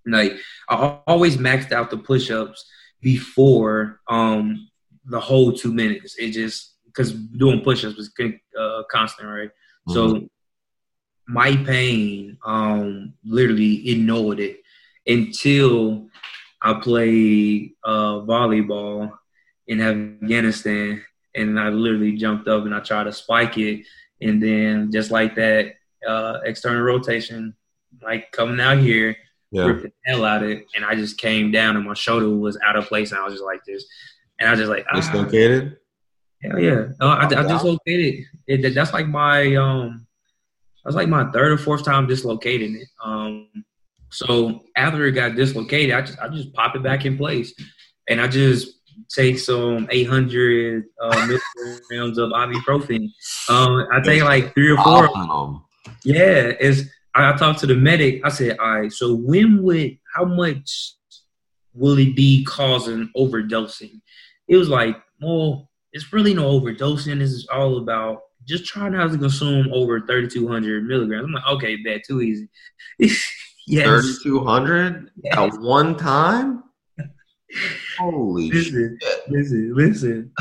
Like 0.06 0.34
I 0.68 0.98
always 1.06 1.38
maxed 1.38 1.72
out 1.72 1.90
the 1.90 1.96
push-ups 1.96 2.64
before 3.00 4.00
um, 4.08 4.68
the 5.06 5.20
whole 5.20 5.52
two 5.52 5.72
minutes. 5.72 6.16
It 6.18 6.32
just 6.32 6.76
because 6.86 7.12
doing 7.12 7.62
push-ups 7.62 7.96
was 7.96 8.12
uh, 8.58 8.82
constant, 8.90 9.28
right? 9.28 9.50
Mm-hmm. 9.88 9.92
So 9.92 10.28
my 11.26 11.56
pain 11.56 12.36
um, 12.44 13.14
literally 13.24 13.88
ignored 13.90 14.40
it 14.40 14.60
until 15.06 16.08
I 16.64 16.72
played 16.72 17.74
uh, 17.84 18.20
volleyball 18.20 19.12
in 19.66 19.82
Afghanistan, 19.82 21.04
and 21.34 21.60
I 21.60 21.68
literally 21.68 22.16
jumped 22.16 22.48
up 22.48 22.64
and 22.64 22.74
I 22.74 22.80
tried 22.80 23.04
to 23.04 23.12
spike 23.12 23.58
it, 23.58 23.84
and 24.22 24.42
then 24.42 24.90
just 24.90 25.10
like 25.10 25.34
that, 25.34 25.74
uh, 26.08 26.38
external 26.44 26.80
rotation, 26.82 27.54
like 28.02 28.32
coming 28.32 28.60
out 28.60 28.78
here, 28.78 29.14
yeah. 29.50 29.66
ripped 29.66 29.82
the 29.82 29.92
hell 30.06 30.24
out 30.24 30.42
of 30.42 30.48
it, 30.48 30.66
and 30.74 30.86
I 30.86 30.94
just 30.94 31.18
came 31.18 31.50
down, 31.52 31.76
and 31.76 31.84
my 31.84 31.92
shoulder 31.92 32.30
was 32.30 32.58
out 32.64 32.76
of 32.76 32.86
place, 32.86 33.12
and 33.12 33.20
I 33.20 33.24
was 33.24 33.34
just 33.34 33.44
like 33.44 33.62
this, 33.66 33.84
and 34.40 34.48
I 34.48 34.52
was 34.52 34.60
just 34.60 34.70
like 34.70 34.86
ah. 34.90 34.96
dislocated. 34.96 35.76
Hell 36.42 36.58
yeah, 36.58 36.86
uh, 36.98 37.06
I, 37.08 37.24
I 37.26 37.42
dislocated. 37.46 38.24
It, 38.46 38.74
that's 38.74 38.94
like 38.94 39.06
my 39.06 39.54
um, 39.56 40.06
that's 40.82 40.96
like 40.96 41.08
my 41.08 41.30
third 41.30 41.52
or 41.52 41.58
fourth 41.58 41.84
time 41.84 42.06
dislocating 42.06 42.76
it. 42.76 42.88
Um, 43.02 43.48
so 44.14 44.62
after 44.76 45.04
it 45.06 45.12
got 45.12 45.34
dislocated, 45.34 45.94
I 45.94 46.02
just 46.02 46.18
I 46.20 46.28
just 46.28 46.52
pop 46.54 46.76
it 46.76 46.82
back 46.84 47.04
in 47.04 47.16
place, 47.16 47.52
and 48.08 48.20
I 48.20 48.28
just 48.28 48.68
take 49.12 49.38
some 49.38 49.88
800 49.90 50.84
uh, 51.02 51.26
milligrams 51.26 52.18
of 52.18 52.30
ibuprofen. 52.30 53.08
Um, 53.48 53.86
I 53.92 54.00
take 54.04 54.22
like 54.22 54.54
three 54.54 54.70
or 54.70 54.76
four. 54.76 55.62
Yeah, 56.04 56.52
it's. 56.60 56.82
I, 57.14 57.32
I 57.32 57.36
talked 57.36 57.60
to 57.60 57.66
the 57.66 57.74
medic. 57.74 58.20
I 58.24 58.28
said, 58.28 58.56
"All 58.58 58.80
right, 58.80 58.92
so 58.92 59.14
when 59.14 59.62
would 59.64 59.98
how 60.14 60.24
much 60.24 60.94
will 61.72 61.98
it 61.98 62.14
be 62.14 62.44
causing 62.44 63.10
overdosing?" 63.16 64.00
It 64.46 64.56
was 64.56 64.68
like, 64.68 64.96
"Well, 65.20 65.70
it's 65.92 66.12
really 66.12 66.34
no 66.34 66.60
overdosing. 66.60 67.18
This 67.18 67.32
is 67.32 67.48
all 67.52 67.78
about 67.78 68.20
just 68.46 68.66
try 68.66 68.88
not 68.90 69.10
to 69.10 69.18
consume 69.18 69.72
over 69.72 70.00
3,200 70.00 70.86
milligrams." 70.86 71.24
I'm 71.24 71.32
like, 71.32 71.46
"Okay, 71.46 71.76
bad, 71.82 72.02
too 72.06 72.22
easy." 72.22 72.48
yes, 73.66 73.84
3,200 74.22 75.10
yes. 75.22 75.36
at 75.36 75.60
one 75.60 75.96
time. 75.96 76.64
Holy 77.98 78.50
listen, 78.50 78.98
shit. 79.00 79.28
Listen, 79.28 79.74
listen. 79.74 80.32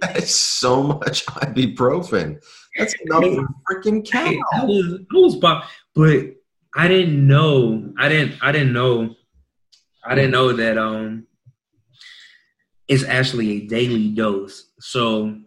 That's 0.00 0.34
so 0.34 0.82
much 0.82 1.26
ibuprofen. 1.26 2.40
That's 2.76 2.94
enough 3.04 3.24
hey, 3.24 3.38
freaking 3.68 4.08
cow. 4.08 4.32
I 4.52 4.64
was, 4.64 5.00
I 5.00 5.16
was 5.16 5.36
pop, 5.36 5.64
but 5.94 6.36
I 6.76 6.86
didn't 6.86 7.26
know. 7.26 7.92
I 7.98 8.08
didn't. 8.08 8.38
I 8.40 8.52
didn't 8.52 8.72
know. 8.72 9.16
I 10.04 10.14
didn't 10.14 10.30
know 10.30 10.52
that 10.52 10.78
um, 10.78 11.26
it's 12.86 13.04
actually 13.04 13.50
a 13.50 13.66
daily 13.66 14.10
dose. 14.10 14.70
So 14.78 15.38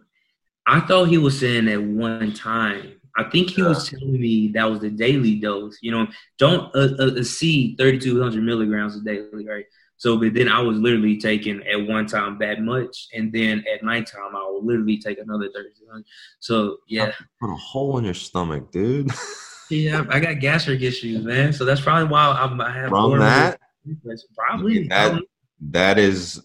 I 0.66 0.80
thought 0.80 1.08
he 1.08 1.18
was 1.18 1.38
saying 1.38 1.68
at 1.68 1.82
one 1.82 2.32
time. 2.34 3.00
I 3.16 3.24
think 3.24 3.50
he 3.50 3.62
yeah. 3.62 3.68
was 3.68 3.88
telling 3.88 4.20
me 4.20 4.48
that 4.48 4.70
was 4.70 4.80
the 4.80 4.90
daily 4.90 5.36
dose. 5.36 5.78
You 5.82 5.92
know, 5.92 6.06
don't 6.38 6.74
uh, 6.74 6.94
uh, 6.98 7.14
exceed 7.14 7.76
3,200 7.78 8.42
milligrams 8.42 8.96
a 8.96 9.00
daily, 9.00 9.46
right? 9.46 9.66
So, 10.02 10.16
but 10.16 10.34
then 10.34 10.48
I 10.48 10.60
was 10.60 10.78
literally 10.78 11.16
taking 11.16 11.62
at 11.64 11.86
one 11.86 12.06
time 12.06 12.36
that 12.40 12.60
much, 12.60 13.06
and 13.14 13.32
then 13.32 13.62
at 13.72 13.84
nighttime 13.84 14.34
I 14.34 14.50
would 14.50 14.64
literally 14.64 14.98
take 14.98 15.20
another 15.20 15.48
thirty. 15.54 15.70
So 16.40 16.78
yeah, 16.88 17.12
put 17.40 17.52
a 17.52 17.54
hole 17.54 17.98
in 17.98 18.04
your 18.04 18.14
stomach, 18.14 18.72
dude. 18.72 19.12
yeah, 19.70 20.04
I 20.08 20.18
got 20.18 20.40
gastric 20.40 20.82
issues, 20.82 21.24
man. 21.24 21.52
So 21.52 21.64
that's 21.64 21.80
probably 21.80 22.08
why 22.08 22.32
I'm, 22.32 22.60
I 22.60 22.72
have 22.72 22.88
from 22.88 23.20
that. 23.20 23.60
Probably 24.34 24.88
that 24.88 25.10
probably. 25.10 25.28
that 25.70 25.98
is 25.98 26.42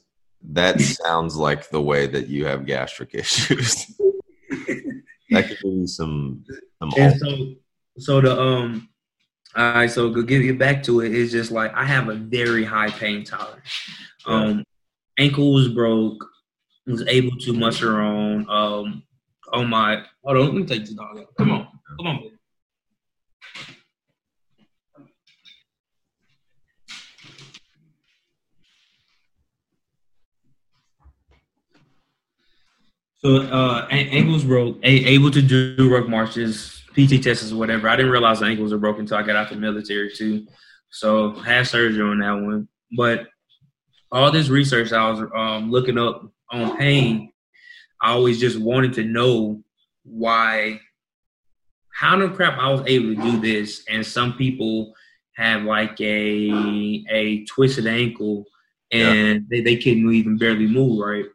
that 0.51 0.79
sounds 1.03 1.35
like 1.35 1.69
the 1.69 1.81
way 1.81 2.05
that 2.05 2.27
you 2.27 2.45
have 2.45 2.67
gastric 2.67 3.15
issues. 3.15 3.99
that 5.41 5.49
could 5.49 5.59
give 5.63 5.73
you 5.73 5.87
some. 5.87 6.43
some 6.79 6.91
and 6.97 7.19
so, 7.19 7.53
so 7.97 8.21
the 8.21 8.39
um 8.39 8.89
all 9.55 9.73
right, 9.73 9.89
so 9.89 10.13
to 10.13 10.23
get 10.23 10.43
you 10.43 10.55
back 10.55 10.83
to 10.83 11.01
it, 11.01 11.15
it's 11.15 11.31
just 11.31 11.51
like 11.51 11.73
I 11.73 11.83
have 11.83 12.09
a 12.09 12.15
very 12.15 12.63
high 12.63 12.89
pain 12.89 13.23
tolerance. 13.23 13.89
Um, 14.27 14.63
ankle 15.17 15.51
was 15.53 15.67
broke, 15.67 16.23
was 16.85 17.03
able 17.07 17.35
to 17.37 17.53
muster 17.53 17.99
on. 18.01 18.47
Um, 18.49 19.03
on 19.53 19.69
my 19.69 20.03
hold 20.23 20.37
on, 20.37 20.45
let 20.45 20.53
me 20.53 20.65
take 20.65 20.81
this 20.81 20.93
dog 20.93 21.17
out. 21.17 21.33
Come 21.37 21.51
on, 21.51 21.67
come 21.97 22.07
on. 22.07 22.31
So 33.19 33.37
uh, 33.37 33.87
ankles 33.89 34.43
broke, 34.43 34.77
able 34.83 35.31
to 35.31 35.41
do 35.41 35.89
ruck 35.91 36.07
marches, 36.07 36.83
PT 36.93 37.21
tests 37.23 37.51
or 37.51 37.57
whatever. 37.57 37.89
I 37.89 37.95
didn't 37.95 38.11
realize 38.11 38.39
the 38.39 38.45
ankles 38.45 38.71
were 38.71 38.77
broken 38.77 39.01
until 39.01 39.17
I 39.17 39.23
got 39.23 39.35
out 39.35 39.49
the 39.49 39.55
military 39.55 40.11
too. 40.13 40.45
So 40.89 41.31
had 41.31 41.65
surgery 41.67 42.01
on 42.01 42.19
that 42.19 42.31
one. 42.33 42.67
But 42.95 43.27
all 44.11 44.31
this 44.31 44.49
research 44.49 44.93
I 44.93 45.09
was 45.09 45.27
um, 45.35 45.71
looking 45.71 45.97
up 45.97 46.31
on 46.51 46.77
pain, 46.77 47.31
I 48.01 48.11
always 48.11 48.39
just 48.39 48.59
wanted 48.59 48.93
to 48.93 49.03
know 49.03 49.63
why, 50.03 50.79
how 51.89 52.17
the 52.17 52.29
crap 52.29 52.59
I 52.59 52.71
was 52.71 52.83
able 52.85 53.15
to 53.15 53.21
do 53.21 53.39
this. 53.41 53.83
And 53.89 54.05
some 54.05 54.33
people 54.33 54.93
have 55.35 55.63
like 55.63 55.99
a 56.01 57.03
a 57.09 57.45
twisted 57.45 57.87
ankle 57.87 58.45
and 58.91 59.27
yeah. 59.27 59.39
they, 59.49 59.61
they 59.61 59.75
couldn't 59.75 60.11
even 60.11 60.37
barely 60.37 60.67
move, 60.67 60.99
right? 60.99 61.25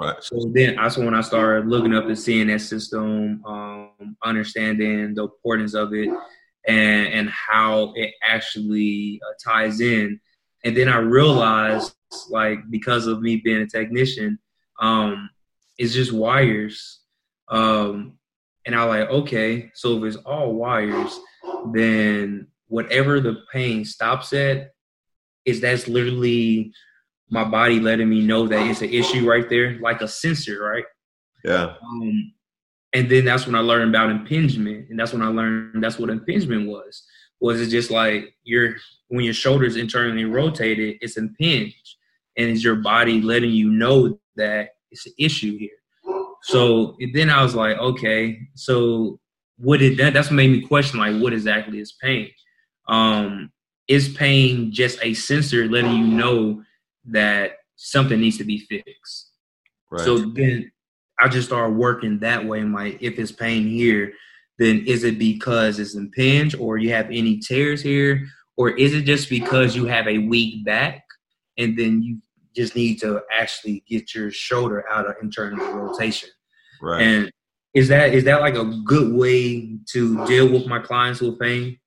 Right. 0.00 0.16
So 0.24 0.50
then 0.54 0.76
that's 0.76 0.96
when 0.96 1.14
I 1.14 1.20
started 1.20 1.68
looking 1.68 1.94
up 1.94 2.06
the 2.06 2.14
CNS 2.14 2.62
system, 2.62 3.44
um, 3.44 4.16
understanding 4.24 5.14
the 5.14 5.24
importance 5.24 5.74
of 5.74 5.92
it, 5.92 6.08
and 6.66 7.06
and 7.08 7.28
how 7.28 7.92
it 7.94 8.14
actually 8.26 9.20
uh, 9.22 9.34
ties 9.44 9.80
in. 9.82 10.18
And 10.64 10.74
then 10.74 10.88
I 10.88 10.96
realized, 10.96 11.94
like, 12.30 12.58
because 12.70 13.06
of 13.06 13.20
me 13.20 13.36
being 13.36 13.60
a 13.60 13.66
technician, 13.66 14.38
um, 14.80 15.28
it's 15.76 15.92
just 15.92 16.12
wires. 16.12 17.00
Um, 17.48 18.18
and 18.64 18.74
I 18.74 18.84
like, 18.84 19.10
okay, 19.10 19.70
so 19.74 19.98
if 19.98 20.14
it's 20.14 20.24
all 20.24 20.54
wires, 20.54 21.18
then 21.72 22.46
whatever 22.68 23.20
the 23.20 23.42
pain 23.52 23.84
stops 23.84 24.32
at, 24.32 24.70
is 25.44 25.60
that's 25.60 25.88
literally 25.88 26.72
my 27.30 27.44
body 27.44 27.80
letting 27.80 28.08
me 28.08 28.20
know 28.26 28.46
that 28.48 28.66
it's 28.66 28.82
an 28.82 28.90
issue 28.90 29.28
right 29.28 29.48
there, 29.48 29.78
like 29.80 30.00
a 30.02 30.08
sensor, 30.08 30.62
right? 30.62 30.84
Yeah. 31.44 31.74
Um, 31.82 32.32
and 32.92 33.08
then 33.08 33.24
that's 33.24 33.46
when 33.46 33.54
I 33.54 33.60
learned 33.60 33.94
about 33.94 34.10
impingement, 34.10 34.90
and 34.90 34.98
that's 34.98 35.12
when 35.12 35.22
I 35.22 35.28
learned 35.28 35.82
that's 35.82 35.98
what 35.98 36.10
impingement 36.10 36.68
was. 36.68 37.04
Was 37.40 37.60
it 37.60 37.68
just 37.68 37.90
like 37.90 38.34
your 38.42 38.74
when 39.08 39.24
your 39.24 39.34
shoulders 39.34 39.76
internally 39.76 40.24
rotated, 40.24 40.98
it's 41.00 41.16
impinged, 41.16 41.96
and 42.36 42.50
it's 42.50 42.64
your 42.64 42.76
body 42.76 43.20
letting 43.22 43.52
you 43.52 43.70
know 43.70 44.18
that 44.36 44.70
it's 44.90 45.06
an 45.06 45.12
issue 45.18 45.56
here. 45.56 45.70
So 46.42 46.96
then 47.12 47.30
I 47.30 47.42
was 47.42 47.54
like, 47.54 47.78
okay, 47.78 48.40
so 48.54 49.20
what 49.58 49.78
did 49.78 49.98
that? 49.98 50.12
That's 50.12 50.28
what 50.28 50.36
made 50.36 50.50
me 50.50 50.62
question 50.62 50.98
like, 50.98 51.20
what 51.20 51.32
exactly 51.32 51.78
is 51.78 51.92
pain? 51.92 52.30
Um, 52.88 53.52
is 53.88 54.08
pain 54.08 54.72
just 54.72 54.98
a 55.02 55.14
sensor 55.14 55.68
letting 55.68 55.92
you 55.92 56.06
know 56.06 56.62
that 57.12 57.52
something 57.76 58.20
needs 58.20 58.38
to 58.38 58.44
be 58.44 58.58
fixed. 58.58 59.32
Right. 59.90 60.04
So 60.04 60.18
then 60.18 60.70
I 61.18 61.28
just 61.28 61.48
started 61.48 61.76
working 61.76 62.18
that 62.20 62.44
way. 62.44 62.60
I'm 62.60 62.72
like, 62.72 63.02
if 63.02 63.18
it's 63.18 63.32
pain 63.32 63.66
here, 63.66 64.12
then 64.58 64.84
is 64.86 65.04
it 65.04 65.18
because 65.18 65.78
it's 65.78 65.94
impinged 65.94 66.56
or 66.56 66.78
you 66.78 66.92
have 66.92 67.06
any 67.06 67.38
tears 67.38 67.82
here? 67.82 68.26
Or 68.56 68.70
is 68.70 68.94
it 68.94 69.02
just 69.02 69.30
because 69.30 69.74
you 69.74 69.86
have 69.86 70.06
a 70.06 70.18
weak 70.18 70.64
back 70.64 71.02
and 71.56 71.78
then 71.78 72.02
you 72.02 72.18
just 72.54 72.76
need 72.76 73.00
to 73.00 73.22
actually 73.32 73.82
get 73.88 74.14
your 74.14 74.30
shoulder 74.30 74.84
out 74.90 75.08
of 75.08 75.16
internal 75.22 75.66
rotation? 75.72 76.28
Right. 76.82 77.02
And 77.02 77.32
is 77.74 77.88
that 77.88 78.12
is 78.12 78.24
that 78.24 78.40
like 78.40 78.56
a 78.56 78.64
good 78.84 79.14
way 79.14 79.78
to 79.92 80.26
deal 80.26 80.50
with 80.50 80.66
my 80.66 80.78
clients 80.78 81.20
with 81.20 81.38
pain? 81.38 81.78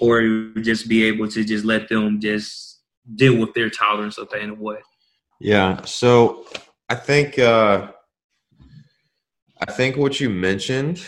Or 0.00 0.22
just 0.62 0.88
be 0.88 1.04
able 1.04 1.28
to 1.28 1.44
just 1.44 1.64
let 1.64 1.88
them 1.88 2.20
just 2.20 2.69
deal 3.14 3.36
with 3.38 3.54
their 3.54 3.70
tolerance 3.70 4.18
of 4.18 4.30
pain 4.30 4.50
away. 4.50 4.78
Yeah. 5.40 5.82
So 5.84 6.46
I 6.88 6.94
think 6.94 7.38
uh, 7.38 7.92
I 9.60 9.72
think 9.72 9.96
what 9.96 10.20
you 10.20 10.30
mentioned, 10.30 11.04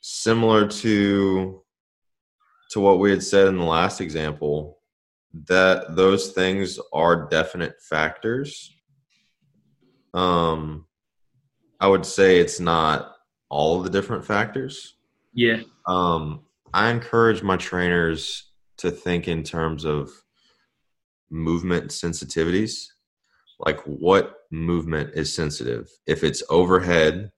similar 0.00 0.66
to 0.68 1.62
to 2.70 2.80
what 2.80 2.98
we 2.98 3.10
had 3.10 3.22
said 3.22 3.48
in 3.48 3.58
the 3.58 3.64
last 3.64 4.00
example, 4.00 4.78
that 5.48 5.94
those 5.94 6.32
things 6.32 6.78
are 6.92 7.28
definite 7.28 7.74
factors. 7.82 8.74
Um, 10.14 10.86
I 11.80 11.88
would 11.88 12.06
say 12.06 12.38
it's 12.38 12.60
not 12.60 13.16
all 13.48 13.78
of 13.78 13.84
the 13.84 13.90
different 13.90 14.24
factors. 14.24 14.96
Yeah. 15.34 15.60
Um, 15.86 16.44
I 16.72 16.90
encourage 16.90 17.42
my 17.42 17.56
trainers 17.56 18.50
to 18.78 18.90
think 18.90 19.28
in 19.28 19.42
terms 19.42 19.84
of 19.84 20.10
movement 21.32 21.90
sensitivities 21.90 22.86
like 23.62 23.80
what 23.82 24.40
movement 24.50 25.10
is 25.14 25.32
sensitive. 25.34 25.88
If 26.06 26.24
it's 26.24 26.42
overhead, 26.50 27.30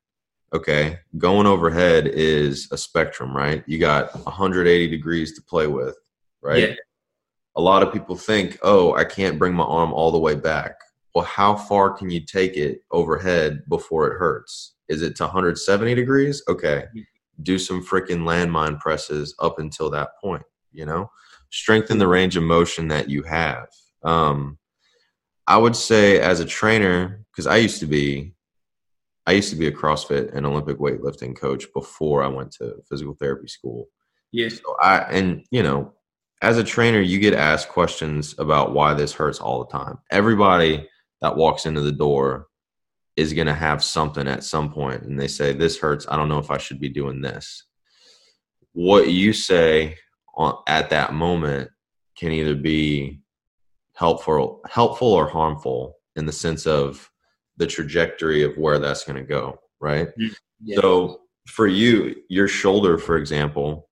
okay, 0.53 0.99
going 1.19 1.47
overhead 1.47 2.07
is 2.09 2.69
a 2.73 2.79
spectrum, 2.79 3.37
right? 3.37 3.63
You 3.67 3.79
got 3.79 4.15
180 4.25 4.89
degrees 4.89 5.35
to 5.35 5.43
play 5.43 5.67
with, 5.67 5.97
right? 6.43 6.71
Yeah. 6.71 6.75
A 7.57 7.61
lot 7.61 7.83
of 7.83 7.93
people 7.93 8.17
think, 8.17 8.59
oh, 8.63 8.95
I 8.95 9.05
can't 9.05 9.39
bring 9.39 9.55
my 9.55 9.65
arm 9.65 9.93
all 9.93 10.11
the 10.11 10.19
way 10.19 10.35
back. 10.35 10.77
Well, 11.15 11.25
how 11.25 11.55
far 11.55 11.91
can 11.91 12.11
you 12.11 12.21
take 12.21 12.57
it 12.57 12.81
overhead 12.91 13.63
before 13.69 14.11
it 14.11 14.19
hurts? 14.19 14.75
Is 14.89 15.03
it 15.03 15.15
to 15.17 15.25
170 15.25 15.95
degrees? 15.95 16.43
Okay. 16.49 16.87
Do 17.43 17.59
some 17.59 17.85
freaking 17.85 18.23
landmine 18.23 18.81
presses 18.81 19.35
up 19.39 19.59
until 19.59 19.91
that 19.91 20.11
point, 20.21 20.43
you 20.73 20.87
know? 20.87 21.11
Strengthen 21.51 21.99
the 21.99 22.09
range 22.09 22.37
of 22.37 22.43
motion 22.43 22.89
that 22.89 23.09
you 23.09 23.23
have. 23.23 23.69
Um, 24.05 24.59
I 25.47 25.57
would 25.57 25.77
say 25.77 26.21
as 26.21 26.41
a 26.41 26.45
trainer, 26.45 27.25
because 27.33 27.47
I 27.47 27.57
used 27.57 27.81
to 27.81 27.87
be, 27.87 28.35
I 29.27 29.33
used 29.33 29.51
to 29.51 29.57
be 29.57 29.67
a 29.67 29.73
CrossFit 29.73 30.35
and 30.35 30.47
Olympic 30.47 30.79
weightlifting 30.79 31.37
coach 31.37 31.67
before 31.75 32.23
I 32.23 32.29
went 32.29 32.53
to 32.53 32.83
physical 32.89 33.15
therapy 33.15 33.49
school. 33.49 33.89
Yes. 34.33 34.57
So 34.57 34.77
I 34.81 34.99
and 34.99 35.45
you 35.51 35.63
know, 35.63 35.95
as 36.43 36.59
a 36.59 36.65
trainer, 36.65 37.01
you 37.01 37.19
get 37.19 37.35
asked 37.35 37.69
questions 37.69 38.35
about 38.39 38.73
why 38.73 38.95
this 38.95 39.13
hurts 39.13 39.41
all 39.41 39.65
the 39.65 39.71
time. 39.71 39.99
Everybody 40.11 40.89
that 41.21 41.37
walks 41.37 41.67
into 41.67 41.81
the 41.81 41.93
door 41.93 42.49
is 43.17 43.33
going 43.33 43.47
to 43.47 43.55
have 43.55 43.85
something 43.85 44.27
at 44.27 44.45
some 44.45 44.73
point, 44.73 45.03
and 45.03 45.19
they 45.19 45.29
say, 45.29 45.53
"This 45.53 45.79
hurts. 45.79 46.07
I 46.09 46.17
don't 46.17 46.29
know 46.29 46.39
if 46.39 46.51
I 46.51 46.59
should 46.59 46.81
be 46.81 46.89
doing 46.89 47.21
this." 47.21 47.65
What 48.73 49.09
you 49.09 49.33
say 49.33 49.99
on, 50.35 50.59
at 50.67 50.91
that 50.91 51.15
moment 51.15 51.71
can 52.17 52.33
either 52.33 52.55
be 52.55 53.21
helpful 53.95 54.61
helpful 54.69 55.09
or 55.09 55.29
harmful 55.29 55.97
in 56.17 56.27
the 56.27 56.33
sense 56.33 56.67
of 56.67 57.11
the 57.57 57.67
trajectory 57.67 58.43
of 58.43 58.57
where 58.57 58.79
that's 58.79 59.05
going 59.05 59.17
to 59.17 59.23
go 59.23 59.59
right? 59.81 60.09
Mm, 60.19 60.35
yeah. 60.63 60.81
so 60.81 61.21
for 61.47 61.67
you 61.67 62.15
your 62.29 62.49
shoulder 62.49 62.99
for 62.99 63.17
example 63.17 63.89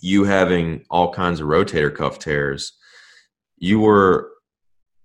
you 0.00 0.24
having 0.24 0.84
all 0.90 1.12
kinds 1.12 1.40
of 1.40 1.46
rotator 1.46 1.94
cuff 1.94 2.18
tears 2.18 2.72
you 3.56 3.80
were 3.80 4.32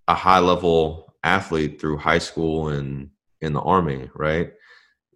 a 0.08 0.16
high 0.16 0.40
level 0.40 1.14
athlete 1.24 1.80
through 1.80 1.98
high 1.98 2.18
school 2.18 2.70
and 2.70 3.10
in 3.42 3.54
the 3.54 3.62
army 3.62 4.10
right? 4.16 4.52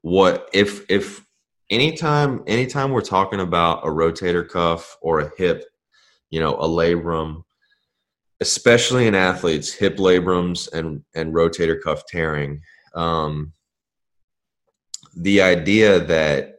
What 0.02 0.50
if 0.54 0.90
if 0.90 1.26
anytime 1.70 2.44
anytime 2.48 2.92
we're 2.92 3.02
talking 3.02 3.40
about 3.40 3.86
a 3.86 3.90
rotator 3.90 4.48
cuff 4.48 4.98
or 5.02 5.20
a 5.20 5.32
hip 5.38 5.66
you 6.30 6.40
know 6.40 6.56
a 6.56 6.68
labrum 6.68 7.44
especially 8.42 9.08
in 9.08 9.16
athletes, 9.16 9.72
hip 9.72 9.98
labrums 9.98 10.72
and 10.72 11.04
and 11.14 11.34
rotator 11.34 11.82
cuff 11.82 12.06
tearing. 12.08 12.62
Um, 12.96 13.54
the 15.16 15.42
idea 15.42 16.00
that 16.00 16.56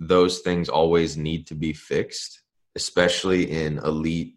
those 0.00 0.40
things 0.40 0.68
always 0.68 1.16
need 1.16 1.46
to 1.48 1.54
be 1.54 1.72
fixed, 1.72 2.42
especially 2.76 3.50
in 3.50 3.78
elite 3.78 4.34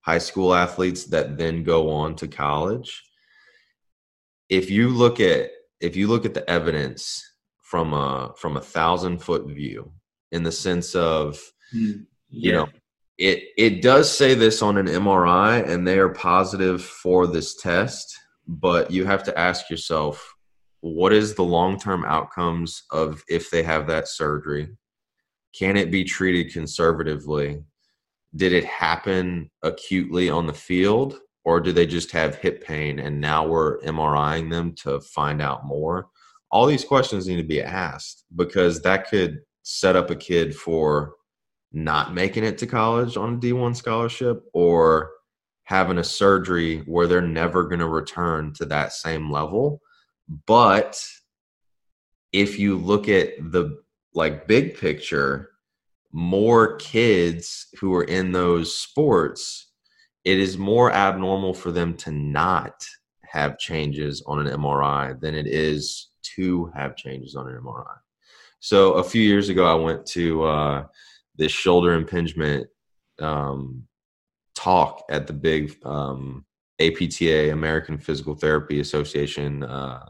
high 0.00 0.18
school 0.18 0.54
athletes 0.54 1.04
that 1.04 1.36
then 1.36 1.64
go 1.64 1.90
on 1.90 2.14
to 2.16 2.28
college. 2.28 3.02
If 4.48 4.70
you 4.70 4.88
look 4.88 5.20
at 5.20 5.50
if 5.80 5.96
you 5.96 6.08
look 6.08 6.24
at 6.24 6.34
the 6.34 6.48
evidence 6.48 7.22
from 7.62 7.92
a 7.92 8.32
from 8.36 8.56
a 8.56 8.60
thousand 8.60 9.18
foot 9.18 9.46
view, 9.46 9.92
in 10.32 10.42
the 10.42 10.52
sense 10.52 10.94
of 10.94 11.40
mm, 11.74 12.04
yeah. 12.30 12.46
you 12.46 12.52
know 12.52 12.68
it 13.18 13.44
it 13.56 13.82
does 13.82 14.14
say 14.14 14.34
this 14.34 14.62
on 14.62 14.76
an 14.76 14.86
MRI, 14.86 15.66
and 15.68 15.86
they 15.86 15.98
are 15.98 16.10
positive 16.10 16.84
for 16.84 17.26
this 17.26 17.56
test. 17.56 18.16
But 18.46 18.90
you 18.90 19.04
have 19.04 19.22
to 19.24 19.38
ask 19.38 19.70
yourself, 19.70 20.36
what 20.80 21.12
is 21.12 21.34
the 21.34 21.42
long 21.42 21.78
term 21.78 22.04
outcomes 22.04 22.84
of 22.90 23.24
if 23.28 23.50
they 23.50 23.62
have 23.62 23.86
that 23.86 24.08
surgery? 24.08 24.68
Can 25.58 25.76
it 25.76 25.90
be 25.90 26.04
treated 26.04 26.52
conservatively? 26.52 27.64
Did 28.34 28.52
it 28.52 28.64
happen 28.64 29.50
acutely 29.62 30.28
on 30.28 30.46
the 30.46 30.52
field, 30.52 31.20
or 31.44 31.60
do 31.60 31.72
they 31.72 31.86
just 31.86 32.10
have 32.10 32.36
hip 32.36 32.62
pain 32.62 32.98
and 32.98 33.20
now 33.20 33.46
we're 33.46 33.80
MRIing 33.80 34.50
them 34.50 34.74
to 34.82 35.00
find 35.00 35.40
out 35.40 35.64
more? 35.64 36.08
All 36.50 36.66
these 36.66 36.84
questions 36.84 37.26
need 37.26 37.36
to 37.36 37.42
be 37.42 37.62
asked 37.62 38.24
because 38.34 38.82
that 38.82 39.08
could 39.08 39.40
set 39.62 39.96
up 39.96 40.10
a 40.10 40.16
kid 40.16 40.54
for 40.54 41.14
not 41.76 42.14
making 42.14 42.42
it 42.42 42.56
to 42.56 42.66
college 42.66 43.18
on 43.18 43.34
a 43.34 43.36
D1 43.36 43.76
scholarship 43.76 44.42
or 44.54 45.10
having 45.64 45.98
a 45.98 46.04
surgery 46.04 46.78
where 46.86 47.06
they're 47.06 47.20
never 47.20 47.64
going 47.64 47.80
to 47.80 47.88
return 47.88 48.54
to 48.54 48.64
that 48.64 48.94
same 48.94 49.30
level. 49.30 49.82
But 50.46 50.98
if 52.32 52.58
you 52.58 52.78
look 52.78 53.10
at 53.10 53.34
the 53.52 53.82
like 54.14 54.48
big 54.48 54.78
picture, 54.78 55.50
more 56.12 56.76
kids 56.76 57.66
who 57.78 57.94
are 57.94 58.04
in 58.04 58.32
those 58.32 58.74
sports, 58.74 59.70
it 60.24 60.38
is 60.38 60.56
more 60.56 60.90
abnormal 60.90 61.52
for 61.52 61.72
them 61.72 61.94
to 61.98 62.10
not 62.10 62.86
have 63.28 63.58
changes 63.58 64.22
on 64.26 64.38
an 64.38 64.46
MRI 64.58 65.20
than 65.20 65.34
it 65.34 65.46
is 65.46 66.08
to 66.36 66.72
have 66.74 66.96
changes 66.96 67.34
on 67.34 67.48
an 67.48 67.60
MRI. 67.62 67.96
So 68.60 68.94
a 68.94 69.04
few 69.04 69.20
years 69.20 69.50
ago, 69.50 69.66
I 69.66 69.74
went 69.74 70.06
to 70.06 70.44
uh, 70.44 70.84
this 71.36 71.52
shoulder 71.52 71.94
impingement 71.94 72.66
um, 73.20 73.84
talk 74.54 75.04
at 75.10 75.26
the 75.26 75.32
big 75.32 75.76
um, 75.84 76.44
APTA 76.80 77.52
American 77.52 77.98
Physical 77.98 78.34
Therapy 78.34 78.80
Association 78.80 79.62
uh, 79.62 80.06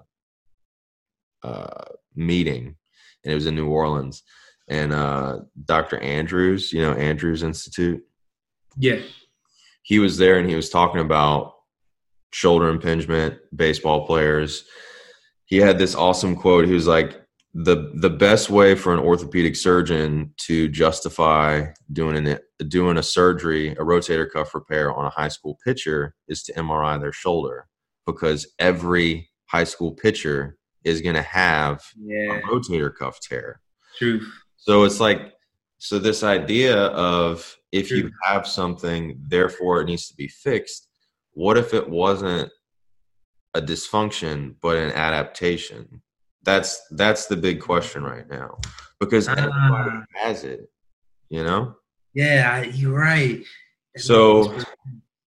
uh, 1.43 1.85
meeting, 2.15 2.77
and 3.25 3.33
it 3.33 3.35
was 3.35 3.47
in 3.47 3.55
New 3.55 3.69
Orleans. 3.69 4.23
And 4.69 4.93
uh, 4.93 5.41
Dr. 5.65 5.99
Andrews, 6.01 6.73
you 6.73 6.83
know 6.83 6.93
Andrews 6.93 7.43
Institute, 7.43 8.03
yeah, 8.77 9.01
he 9.83 9.99
was 9.99 10.19
there 10.19 10.39
and 10.39 10.49
he 10.49 10.57
was 10.57 10.71
talking 10.71 11.01
about 11.01 11.55
shoulder 12.33 12.69
impingement, 12.69 13.39
baseball 13.55 14.07
players. 14.07 14.65
He 15.45 15.59
had 15.59 15.79
this 15.79 15.95
awesome 15.95 16.35
quote. 16.35 16.67
He 16.67 16.75
was 16.75 16.89
like, 16.89 17.23
the 17.59 17.91
the 17.95 18.11
best 18.11 18.51
way 18.51 18.75
for 18.75 18.93
an 18.93 18.99
orthopedic 18.99 19.57
surgeon 19.57 20.35
to 20.37 20.69
justify 20.69 21.65
doing 21.91 22.27
an 22.27 22.39
doing 22.69 22.99
a 22.99 23.03
surgery, 23.03 23.71
a 23.73 23.77
rotator 23.77 24.31
cuff 24.31 24.55
repair 24.55 24.93
on 24.93 25.07
a 25.07 25.11
high 25.11 25.29
school 25.29 25.59
pitcher 25.65 26.15
is 26.29 26.43
to 26.43 26.53
MRI 26.53 27.01
their 27.01 27.13
shoulder 27.13 27.67
because 28.05 28.47
every 28.59 29.31
high 29.47 29.65
school 29.65 29.93
pitcher 29.93 30.59
is 30.85 31.01
going 31.01 31.15
to 31.15 31.23
have 31.23 31.83
yeah. 31.99 32.37
a 32.37 32.43
rotator 32.43 32.95
cuff 32.95 33.19
tear. 33.21 33.63
True. 33.99 34.21
So 34.59 34.85
it's 34.85 35.01
like 35.01 35.33
so 35.79 35.99
this 35.99 36.23
idea 36.23 36.77
of 36.77 37.57
if 37.73 37.89
True. 37.89 37.99
you 37.99 38.11
have 38.23 38.47
something, 38.47 39.19
therefore 39.29 39.81
it 39.81 39.87
needs 39.87 40.09
to 40.09 40.15
be 40.15 40.29
fixed. 40.29 40.89
What 41.33 41.57
if 41.57 41.73
it 41.73 41.89
wasn't 41.89 42.51
a 43.55 43.63
dysfunction 43.63 44.57
but 44.61 44.77
an 44.77 44.93
adaptation? 44.93 46.03
That's 46.47 46.81
that's 46.93 47.27
the 47.27 47.37
big 47.37 47.61
question 47.61 48.05
right 48.05 48.29
now 48.31 48.59
because 49.01 49.29
everybody 49.29 49.91
uh, 49.91 50.01
has 50.15 50.45
it, 50.45 50.71
you 51.29 51.43
know. 51.43 51.75
Yeah, 52.15 52.63
you're 52.63 52.97
right. 52.97 53.43
So 53.97 54.57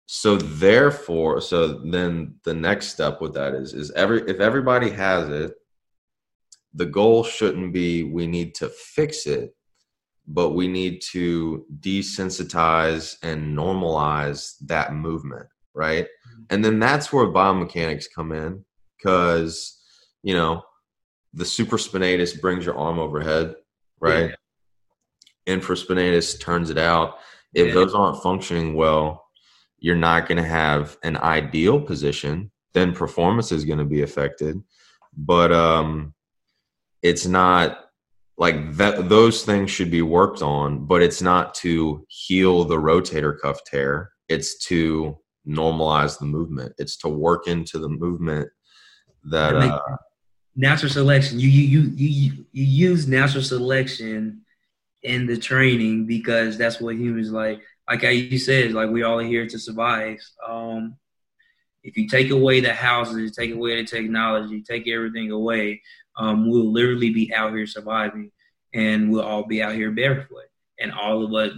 so 0.06 0.36
therefore, 0.36 1.40
so 1.40 1.78
then 1.78 2.34
the 2.44 2.52
next 2.52 2.88
step 2.88 3.20
with 3.20 3.34
that 3.34 3.54
is 3.54 3.74
is 3.74 3.92
every 3.92 4.22
if 4.28 4.40
everybody 4.40 4.90
has 4.90 5.28
it, 5.28 5.54
the 6.74 6.86
goal 6.86 7.22
shouldn't 7.22 7.72
be 7.72 8.02
we 8.02 8.26
need 8.26 8.56
to 8.56 8.68
fix 8.68 9.26
it, 9.26 9.54
but 10.26 10.50
we 10.50 10.66
need 10.66 11.00
to 11.12 11.64
desensitize 11.80 13.16
and 13.22 13.56
normalize 13.56 14.54
that 14.66 14.94
movement, 14.94 15.46
right? 15.74 16.06
Mm-hmm. 16.06 16.42
And 16.50 16.64
then 16.64 16.80
that's 16.80 17.12
where 17.12 17.26
biomechanics 17.26 18.06
come 18.12 18.32
in 18.32 18.64
because 18.98 19.80
you 20.24 20.34
know 20.34 20.64
the 21.34 21.44
supraspinatus 21.44 22.40
brings 22.40 22.64
your 22.64 22.78
arm 22.78 22.98
overhead, 22.98 23.56
right? 24.00 24.30
Yeah. 25.46 25.54
Infraspinatus 25.56 26.40
turns 26.40 26.70
it 26.70 26.78
out. 26.78 27.18
If 27.52 27.68
yeah. 27.68 27.74
those 27.74 27.94
aren't 27.94 28.22
functioning 28.22 28.74
well, 28.74 29.24
you're 29.78 29.96
not 29.96 30.28
going 30.28 30.42
to 30.42 30.48
have 30.48 30.96
an 31.02 31.16
ideal 31.18 31.80
position. 31.80 32.50
Then 32.72 32.94
performance 32.94 33.52
is 33.52 33.64
going 33.64 33.78
to 33.78 33.84
be 33.84 34.02
affected. 34.02 34.62
But 35.16 35.52
um, 35.52 36.14
it's 37.02 37.26
not 37.26 37.80
like 38.38 38.72
that. 38.76 39.08
Those 39.08 39.44
things 39.44 39.70
should 39.70 39.90
be 39.90 40.02
worked 40.02 40.42
on, 40.42 40.86
but 40.86 41.02
it's 41.02 41.22
not 41.22 41.54
to 41.56 42.04
heal 42.08 42.64
the 42.64 42.76
rotator 42.76 43.38
cuff 43.40 43.58
tear. 43.64 44.10
It's 44.28 44.58
to 44.66 45.18
normalize 45.46 46.18
the 46.18 46.26
movement. 46.26 46.72
It's 46.78 46.96
to 46.98 47.08
work 47.08 47.46
into 47.46 47.78
the 47.78 47.88
movement 47.88 48.48
that. 49.24 49.54
Uh, 49.54 49.80
natural 50.56 50.90
selection. 50.90 51.40
You 51.40 51.48
you 51.48 51.80
you 51.80 52.06
you 52.08 52.46
you 52.52 52.64
use 52.90 53.06
natural 53.06 53.42
selection 53.42 54.42
in 55.02 55.26
the 55.26 55.36
training 55.36 56.06
because 56.06 56.56
that's 56.56 56.80
what 56.80 56.96
humans 56.96 57.30
like. 57.30 57.60
Like 57.88 58.04
I 58.04 58.10
you 58.10 58.38
said, 58.38 58.72
like 58.72 58.90
we 58.90 59.02
all 59.02 59.18
are 59.18 59.24
here 59.24 59.46
to 59.46 59.58
survive. 59.58 60.18
Um, 60.46 60.96
If 61.82 61.98
you 61.98 62.08
take 62.08 62.30
away 62.30 62.60
the 62.60 62.72
houses, 62.72 63.32
take 63.32 63.52
away 63.52 63.76
the 63.76 63.86
technology, 63.86 64.62
take 64.62 64.88
everything 64.88 65.30
away, 65.30 65.82
um, 66.16 66.48
we'll 66.48 66.72
literally 66.72 67.10
be 67.10 67.34
out 67.34 67.52
here 67.52 67.66
surviving, 67.66 68.30
and 68.72 69.10
we'll 69.10 69.22
all 69.22 69.44
be 69.44 69.62
out 69.62 69.74
here 69.74 69.90
barefoot, 69.90 70.48
and 70.80 70.92
all 70.92 71.24
of 71.24 71.32
us. 71.34 71.52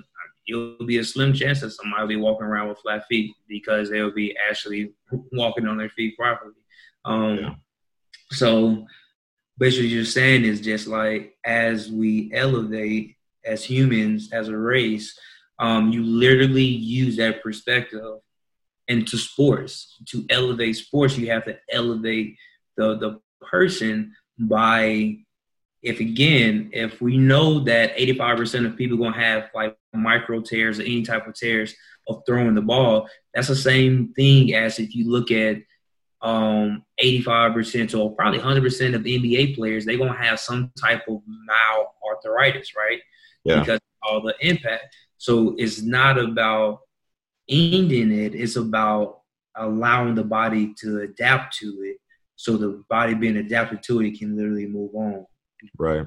It'll 0.49 0.87
be 0.87 0.99
a 0.99 1.05
slim 1.05 1.33
chance 1.33 1.61
that 1.61 1.73
somebody 1.73 2.03
will 2.03 2.09
be 2.09 2.17
walking 2.17 2.47
around 2.47 2.69
with 2.69 2.79
flat 2.79 3.05
feet 3.09 3.35
because 3.49 3.91
they'll 3.91 4.15
be 4.15 4.37
actually 4.49 4.95
walking 5.33 5.67
on 5.67 5.77
their 5.77 5.91
feet 5.91 6.17
properly. 6.17 6.55
Um, 7.05 7.39
yeah. 7.39 7.55
So 8.31 8.87
basically, 9.59 9.89
you're 9.89 10.05
saying 10.05 10.45
is 10.45 10.61
just 10.61 10.87
like 10.87 11.37
as 11.45 11.91
we 11.91 12.31
elevate 12.33 13.17
as 13.45 13.65
humans, 13.65 14.31
as 14.33 14.49
a 14.49 14.57
race, 14.57 15.19
um, 15.59 15.91
you 15.91 16.03
literally 16.03 16.65
use 16.65 17.17
that 17.17 17.43
perspective 17.43 18.19
into 18.89 19.17
sports. 19.17 19.97
To 20.09 20.25
elevate 20.31 20.77
sports, 20.77 21.17
you 21.17 21.31
have 21.31 21.45
to 21.45 21.59
elevate 21.71 22.37
the 22.77 22.97
the 22.97 23.21
person 23.41 24.15
by 24.39 25.19
if 25.83 26.01
again, 26.01 26.71
if 26.73 27.01
we 27.01 27.17
know 27.17 27.61
that 27.61 27.97
85% 27.97 28.67
of 28.67 28.77
people 28.77 28.97
gonna 28.97 29.17
have 29.17 29.51
like 29.55 29.77
micro 29.95 30.41
tears 30.41 30.79
or 30.79 30.83
any 30.83 31.03
type 31.03 31.27
of 31.29 31.35
tears 31.35 31.75
of 32.09 32.23
throwing 32.27 32.55
the 32.55 32.63
ball, 32.63 33.09
that's 33.33 33.49
the 33.49 33.57
same 33.57 34.13
thing 34.15 34.55
as 34.55 34.79
if 34.79 34.95
you 34.95 35.09
look 35.09 35.31
at 35.31 35.59
um 36.27 36.83
85% 37.01 37.97
or 37.97 38.15
probably 38.17 38.41
100% 38.41 38.95
of 38.97 39.03
NBA 39.03 39.55
players, 39.55 39.85
they're 39.85 39.97
gonna 39.97 40.13
have 40.21 40.41
some 40.41 40.73
type 40.79 41.03
of 41.09 41.23
mild 41.25 41.87
arthritis, 42.05 42.75
right? 42.77 43.01
Yeah. 43.45 43.61
Because 43.61 43.81
all 44.03 44.21
the 44.21 44.35
impact. 44.41 44.95
So 45.19 45.55
it's 45.57 45.83
not 45.83 46.19
about 46.19 46.81
ending 47.49 48.11
it, 48.11 48.35
it's 48.35 48.57
about 48.57 49.21
allowing 49.57 50.17
the 50.17 50.25
body 50.25 50.75
to 50.81 51.03
adapt 51.03 51.57
to 51.59 51.67
it. 51.83 51.99
So 52.35 52.57
the 52.57 52.83
body 52.91 53.15
being 53.15 53.37
adapted 53.37 53.85
to 53.85 54.03
it 54.03 54.19
can 54.19 54.37
literally 54.37 54.67
move 54.67 54.95
on. 54.97 55.27
Right. 55.79 56.07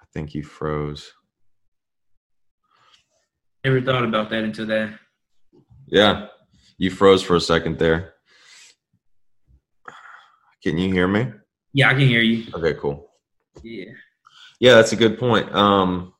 I 0.00 0.04
think 0.12 0.34
you 0.34 0.42
froze. 0.42 1.12
Never 3.64 3.80
thought 3.82 4.04
about 4.04 4.30
that 4.30 4.44
until 4.44 4.66
that. 4.66 4.98
Yeah. 5.86 6.28
You 6.78 6.90
froze 6.90 7.22
for 7.22 7.36
a 7.36 7.40
second 7.40 7.78
there. 7.78 8.14
Can 10.62 10.78
you 10.78 10.92
hear 10.92 11.08
me? 11.08 11.32
Yeah, 11.72 11.90
I 11.90 11.92
can 11.92 12.08
hear 12.08 12.22
you. 12.22 12.46
Okay, 12.54 12.74
cool. 12.74 13.10
Yeah. 13.62 13.92
Yeah, 14.60 14.74
that's 14.74 14.92
a 14.92 14.96
good 14.96 15.18
point. 15.18 15.54
Um 15.54 16.14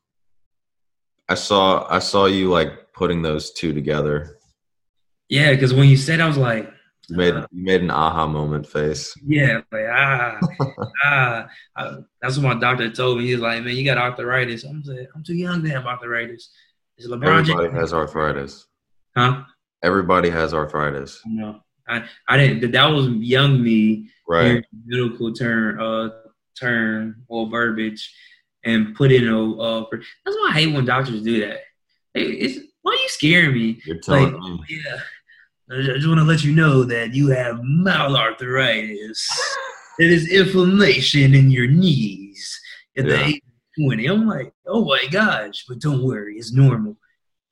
I 1.29 1.35
saw 1.35 1.87
I 1.89 2.01
saw 2.01 2.27
you 2.27 2.51
like 2.51 2.93
putting 2.93 3.23
those 3.23 3.53
two 3.53 3.73
together. 3.73 4.37
Yeah, 5.29 5.53
because 5.53 5.73
when 5.73 5.89
you 5.89 5.97
said 5.97 6.21
I 6.21 6.27
was 6.27 6.37
like 6.37 6.71
you 7.11 7.17
made 7.17 7.35
uh, 7.35 7.47
you 7.51 7.65
made 7.65 7.83
an 7.83 7.91
aha 7.91 8.27
moment 8.27 8.67
face. 8.67 9.15
Yeah, 9.27 9.63
like 9.73 9.87
ah, 9.93 10.39
ah. 11.05 11.47
I, 11.77 11.97
that's 12.23 12.37
what 12.39 12.55
my 12.55 12.61
doctor 12.61 12.89
told 12.91 13.19
me. 13.19 13.27
He's 13.27 13.41
like, 13.41 13.65
"Man, 13.65 13.75
you 13.75 13.85
got 13.85 13.99
arthritis." 13.99 14.63
I'm 14.65 14.83
like, 14.87 15.09
"I'm 15.15 15.25
too 15.25 15.35
young 15.35 15.63
to 15.65 15.71
have 15.71 15.87
arthritis." 15.87 16.51
Is 17.01 17.09
LeBron 17.09 17.41
Everybody 17.41 17.69
James? 17.69 17.81
has 17.81 17.93
arthritis. 17.93 18.67
Huh? 19.17 19.43
Everybody 19.83 20.31
has 20.31 20.55
arthritis. 20.55 21.21
No, 21.27 21.61
I 21.89 22.05
I 22.29 22.37
didn't. 22.37 22.71
That 22.71 22.87
was 22.87 23.09
young 23.09 23.63
me. 23.63 24.11
Right. 24.29 24.65
Medical 24.87 25.33
term, 25.33 25.81
uh, 25.81 26.11
term 26.59 27.25
or 27.29 27.49
verbiage, 27.49 28.15
and 28.65 28.95
put 28.95 29.11
in 29.11 29.29
a. 29.29 29.53
Uh, 29.55 29.87
that's 29.91 30.37
why 30.37 30.51
I 30.51 30.53
hate 30.53 30.75
when 30.75 30.85
doctors 30.85 31.23
do 31.23 31.41
that. 31.41 31.61
It's 32.15 32.59
why 32.83 32.93
are 32.93 33.03
you 33.03 33.09
scaring 33.09 33.55
me? 33.55 33.81
You're 33.85 33.99
telling 33.99 34.35
like, 34.35 34.61
me. 34.61 34.65
Yeah 34.69 35.01
I 35.73 35.83
just 35.83 36.09
want 36.09 36.19
to 36.19 36.25
let 36.25 36.43
you 36.43 36.53
know 36.53 36.83
that 36.83 37.15
you 37.15 37.29
have 37.29 37.63
mild 37.63 38.17
arthritis. 38.17 39.29
it 40.01 40.11
is 40.11 40.29
inflammation 40.29 41.33
in 41.33 41.51
your 41.53 41.69
knees 41.69 42.61
at 42.99 43.05
yeah. 43.05 43.17
the 43.17 43.25
age 43.25 43.43
20. 43.79 44.07
I'm 44.07 44.27
like, 44.27 44.53
oh 44.67 44.85
my 44.85 45.05
gosh, 45.11 45.65
but 45.69 45.79
don't 45.79 46.03
worry, 46.03 46.37
it's 46.37 46.53
normal. 46.53 46.97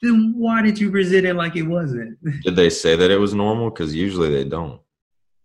Then 0.01 0.35
why 0.37 0.63
did 0.63 0.79
you 0.79 0.91
present 0.91 1.27
it 1.27 1.35
like 1.35 1.57
it 1.57 1.63
wasn't? 1.63 2.19
Did 2.45 2.55
they 2.55 2.71
say 2.71 2.95
that 2.95 3.11
it 3.11 3.19
was 3.19 3.35
normal? 3.35 3.71
Because 3.71 3.95
usually 3.95 4.31
they 4.31 4.45
don't. 4.45 4.81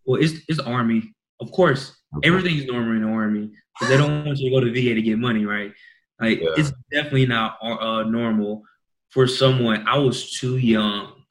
Well, 0.05 0.21
it's 0.21 0.33
it's 0.47 0.59
army, 0.59 1.15
of 1.41 1.51
course. 1.51 1.95
Okay. 2.17 2.27
Everything's 2.27 2.65
normal 2.65 2.95
in 2.95 3.01
the 3.01 3.07
army 3.07 3.51
because 3.73 3.89
they 3.89 3.97
don't 3.97 4.25
want 4.25 4.37
you 4.37 4.49
to 4.49 4.55
go 4.55 4.63
to 4.63 4.71
VA 4.71 4.93
to 4.93 5.01
get 5.01 5.17
money, 5.17 5.45
right? 5.45 5.73
Like 6.19 6.39
yeah. 6.39 6.49
it's 6.55 6.71
definitely 6.91 7.25
not 7.25 7.57
uh, 7.63 8.03
normal 8.03 8.61
for 9.09 9.27
someone. 9.27 9.87
I 9.87 9.97
was 9.97 10.31
too 10.31 10.57
young 10.57 11.23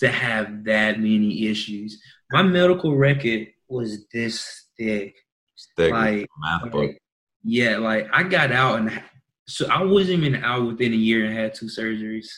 to 0.00 0.08
have 0.08 0.64
that 0.64 0.98
many 0.98 1.46
issues. 1.46 2.02
My 2.30 2.42
medical 2.42 2.96
record 2.96 3.48
was 3.68 4.06
this 4.12 4.66
thick. 4.78 5.14
thick 5.76 5.92
like, 5.92 6.28
math 6.42 6.70
book. 6.70 6.74
Like, 6.74 7.02
yeah, 7.44 7.76
like 7.76 8.08
I 8.12 8.22
got 8.22 8.50
out 8.50 8.78
and 8.78 9.02
so 9.46 9.66
I 9.66 9.82
wasn't 9.82 10.24
even 10.24 10.42
out 10.42 10.66
within 10.66 10.92
a 10.92 10.96
year 10.96 11.26
and 11.26 11.36
had 11.36 11.54
two 11.54 11.66
surgeries. 11.66 12.28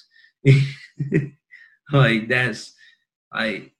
like 1.93 2.29
that's 2.29 2.75
like 3.33 3.73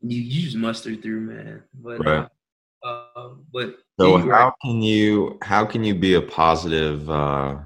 you, 0.00 0.20
you 0.20 0.42
just 0.42 0.56
muster 0.56 0.96
through, 0.96 1.20
man. 1.20 1.62
But 1.74 2.04
right. 2.04 2.28
uh, 2.82 3.28
but 3.52 3.76
so 4.00 4.18
how 4.18 4.54
can 4.62 4.80
you 4.82 5.38
how 5.42 5.66
can 5.66 5.84
you 5.84 5.94
be 5.94 6.14
a 6.14 6.22
positive 6.22 7.08
uh 7.10 7.56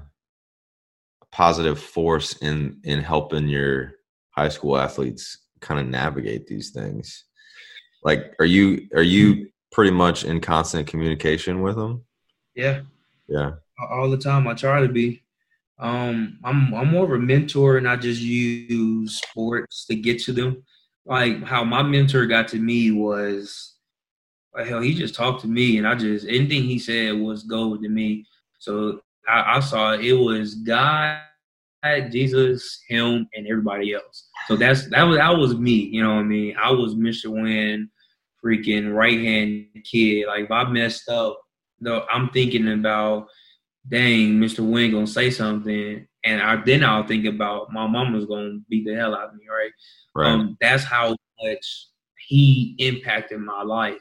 positive 1.31 1.79
force 1.79 2.37
in 2.37 2.79
in 2.83 2.99
helping 2.99 3.47
your 3.47 3.93
high 4.31 4.49
school 4.49 4.77
athletes 4.77 5.37
kind 5.61 5.79
of 5.79 5.87
navigate 5.87 6.47
these 6.47 6.71
things? 6.71 7.25
Like, 8.03 8.33
are 8.39 8.45
you 8.45 8.87
are 8.93 9.03
you 9.03 9.47
pretty 9.71 9.91
much 9.91 10.25
in 10.25 10.41
constant 10.41 10.87
communication 10.87 11.61
with 11.61 11.77
them? 11.77 12.03
Yeah. 12.55 12.81
Yeah. 13.27 13.51
All 13.91 14.09
the 14.09 14.17
time. 14.17 14.47
I 14.47 14.53
try 14.53 14.81
to 14.81 14.87
be. 14.87 15.21
Um, 15.79 16.39
I'm 16.43 16.73
I'm 16.73 16.89
more 16.89 17.05
of 17.05 17.11
a 17.11 17.17
mentor, 17.17 17.77
and 17.77 17.87
I 17.87 17.95
just 17.95 18.21
use 18.21 19.17
sports 19.17 19.85
to 19.87 19.95
get 19.95 20.21
to 20.23 20.31
them. 20.31 20.63
Like 21.05 21.43
how 21.43 21.63
my 21.63 21.81
mentor 21.81 22.25
got 22.25 22.47
to 22.49 22.59
me 22.59 22.91
was, 22.91 23.73
like 24.55 24.67
hell, 24.67 24.81
he 24.81 24.93
just 24.93 25.15
talked 25.15 25.41
to 25.41 25.47
me, 25.47 25.77
and 25.77 25.87
I 25.87 25.95
just 25.95 26.27
anything 26.27 26.63
he 26.63 26.79
said 26.79 27.19
was 27.19 27.43
gold 27.43 27.81
to 27.83 27.89
me. 27.89 28.25
So 28.59 29.01
I, 29.27 29.57
I 29.57 29.59
saw 29.59 29.93
it 29.93 30.13
was 30.13 30.55
God 30.55 31.19
Jesus, 32.11 32.81
him, 32.87 33.27
and 33.33 33.47
everybody 33.47 33.93
else. 33.93 34.29
So 34.47 34.55
that's 34.55 34.89
that 34.89 35.03
was 35.03 35.17
that 35.17 35.37
was 35.37 35.55
me. 35.55 35.73
You 35.73 36.03
know 36.03 36.15
what 36.15 36.21
I 36.21 36.23
mean? 36.23 36.55
I 36.61 36.71
was 36.71 36.95
Mr. 36.95 37.27
Win, 37.27 37.89
freaking 38.43 38.93
right 38.93 39.19
hand 39.19 39.67
kid. 39.83 40.27
Like 40.27 40.45
if 40.45 40.51
I 40.51 40.63
messed 40.65 41.09
up, 41.09 41.41
though, 41.83 42.05
I'm 42.11 42.29
thinking 42.29 42.71
about, 42.71 43.27
dang, 43.87 44.39
Mr. 44.39 44.59
Win 44.59 44.91
gonna 44.91 45.07
say 45.07 45.29
something, 45.29 46.07
and 46.23 46.41
I 46.41 46.55
then 46.63 46.83
I'll 46.83 47.05
think 47.05 47.25
about 47.25 47.71
my 47.71 47.87
mama's 47.87 48.25
gonna 48.25 48.59
beat 48.69 48.85
the 48.85 48.95
hell 48.95 49.15
out 49.15 49.29
of 49.29 49.35
me, 49.35 49.45
right? 49.49 49.71
Right. 50.15 50.31
Um, 50.31 50.57
that's 50.61 50.83
how 50.83 51.15
much 51.41 51.87
he 52.27 52.75
impacted 52.79 53.39
my 53.39 53.63
life. 53.63 53.99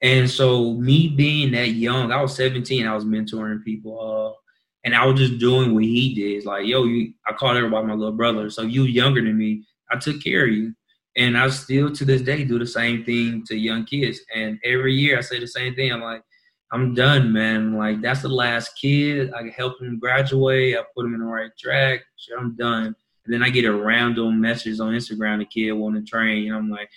And 0.00 0.30
so 0.30 0.74
me 0.74 1.08
being 1.08 1.52
that 1.52 1.70
young, 1.70 2.12
I 2.12 2.22
was 2.22 2.34
17, 2.36 2.86
I 2.86 2.94
was 2.94 3.04
mentoring 3.04 3.64
people. 3.64 4.34
Uh, 4.34 4.38
and 4.84 4.94
I 4.94 5.04
was 5.04 5.18
just 5.18 5.38
doing 5.38 5.74
what 5.74 5.84
he 5.84 6.14
did. 6.14 6.44
Like, 6.44 6.66
yo, 6.66 6.84
you, 6.84 7.12
I 7.26 7.32
called 7.32 7.56
everybody 7.56 7.86
my 7.86 7.94
little 7.94 8.16
brother. 8.16 8.48
So 8.48 8.62
you 8.62 8.84
younger 8.84 9.22
than 9.22 9.36
me, 9.36 9.64
I 9.90 9.98
took 9.98 10.22
care 10.22 10.44
of 10.44 10.50
you. 10.50 10.72
And 11.16 11.36
I 11.36 11.48
still 11.48 11.92
to 11.92 12.04
this 12.04 12.22
day 12.22 12.44
do 12.44 12.60
the 12.60 12.66
same 12.66 13.04
thing 13.04 13.44
to 13.46 13.56
young 13.56 13.84
kids. 13.84 14.20
And 14.34 14.58
every 14.64 14.94
year 14.94 15.18
I 15.18 15.20
say 15.20 15.40
the 15.40 15.48
same 15.48 15.74
thing. 15.74 15.92
I'm 15.92 16.00
like, 16.00 16.22
I'm 16.70 16.94
done, 16.94 17.32
man. 17.32 17.76
Like 17.76 18.02
that's 18.02 18.22
the 18.22 18.28
last 18.28 18.72
kid. 18.80 19.32
I 19.32 19.50
help 19.56 19.80
him 19.80 19.98
graduate. 19.98 20.76
I 20.76 20.82
put 20.94 21.06
him 21.06 21.14
in 21.14 21.20
the 21.20 21.26
right 21.26 21.50
track. 21.58 22.00
Sure, 22.16 22.38
I'm 22.38 22.56
done. 22.56 22.94
And 23.24 23.34
then 23.34 23.42
I 23.42 23.50
get 23.50 23.64
a 23.64 23.72
random 23.72 24.40
message 24.40 24.80
on 24.80 24.92
Instagram. 24.92 25.38
The 25.38 25.46
kid 25.46 25.72
want 25.72 25.96
to 25.96 26.02
train, 26.02 26.48
and 26.48 26.56
I'm 26.56 26.70
like, 26.70 26.90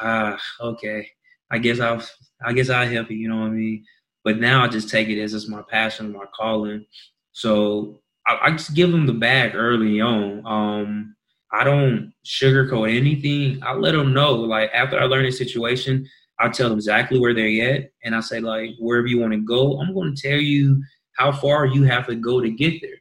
ah, 0.00 0.38
okay. 0.60 1.08
I 1.50 1.58
guess 1.58 1.80
I'll, 1.80 2.02
I 2.44 2.52
guess 2.52 2.70
I'll 2.70 2.88
help 2.88 3.10
you. 3.10 3.16
You 3.16 3.28
know 3.28 3.40
what 3.40 3.48
I 3.48 3.50
mean? 3.50 3.84
But 4.24 4.40
now 4.40 4.64
I 4.64 4.68
just 4.68 4.88
take 4.88 5.08
it 5.08 5.22
as 5.22 5.34
it's 5.34 5.48
my 5.48 5.62
passion, 5.70 6.12
my 6.12 6.24
calling, 6.34 6.86
so 7.32 8.00
I, 8.26 8.38
I 8.42 8.50
just 8.52 8.74
give 8.74 8.90
them 8.90 9.06
the 9.06 9.12
bag 9.12 9.54
early 9.54 10.00
on. 10.00 10.46
Um, 10.46 11.16
I 11.52 11.62
don't 11.64 12.12
sugarcoat 12.24 12.96
anything. 12.96 13.62
I 13.62 13.74
let 13.74 13.92
them 13.92 14.12
know. 14.12 14.34
Like 14.34 14.70
after 14.74 14.98
I 14.98 15.04
learn 15.04 15.24
the 15.24 15.30
situation, 15.30 16.08
I 16.38 16.48
tell 16.48 16.68
them 16.68 16.78
exactly 16.78 17.18
where 17.18 17.34
they're 17.34 17.74
at, 17.74 17.90
and 18.04 18.14
I 18.14 18.20
say 18.20 18.40
like 18.40 18.70
wherever 18.78 19.06
you 19.06 19.20
want 19.20 19.32
to 19.32 19.40
go, 19.40 19.80
I'm 19.80 19.94
going 19.94 20.14
to 20.14 20.28
tell 20.28 20.38
you 20.38 20.82
how 21.16 21.32
far 21.32 21.66
you 21.66 21.84
have 21.84 22.06
to 22.08 22.16
go 22.16 22.40
to 22.40 22.50
get 22.50 22.80
there. 22.80 22.96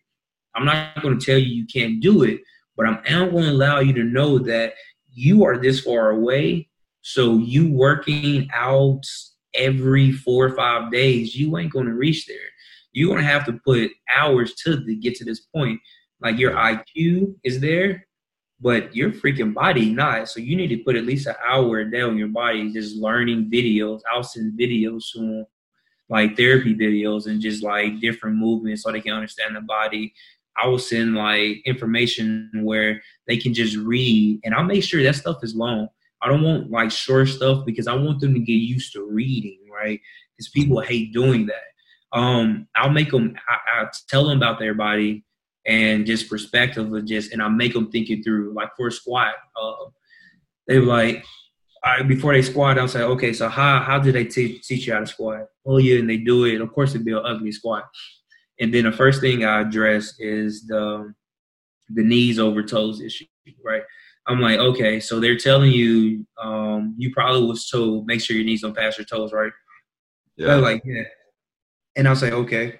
I'm 0.55 0.65
not 0.65 1.01
going 1.01 1.17
to 1.17 1.25
tell 1.25 1.37
you 1.37 1.47
you 1.47 1.65
can't 1.65 1.99
do 1.99 2.23
it, 2.23 2.41
but 2.77 2.85
I'm, 2.85 2.99
I'm 3.07 3.31
going 3.31 3.45
to 3.45 3.51
allow 3.51 3.79
you 3.79 3.93
to 3.93 4.03
know 4.03 4.37
that 4.39 4.73
you 5.11 5.43
are 5.45 5.57
this 5.57 5.81
far 5.81 6.11
away. 6.11 6.69
So 7.01 7.37
you 7.37 7.71
working 7.71 8.49
out 8.53 9.01
every 9.55 10.11
four 10.11 10.45
or 10.45 10.55
five 10.55 10.91
days, 10.91 11.35
you 11.35 11.57
ain't 11.57 11.73
going 11.73 11.87
to 11.87 11.93
reach 11.93 12.27
there 12.27 12.37
you're 12.93 13.09
going 13.09 13.21
to 13.21 13.29
have 13.29 13.45
to 13.45 13.59
put 13.65 13.91
hours 14.15 14.53
to, 14.53 14.83
to 14.83 14.95
get 14.95 15.15
to 15.15 15.25
this 15.25 15.41
point. 15.41 15.79
Like 16.21 16.37
your 16.37 16.53
IQ 16.53 17.35
is 17.43 17.59
there, 17.59 18.07
but 18.63 18.95
your 18.95 19.11
freaking 19.11 19.53
body 19.53 19.89
not. 19.93 20.29
So 20.29 20.39
you 20.39 20.55
need 20.55 20.69
to 20.69 20.77
put 20.77 20.95
at 20.95 21.05
least 21.05 21.27
an 21.27 21.35
hour 21.45 21.79
a 21.79 21.91
day 21.91 22.01
on 22.01 22.17
your 22.17 22.29
body 22.29 22.71
just 22.71 22.95
learning 22.95 23.51
videos. 23.51 23.99
I'll 24.11 24.23
send 24.23 24.57
videos 24.57 25.03
soon, 25.03 25.45
like 26.07 26.37
therapy 26.37 26.73
videos 26.73 27.27
and 27.27 27.41
just 27.41 27.61
like 27.61 27.99
different 27.99 28.37
movements 28.37 28.83
so 28.83 28.91
they 28.91 29.01
can 29.01 29.11
understand 29.11 29.57
the 29.57 29.61
body. 29.61 30.13
I 30.57 30.67
will 30.67 30.79
send 30.79 31.13
like 31.13 31.61
information 31.65 32.49
where 32.61 33.01
they 33.27 33.35
can 33.35 33.53
just 33.53 33.75
read, 33.75 34.39
and 34.45 34.53
I'll 34.53 34.63
make 34.63 34.83
sure 34.83 35.03
that 35.03 35.15
stuff 35.15 35.43
is 35.43 35.55
long. 35.55 35.89
I 36.21 36.29
don't 36.29 36.43
want 36.43 36.71
like 36.71 36.91
short 36.91 37.27
stuff 37.27 37.65
because 37.65 37.87
I 37.87 37.95
want 37.95 38.21
them 38.21 38.33
to 38.33 38.39
get 38.39 38.53
used 38.53 38.93
to 38.93 39.05
reading, 39.05 39.59
right? 39.69 39.99
Because 40.37 40.49
people 40.49 40.79
hate 40.79 41.11
doing 41.11 41.47
that. 41.47 42.17
Um, 42.17 42.67
I'll 42.75 42.91
make 42.91 43.11
them. 43.11 43.35
I, 43.49 43.81
I 43.81 43.85
tell 44.07 44.25
them 44.25 44.37
about 44.37 44.59
their 44.59 44.73
body 44.73 45.25
and 45.65 46.05
just 46.05 46.29
perspective 46.29 46.91
of 46.91 47.05
just, 47.05 47.31
and 47.31 47.41
I 47.41 47.47
make 47.47 47.73
them 47.73 47.89
think 47.89 48.09
it 48.09 48.23
through. 48.23 48.53
Like 48.53 48.69
for 48.75 48.87
a 48.87 48.91
squat, 48.91 49.33
uh, 49.61 49.89
they 50.67 50.79
were 50.79 50.85
like, 50.85 51.23
I, 51.83 52.01
before 52.01 52.33
they 52.33 52.41
squat, 52.41 52.79
I'll 52.79 52.87
say, 52.87 53.01
okay, 53.01 53.33
so 53.33 53.49
how 53.49 53.79
how 53.79 53.99
did 53.99 54.15
they 54.15 54.25
teach 54.25 54.65
teach 54.65 54.87
you 54.87 54.93
how 54.93 54.99
to 54.99 55.05
squat? 55.05 55.47
Oh 55.65 55.77
yeah, 55.77 55.99
and 55.99 56.09
they 56.09 56.17
do 56.17 56.45
it. 56.45 56.61
Of 56.61 56.71
course, 56.71 56.91
it'd 56.91 57.05
be 57.05 57.11
an 57.11 57.21
ugly 57.25 57.51
squat. 57.51 57.83
And 58.59 58.73
then 58.73 58.85
the 58.85 58.91
first 58.91 59.19
thing 59.19 59.43
I 59.43 59.61
address 59.61 60.13
is 60.19 60.65
the 60.65 61.13
the 61.89 62.03
knees 62.03 62.39
over 62.39 62.63
toes 62.63 63.01
issue, 63.01 63.25
right? 63.63 63.83
I'm 64.25 64.39
like, 64.39 64.59
okay, 64.59 65.01
so 65.01 65.19
they're 65.19 65.37
telling 65.37 65.73
you, 65.73 66.25
um, 66.41 66.95
you 66.97 67.11
probably 67.11 67.45
was 67.45 67.67
told 67.67 68.07
make 68.07 68.21
sure 68.21 68.37
your 68.37 68.45
knees 68.45 68.61
don't 68.61 68.75
pass 68.75 68.97
your 68.97 69.05
toes, 69.05 69.33
right? 69.33 69.51
Yeah. 70.37 70.55
like, 70.55 70.81
yeah. 70.85 71.03
And 71.95 72.07
I'll 72.07 72.15
say, 72.15 72.31
okay. 72.31 72.79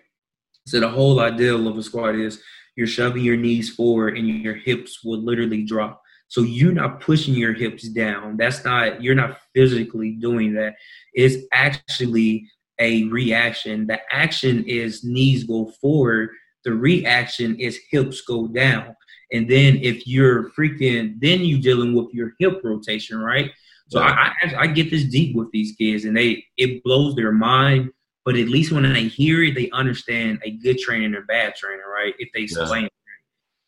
So 0.66 0.80
the 0.80 0.90
whole 0.90 1.20
idea 1.20 1.54
of 1.54 1.78
a 1.78 1.84
squat 1.84 2.16
is 2.16 2.42
you're 2.76 2.88
shoving 2.88 3.24
your 3.24 3.38
knees 3.38 3.70
forward 3.74 4.18
and 4.18 4.28
your 4.28 4.56
hips 4.56 5.04
will 5.04 5.20
literally 5.20 5.64
drop. 5.64 6.02
So 6.28 6.42
you're 6.42 6.74
not 6.74 7.00
pushing 7.00 7.36
your 7.36 7.54
hips 7.54 7.88
down. 7.90 8.38
That's 8.38 8.64
not, 8.66 9.04
you're 9.04 9.16
not 9.16 9.38
physically 9.54 10.12
doing 10.12 10.54
that. 10.56 10.76
It's 11.14 11.46
actually 11.54 12.50
a 12.80 13.04
reaction. 13.06 13.86
The 13.86 14.00
action 14.12 14.64
is 14.68 15.04
knees 15.04 15.44
go 15.44 15.72
forward. 15.80 16.32
The 16.66 16.74
reaction 16.74 17.60
is 17.60 17.80
hips 17.92 18.22
go 18.22 18.48
down. 18.48 18.96
And 19.32 19.50
then 19.50 19.78
if 19.78 20.08
you're 20.08 20.52
freaking, 20.52 21.20
then 21.20 21.42
you 21.42 21.62
dealing 21.62 21.94
with 21.94 22.14
your 22.14 22.34
hip 22.40 22.62
rotation, 22.64 23.20
right? 23.20 23.52
So 23.90 24.00
I, 24.00 24.32
I, 24.42 24.56
I 24.60 24.68
get 24.68 24.90
this 24.90 25.04
deep 25.04 25.36
with 25.36 25.52
these 25.52 25.76
kids, 25.76 26.06
and 26.06 26.16
they 26.16 26.46
it 26.58 26.84
blows 26.84 27.16
their 27.16 27.32
mind. 27.32 27.92
But 28.26 28.38
at 28.38 28.48
least 28.48 28.72
when 28.72 28.92
they 28.92 29.04
hear 29.04 29.44
it, 29.44 29.56
they 29.56 29.70
understand 29.72 30.40
a 30.44 30.52
good 30.52 30.80
trainer 30.80 31.06
and 31.06 31.16
a 31.16 31.22
bad 31.22 31.56
trainer, 31.56 31.84
right? 31.90 32.14
If 32.20 32.30
they 32.34 32.42
explain. 32.42 32.84
Yeah. 32.84 32.90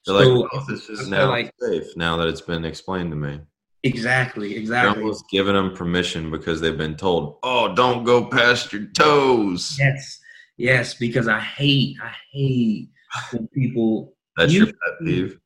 So, 0.04 0.14
like, 0.14 0.50
oh, 0.54 0.66
this 0.68 0.88
is 0.88 1.08
now 1.08 1.30
like, 1.30 1.52
safe 1.60 1.88
now 1.98 2.16
that 2.18 2.28
it's 2.28 2.42
been 2.42 2.64
explained 2.64 3.10
to 3.12 3.16
me. 3.16 3.40
Exactly, 3.86 4.56
exactly. 4.56 4.94
You're 4.94 5.04
almost 5.04 5.26
giving 5.30 5.56
them 5.56 5.74
permission 5.74 6.32
because 6.32 6.62
they've 6.62 6.78
been 6.78 6.96
told, 6.96 7.38
"Oh, 7.44 7.74
don't 7.74 8.04
go 8.04 8.26
past 8.26 8.72
your 8.72 8.86
toes." 8.88 9.78
Yes, 9.78 10.20
yes, 10.58 10.94
because 10.94 11.28
I 11.28 11.40
hate, 11.40 11.98
I 12.02 12.12
hate 12.32 12.90
when 13.32 13.48
people. 13.48 14.16
That's 14.38 14.52
you, 14.52 14.66
your 14.66 14.68
pet 14.68 15.06
peeve. 15.06 15.40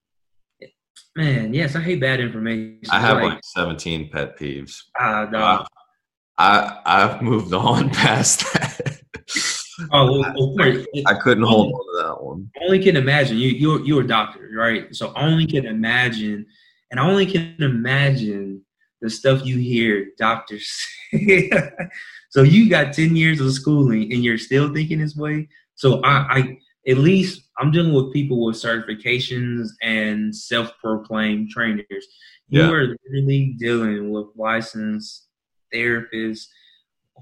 Man, 1.15 1.53
yes, 1.53 1.75
I 1.75 1.81
hate 1.81 1.99
bad 1.99 2.19
information. 2.19 2.89
I 2.89 2.99
have 3.01 3.17
like, 3.17 3.33
like 3.33 3.41
17 3.43 4.09
pet 4.09 4.37
peeves. 4.37 4.83
Uh, 4.99 5.27
no. 5.31 5.39
uh, 5.39 5.65
I 6.37 6.79
I've 6.85 7.21
moved 7.21 7.53
on 7.53 7.89
past 7.91 8.41
that. 8.53 8.98
Oh, 9.91 10.19
well, 10.19 10.55
well, 10.55 10.77
I 11.07 11.13
couldn't 11.15 11.43
hold 11.43 11.73
on 11.73 11.79
to 11.79 12.07
that 12.07 12.23
one. 12.23 12.49
Only 12.61 12.79
can 12.79 12.95
imagine 12.95 13.37
you 13.37 13.49
you're 13.49 13.85
you're 13.85 14.01
a 14.01 14.07
doctor, 14.07 14.49
right? 14.55 14.93
So 14.95 15.13
only 15.15 15.45
can 15.45 15.65
imagine, 15.65 16.45
and 16.91 16.99
I 16.99 17.07
only 17.07 17.25
can 17.25 17.55
imagine 17.59 18.63
the 19.01 19.09
stuff 19.09 19.45
you 19.45 19.57
hear 19.57 20.07
doctors. 20.17 20.69
Say. 21.11 21.49
So 22.29 22.43
you 22.43 22.69
got 22.69 22.93
ten 22.93 23.15
years 23.15 23.39
of 23.41 23.51
schooling, 23.53 24.13
and 24.13 24.23
you're 24.23 24.37
still 24.37 24.73
thinking 24.73 24.99
this 24.99 25.15
way. 25.15 25.49
So 25.75 26.01
I, 26.03 26.37
I 26.37 26.57
at 26.87 26.97
least 26.97 27.49
I'm 27.57 27.71
dealing 27.71 27.93
with 27.93 28.13
people 28.13 28.45
with 28.45 28.55
certifications 28.55 29.69
and 29.81 30.35
self-proclaimed 30.35 31.49
trainers. 31.49 32.07
You 32.47 32.61
yeah. 32.61 32.71
are 32.71 32.95
literally 33.05 33.55
dealing 33.59 34.11
with 34.11 34.27
licensed 34.35 35.27
therapists 35.73 36.47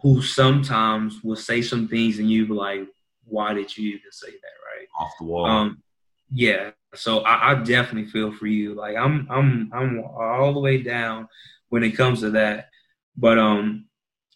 who 0.02 0.22
sometimes 0.22 1.24
will 1.24 1.36
say 1.36 1.62
some 1.62 1.88
things 1.88 2.20
and 2.20 2.30
you 2.30 2.46
be 2.48 2.54
like, 2.54 2.88
why 3.26 3.54
did 3.54 3.76
you 3.76 3.90
even 3.90 4.12
say 4.12 4.32
that, 4.32 4.36
right? 4.36 4.88
Off 5.00 5.12
the 5.20 5.26
wall. 5.26 5.46
Um, 5.46 5.84
yeah. 6.32 6.72
So 6.96 7.20
I, 7.20 7.52
I 7.52 7.56
definitely 7.56 8.10
feel 8.10 8.32
for 8.32 8.48
you. 8.48 8.74
Like 8.74 8.96
I'm 8.96 9.28
I'm 9.30 9.70
I'm 9.74 10.04
all 10.04 10.54
the 10.54 10.60
way 10.60 10.82
down 10.82 11.28
when 11.70 11.84
it 11.84 11.92
comes 11.92 12.22
to 12.22 12.32
that. 12.32 12.70
But 13.16 13.38
um 13.38 13.86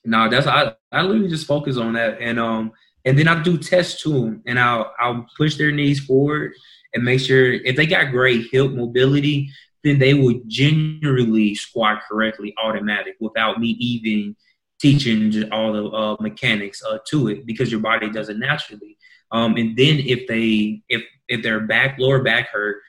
no, 0.03 0.29
that's 0.29 0.47
I 0.47 0.75
I 0.91 1.01
literally 1.01 1.29
just 1.29 1.47
focus 1.47 1.77
on 1.77 1.93
that 1.93 2.19
and 2.19 2.39
um 2.39 2.71
and 3.05 3.17
then 3.17 3.27
I'll 3.27 3.43
do 3.43 3.57
tests 3.57 4.03
to 4.03 4.09
them, 4.09 4.43
and 4.45 4.59
I'll 4.59 4.93
I'll 4.99 5.25
push 5.37 5.55
their 5.55 5.71
knees 5.71 5.99
forward 5.99 6.53
and 6.93 7.03
make 7.03 7.19
sure 7.19 7.53
if 7.53 7.75
they 7.75 7.85
got 7.85 8.11
great 8.11 8.47
hip 8.51 8.71
mobility, 8.71 9.49
then 9.83 9.97
they 9.97 10.13
will 10.13 10.41
generally 10.47 11.55
squat 11.55 12.01
correctly 12.07 12.53
automatic 12.63 13.15
without 13.19 13.59
me 13.59 13.69
even 13.79 14.35
teaching 14.81 15.51
all 15.51 15.71
the 15.71 15.85
uh, 15.85 16.17
mechanics 16.19 16.81
uh, 16.83 16.97
to 17.07 17.27
it 17.27 17.45
because 17.45 17.71
your 17.71 17.81
body 17.81 18.09
does 18.09 18.29
it 18.29 18.37
naturally. 18.37 18.97
Um, 19.31 19.55
and 19.55 19.77
then 19.77 19.99
if 19.99 20.27
they 20.27 20.81
if 20.89 21.03
if 21.29 21.43
their 21.43 21.61
back 21.61 21.97
lower 21.99 22.21
back 22.21 22.49
hurt, 22.49 22.81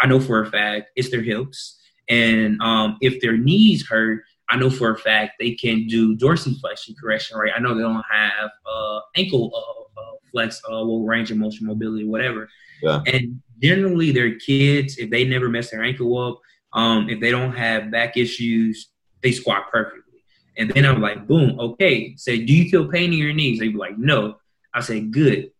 I 0.00 0.06
know 0.06 0.20
for 0.20 0.42
a 0.42 0.50
fact 0.50 0.90
it's 0.96 1.10
their 1.10 1.22
hips. 1.22 1.78
And 2.08 2.60
um, 2.60 2.96
if 3.00 3.20
their 3.20 3.36
knees 3.36 3.86
hurt, 3.86 4.22
I 4.48 4.56
know 4.56 4.70
for 4.70 4.90
a 4.90 4.98
fact 4.98 5.34
they 5.38 5.52
can 5.52 5.86
do 5.86 6.16
dorsiflexion 6.16 6.94
correction, 7.00 7.38
right? 7.38 7.52
I 7.54 7.60
know 7.60 7.74
they 7.74 7.82
don't 7.82 8.04
have 8.10 8.50
uh, 8.66 9.00
ankle 9.16 9.52
uh, 9.54 10.00
uh, 10.00 10.14
flex, 10.32 10.60
uh, 10.66 10.84
well, 10.84 11.02
range 11.02 11.30
of 11.30 11.36
motion, 11.36 11.66
mobility, 11.66 12.04
whatever. 12.04 12.48
Yeah. 12.82 13.02
And 13.06 13.40
generally, 13.62 14.10
their 14.10 14.36
kids, 14.36 14.98
if 14.98 15.10
they 15.10 15.24
never 15.24 15.48
mess 15.48 15.70
their 15.70 15.82
ankle 15.82 16.18
up, 16.18 16.40
um, 16.72 17.08
if 17.08 17.20
they 17.20 17.30
don't 17.30 17.52
have 17.52 17.90
back 17.90 18.16
issues, 18.16 18.90
they 19.22 19.32
squat 19.32 19.70
perfectly. 19.70 20.09
And 20.56 20.70
then 20.70 20.84
I'm 20.84 21.00
like, 21.00 21.26
boom, 21.26 21.58
okay. 21.58 22.14
Say, 22.16 22.44
do 22.44 22.52
you 22.52 22.68
feel 22.68 22.88
pain 22.88 23.12
in 23.12 23.18
your 23.18 23.32
knees? 23.32 23.58
They 23.58 23.68
be 23.68 23.78
like, 23.78 23.98
no. 23.98 24.36
I 24.74 24.80
said, 24.80 25.12
good. 25.12 25.50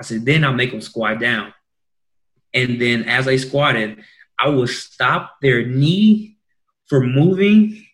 I 0.00 0.04
said, 0.04 0.24
then 0.24 0.44
I'll 0.44 0.52
make 0.52 0.70
them 0.70 0.80
squat 0.80 1.20
down. 1.20 1.54
And 2.54 2.80
then 2.80 3.04
as 3.04 3.26
they 3.26 3.38
squatted, 3.38 4.02
I 4.38 4.48
would 4.48 4.68
stop 4.68 5.36
their 5.40 5.64
knee 5.64 6.36
from 6.86 7.12
moving 7.14 7.86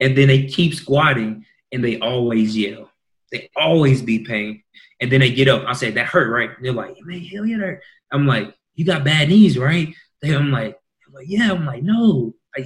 and 0.00 0.18
then 0.18 0.28
they 0.28 0.46
keep 0.46 0.74
squatting 0.74 1.46
and 1.70 1.84
they 1.84 1.98
always 2.00 2.56
yell. 2.56 2.90
They 3.30 3.50
always 3.56 4.02
be 4.02 4.20
pain. 4.20 4.62
And 5.00 5.10
then 5.10 5.20
they 5.20 5.32
get 5.32 5.48
up. 5.48 5.64
I 5.66 5.72
said, 5.72 5.94
that 5.94 6.06
hurt, 6.06 6.30
right? 6.30 6.50
And 6.54 6.64
they're 6.64 6.72
like, 6.72 6.96
man, 7.02 7.20
hell 7.20 7.46
yeah, 7.46 7.56
hurt. 7.56 7.82
I'm 8.10 8.26
like, 8.26 8.54
you 8.74 8.84
got 8.84 9.04
bad 9.04 9.28
knees, 9.28 9.56
right? 9.56 9.94
They, 10.20 10.34
I'm 10.34 10.50
like, 10.50 10.78
I'm 11.06 11.14
like, 11.14 11.26
yeah. 11.28 11.52
I'm 11.52 11.64
like, 11.64 11.82
no. 11.82 12.34
I, 12.56 12.64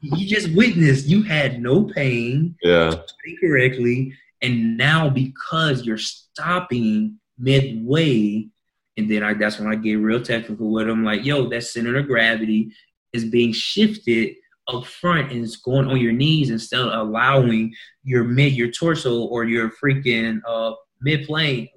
you 0.00 0.26
just 0.26 0.54
witnessed 0.54 1.06
you 1.06 1.22
had 1.22 1.60
no 1.60 1.84
pain. 1.84 2.56
Yeah. 2.62 2.94
Correctly. 3.40 4.12
And 4.42 4.76
now 4.76 5.08
because 5.08 5.84
you're 5.84 5.98
stopping 5.98 7.18
midway, 7.38 8.48
and 8.96 9.10
then 9.10 9.22
I 9.22 9.34
that's 9.34 9.58
when 9.58 9.68
I 9.68 9.76
get 9.76 9.94
real 9.94 10.22
technical 10.22 10.70
with 10.70 10.86
them, 10.86 11.04
like, 11.04 11.24
yo, 11.24 11.48
that 11.48 11.64
center 11.64 11.96
of 11.96 12.06
gravity 12.06 12.72
is 13.12 13.24
being 13.24 13.52
shifted 13.52 14.36
up 14.68 14.84
front 14.84 15.30
and 15.30 15.44
it's 15.44 15.56
going 15.56 15.88
on 15.88 16.00
your 16.00 16.12
knees 16.12 16.50
instead 16.50 16.80
of 16.80 16.92
allowing 16.92 17.72
your 18.02 18.24
mid 18.24 18.52
your 18.52 18.70
torso 18.70 19.22
or 19.22 19.44
your 19.44 19.70
freaking 19.82 20.40
uh 20.46 20.72
mid 21.00 21.26
plane 21.26 21.68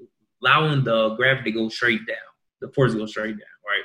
allowing 0.42 0.84
the 0.84 1.10
gravity 1.16 1.52
to 1.52 1.58
go 1.58 1.70
straight 1.70 2.06
down 2.08 2.18
the 2.62 2.70
force 2.70 2.94
to 2.94 2.98
go 2.98 3.06
straight 3.06 3.32
down 3.32 3.58
right 3.68 3.84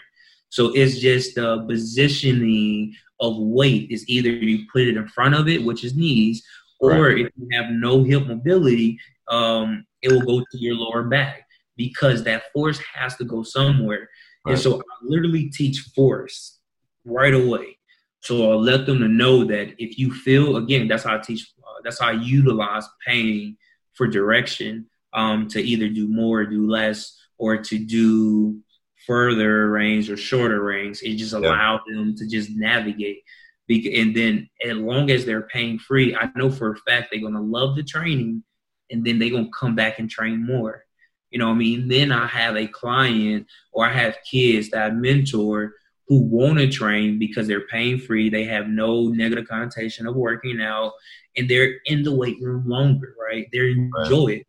so 0.49 0.73
it's 0.75 0.99
just 0.99 1.35
the 1.35 1.65
positioning 1.69 2.95
of 3.21 3.37
weight 3.39 3.91
is 3.91 4.09
either 4.09 4.29
you 4.29 4.67
put 4.73 4.83
it 4.83 4.97
in 4.97 5.09
front 5.09 5.35
of 5.35 5.49
it 5.49 5.65
which 5.65 5.85
is 5.85 5.95
knees 5.95 6.45
or 6.81 6.91
right. 6.91 7.19
if 7.19 7.33
you 7.37 7.49
have 7.53 7.71
no 7.71 8.03
hip 8.03 8.27
mobility 8.27 8.99
um 9.29 9.85
it 10.03 10.13
will 10.13 10.23
go 10.23 10.45
to 10.51 10.59
your 10.59 10.75
lower 10.75 11.05
back 11.05 11.47
because 11.77 12.23
that 12.25 12.45
force 12.53 12.79
has 12.95 13.17
to 13.17 13.25
go 13.25 13.43
somewhere 13.43 14.09
right. 14.45 14.53
and 14.53 14.61
so 14.61 14.79
i 14.79 14.83
literally 15.03 15.49
teach 15.51 15.79
force 15.95 16.59
right 17.05 17.35
away 17.35 17.79
so 18.25 18.51
I'll 18.51 18.59
let 18.59 18.87
them 18.87 19.01
to 19.01 19.09
know 19.09 19.45
that 19.45 19.75
if 19.77 19.99
you 19.99 20.11
feel, 20.11 20.57
again, 20.57 20.89
that's 20.89 21.05
how 21.05 21.17
I 21.17 21.19
teach, 21.19 21.53
uh, 21.59 21.83
that's 21.85 22.01
how 22.01 22.09
I 22.09 22.13
utilize 22.13 22.89
pain 23.07 23.59
for 23.93 24.07
direction 24.07 24.87
um, 25.13 25.47
to 25.49 25.61
either 25.61 25.91
do 25.91 26.09
more 26.09 26.41
or 26.41 26.47
do 26.47 26.67
less 26.67 27.21
or 27.37 27.59
to 27.59 27.79
do 27.79 28.63
further 29.07 29.71
range 29.71 30.11
or 30.11 30.17
shorter 30.17 30.63
range. 30.63 31.03
It 31.03 31.17
just 31.17 31.33
allows 31.33 31.81
yeah. 31.87 31.97
them 31.97 32.17
to 32.17 32.27
just 32.27 32.51
navigate. 32.51 33.23
And 33.69 34.15
then 34.15 34.49
as 34.65 34.77
long 34.77 35.11
as 35.11 35.25
they're 35.25 35.49
pain 35.49 35.79
free, 35.79 36.15
I 36.15 36.31
know 36.37 36.51
for 36.51 36.73
a 36.73 36.77
fact 36.77 37.09
they're 37.11 37.21
going 37.21 37.35
to 37.35 37.41
love 37.41 37.77
the 37.77 37.83
training 37.83 38.43
and 38.91 39.05
then 39.05 39.19
they're 39.19 39.31
going 39.31 39.47
to 39.47 39.59
come 39.59 39.75
back 39.75 39.99
and 39.99 40.11
train 40.11 40.45
more. 40.45 40.85
You 41.31 41.39
know 41.39 41.49
what 41.49 41.55
I 41.55 41.59
mean? 41.59 41.89
Then 41.89 42.13
I 42.13 42.27
have 42.27 42.57
a 42.57 42.67
client 42.67 43.47
or 43.73 43.87
I 43.87 43.93
have 43.93 44.17
kids 44.31 44.71
that 44.71 44.87
I 44.87 44.91
mentor 44.91 45.75
who 46.07 46.21
want 46.21 46.59
to 46.59 46.69
train 46.69 47.19
because 47.19 47.49
they're 47.49 47.67
pain 47.69 47.99
free. 47.99 48.29
They 48.29 48.45
have 48.45 48.69
no 48.69 49.09
negative 49.09 49.49
connotation 49.49 50.07
of 50.07 50.15
working 50.15 50.61
out 50.61 50.93
and 51.37 51.49
they're 51.49 51.77
in 51.87 52.03
the 52.03 52.15
weight 52.15 52.37
room 52.41 52.69
longer, 52.69 53.15
right? 53.21 53.49
They 53.51 53.71
enjoy 53.71 54.27
right. 54.27 54.39
it. 54.41 54.47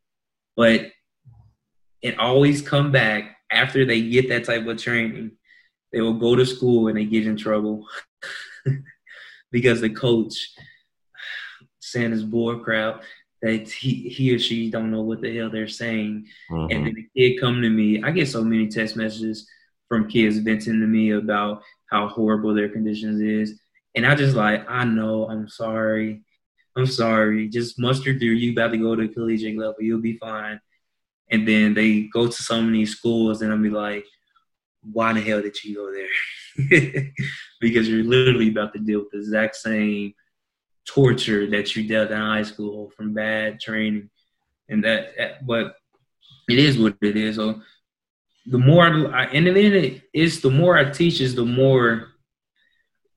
But 0.56 0.92
it 2.02 2.20
always 2.20 2.62
come 2.62 2.92
back 2.92 3.38
after 3.56 3.86
they 3.86 4.02
get 4.02 4.30
that 4.30 4.46
type 4.46 4.66
of 4.68 4.78
training. 4.78 5.32
They 5.92 6.02
will 6.02 6.20
go 6.20 6.36
to 6.36 6.46
school 6.46 6.88
and 6.88 6.98
they 6.98 7.06
get 7.06 7.26
in 7.26 7.38
trouble 7.38 7.88
because 9.52 9.80
the 9.80 9.90
coach 9.90 10.34
saying 11.80 12.12
his 12.12 12.24
board 12.24 12.64
crowd 12.64 13.02
that 13.42 13.70
he, 13.70 14.10
he 14.10 14.36
or 14.36 14.40
she 14.40 14.70
don't 14.70 14.92
know 14.92 15.04
what 15.04 15.22
the 15.22 15.38
hell 15.38 15.50
they're 15.50 15.68
saying. 15.68 16.26
Mm-hmm. 16.52 16.72
And 16.72 16.88
then 16.88 16.94
the 16.96 17.08
kid 17.16 17.40
come 17.40 17.62
to 17.62 17.70
me. 17.70 18.04
I 18.04 18.12
get 18.12 18.28
so 18.28 18.44
many 18.44 18.68
text 18.68 18.96
messages 18.96 19.48
from 19.88 20.10
kids 20.10 20.40
venting 20.40 20.82
to 20.82 20.88
me 20.88 21.12
about 21.12 21.62
how 21.90 22.08
horrible 22.08 22.54
their 22.54 22.70
conditions 22.70 23.22
is. 23.22 23.60
And 23.96 24.06
I 24.06 24.16
just 24.16 24.36
like, 24.36 24.66
I 24.70 24.84
know, 24.84 25.30
I'm 25.30 25.48
sorry. 25.48 26.24
I'm 26.76 26.88
sorry. 26.88 27.48
Just 27.48 27.80
muster 27.80 28.18
through. 28.18 28.32
You 28.32 28.52
about 28.52 28.72
to 28.72 28.78
go 28.78 28.96
to 28.96 29.08
collegiate 29.08 29.58
level. 29.58 29.76
You'll 29.80 30.02
be 30.02 30.18
fine. 30.18 30.60
And 31.32 31.48
then 31.48 31.74
they 31.74 32.02
go 32.02 32.28
to 32.28 32.44
so 32.44 32.62
many 32.62 32.86
schools, 32.86 33.42
and 33.42 33.52
I'll 33.52 33.58
be 33.58 33.70
like, 33.70 34.06
why 34.82 35.14
the 35.14 35.22
hell 35.22 35.42
did 35.42 35.62
you 35.64 35.76
go 35.76 35.92
there? 35.92 37.12
because 37.60 37.90
you're 37.90 38.04
literally 38.04 38.50
about 38.50 38.74
to 38.74 38.80
deal 38.80 39.00
with 39.00 39.12
the 39.12 39.18
exact 39.18 39.56
same 39.56 40.14
torture 40.88 41.50
that 41.50 41.76
you 41.76 41.88
dealt 41.88 42.12
in 42.12 42.18
high 42.18 42.44
school 42.44 42.92
from 42.92 43.14
bad 43.14 43.60
training. 43.60 44.10
And 44.70 44.84
that, 44.84 45.46
but 45.46 45.76
it 46.50 46.60
is 46.60 46.78
what 46.78 46.96
it 47.02 47.18
is. 47.18 47.36
So 47.38 47.62
the 48.46 48.58
more 48.58 48.86
I, 48.86 49.26
and 49.26 49.48
then 49.48 50.02
it's 50.14 50.40
the 50.40 50.52
more 50.52 50.78
I 50.78 50.92
teach 50.92 51.22
is 51.22 51.36
the 51.36 51.46
more 51.46 52.10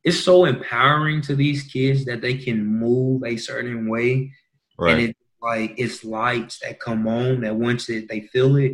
it's 0.04 0.20
so 0.20 0.46
empowering 0.46 1.20
to 1.22 1.34
these 1.34 1.64
kids 1.64 2.04
that 2.06 2.22
they 2.22 2.34
can 2.34 2.64
move 2.64 3.24
a 3.24 3.36
certain 3.36 3.88
way. 3.88 4.32
Right. 4.78 4.92
And 4.92 5.00
it's 5.02 5.18
like 5.40 5.74
it's 5.76 6.04
lights 6.04 6.60
that 6.60 6.80
come 6.80 7.06
on 7.06 7.42
that 7.42 7.54
once 7.54 7.88
it, 7.88 8.08
they 8.08 8.22
feel 8.22 8.56
it. 8.56 8.72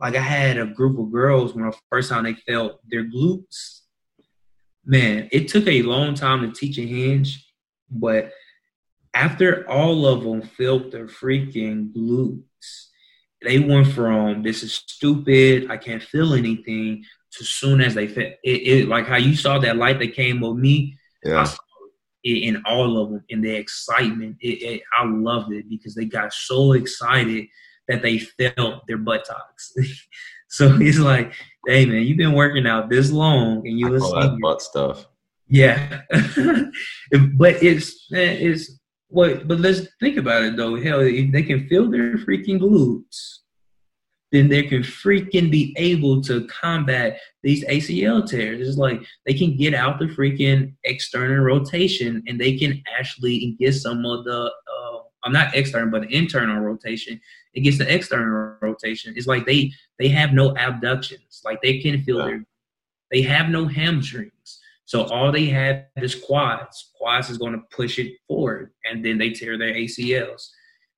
Like 0.00 0.16
I 0.16 0.20
had 0.20 0.56
a 0.56 0.66
group 0.66 0.98
of 0.98 1.12
girls 1.12 1.54
when 1.54 1.66
the 1.66 1.76
first 1.90 2.10
time 2.10 2.24
they 2.24 2.34
felt 2.34 2.80
their 2.88 3.04
glutes. 3.04 3.80
Man, 4.84 5.28
it 5.30 5.48
took 5.48 5.66
a 5.66 5.82
long 5.82 6.14
time 6.14 6.40
to 6.40 6.58
teach 6.58 6.78
a 6.78 6.86
hinge, 6.86 7.46
but 7.90 8.32
after 9.12 9.68
all 9.68 10.06
of 10.06 10.24
them 10.24 10.42
felt 10.42 10.90
their 10.90 11.06
freaking 11.06 11.92
glutes, 11.92 12.86
they 13.42 13.58
went 13.58 13.88
from 13.88 14.42
this 14.42 14.62
is 14.62 14.74
stupid, 14.74 15.70
I 15.70 15.76
can't 15.76 16.02
feel 16.02 16.34
anything, 16.34 17.04
to 17.32 17.44
soon 17.44 17.80
as 17.80 17.94
they 17.94 18.06
felt 18.08 18.26
it, 18.26 18.38
it 18.42 18.88
like 18.88 19.06
how 19.06 19.16
you 19.16 19.36
saw 19.36 19.58
that 19.58 19.76
light 19.76 19.98
that 19.98 20.14
came 20.14 20.40
with 20.40 20.56
me. 20.56 20.96
Yeah. 21.24 21.46
In 22.24 22.62
all 22.66 22.98
of 22.98 23.10
them, 23.10 23.24
in 23.28 23.40
the 23.40 23.50
excitement, 23.50 24.36
it, 24.40 24.62
it, 24.62 24.82
I 24.98 25.04
loved 25.06 25.52
it 25.52 25.68
because 25.68 25.94
they 25.94 26.04
got 26.04 26.32
so 26.32 26.72
excited 26.72 27.46
that 27.88 28.02
they 28.02 28.18
felt 28.18 28.86
their 28.86 28.98
buttocks. 28.98 29.72
so 30.48 30.76
it's 30.80 30.98
like, 30.98 31.32
hey 31.66 31.86
man, 31.86 32.02
you've 32.02 32.18
been 32.18 32.34
working 32.34 32.66
out 32.66 32.90
this 32.90 33.10
long, 33.10 33.66
and 33.66 33.78
you 33.78 33.88
listen 33.88 34.38
butt 34.40 34.62
stuff. 34.62 35.06
Yeah, 35.48 36.02
but 36.10 37.62
it's 37.62 38.06
it's 38.10 38.78
what. 39.08 39.48
But 39.48 39.58
let's 39.60 39.88
think 39.98 40.16
about 40.16 40.44
it 40.44 40.56
though. 40.56 40.80
Hell, 40.80 41.00
they 41.00 41.42
can 41.42 41.66
feel 41.68 41.90
their 41.90 42.16
freaking 42.18 42.60
glutes 42.60 43.39
then 44.32 44.48
they 44.48 44.62
can 44.62 44.82
freaking 44.82 45.50
be 45.50 45.74
able 45.76 46.20
to 46.22 46.46
combat 46.46 47.18
these 47.42 47.64
ACL 47.64 48.28
tears. 48.28 48.66
It's 48.66 48.78
like 48.78 49.02
they 49.26 49.34
can 49.34 49.56
get 49.56 49.74
out 49.74 49.98
the 49.98 50.06
freaking 50.06 50.74
external 50.84 51.44
rotation 51.44 52.22
and 52.26 52.40
they 52.40 52.56
can 52.56 52.82
actually 52.98 53.56
get 53.58 53.74
some 53.74 54.06
of 54.06 54.24
the, 54.24 54.44
uh, 54.44 54.98
I'm 55.24 55.32
not 55.32 55.54
external, 55.54 55.90
but 55.90 56.10
internal 56.12 56.60
rotation. 56.60 57.20
It 57.54 57.60
gets 57.60 57.78
the 57.78 57.92
external 57.92 58.56
rotation. 58.60 59.14
It's 59.16 59.26
like 59.26 59.44
they 59.44 59.72
they 59.98 60.08
have 60.08 60.32
no 60.32 60.56
abductions. 60.56 61.42
Like 61.44 61.60
they 61.62 61.80
can 61.80 62.02
feel 62.02 62.18
yeah. 62.18 62.24
their, 62.24 62.46
they 63.10 63.22
have 63.22 63.48
no 63.48 63.66
hamstrings. 63.66 64.60
So 64.84 65.04
all 65.04 65.30
they 65.30 65.46
have 65.46 65.84
is 65.96 66.14
quads. 66.14 66.90
Quads 66.96 67.30
is 67.30 67.38
going 67.38 67.52
to 67.52 67.62
push 67.70 67.98
it 67.98 68.14
forward, 68.26 68.72
and 68.84 69.04
then 69.04 69.18
they 69.18 69.30
tear 69.30 69.58
their 69.58 69.74
ACLs. 69.74 70.48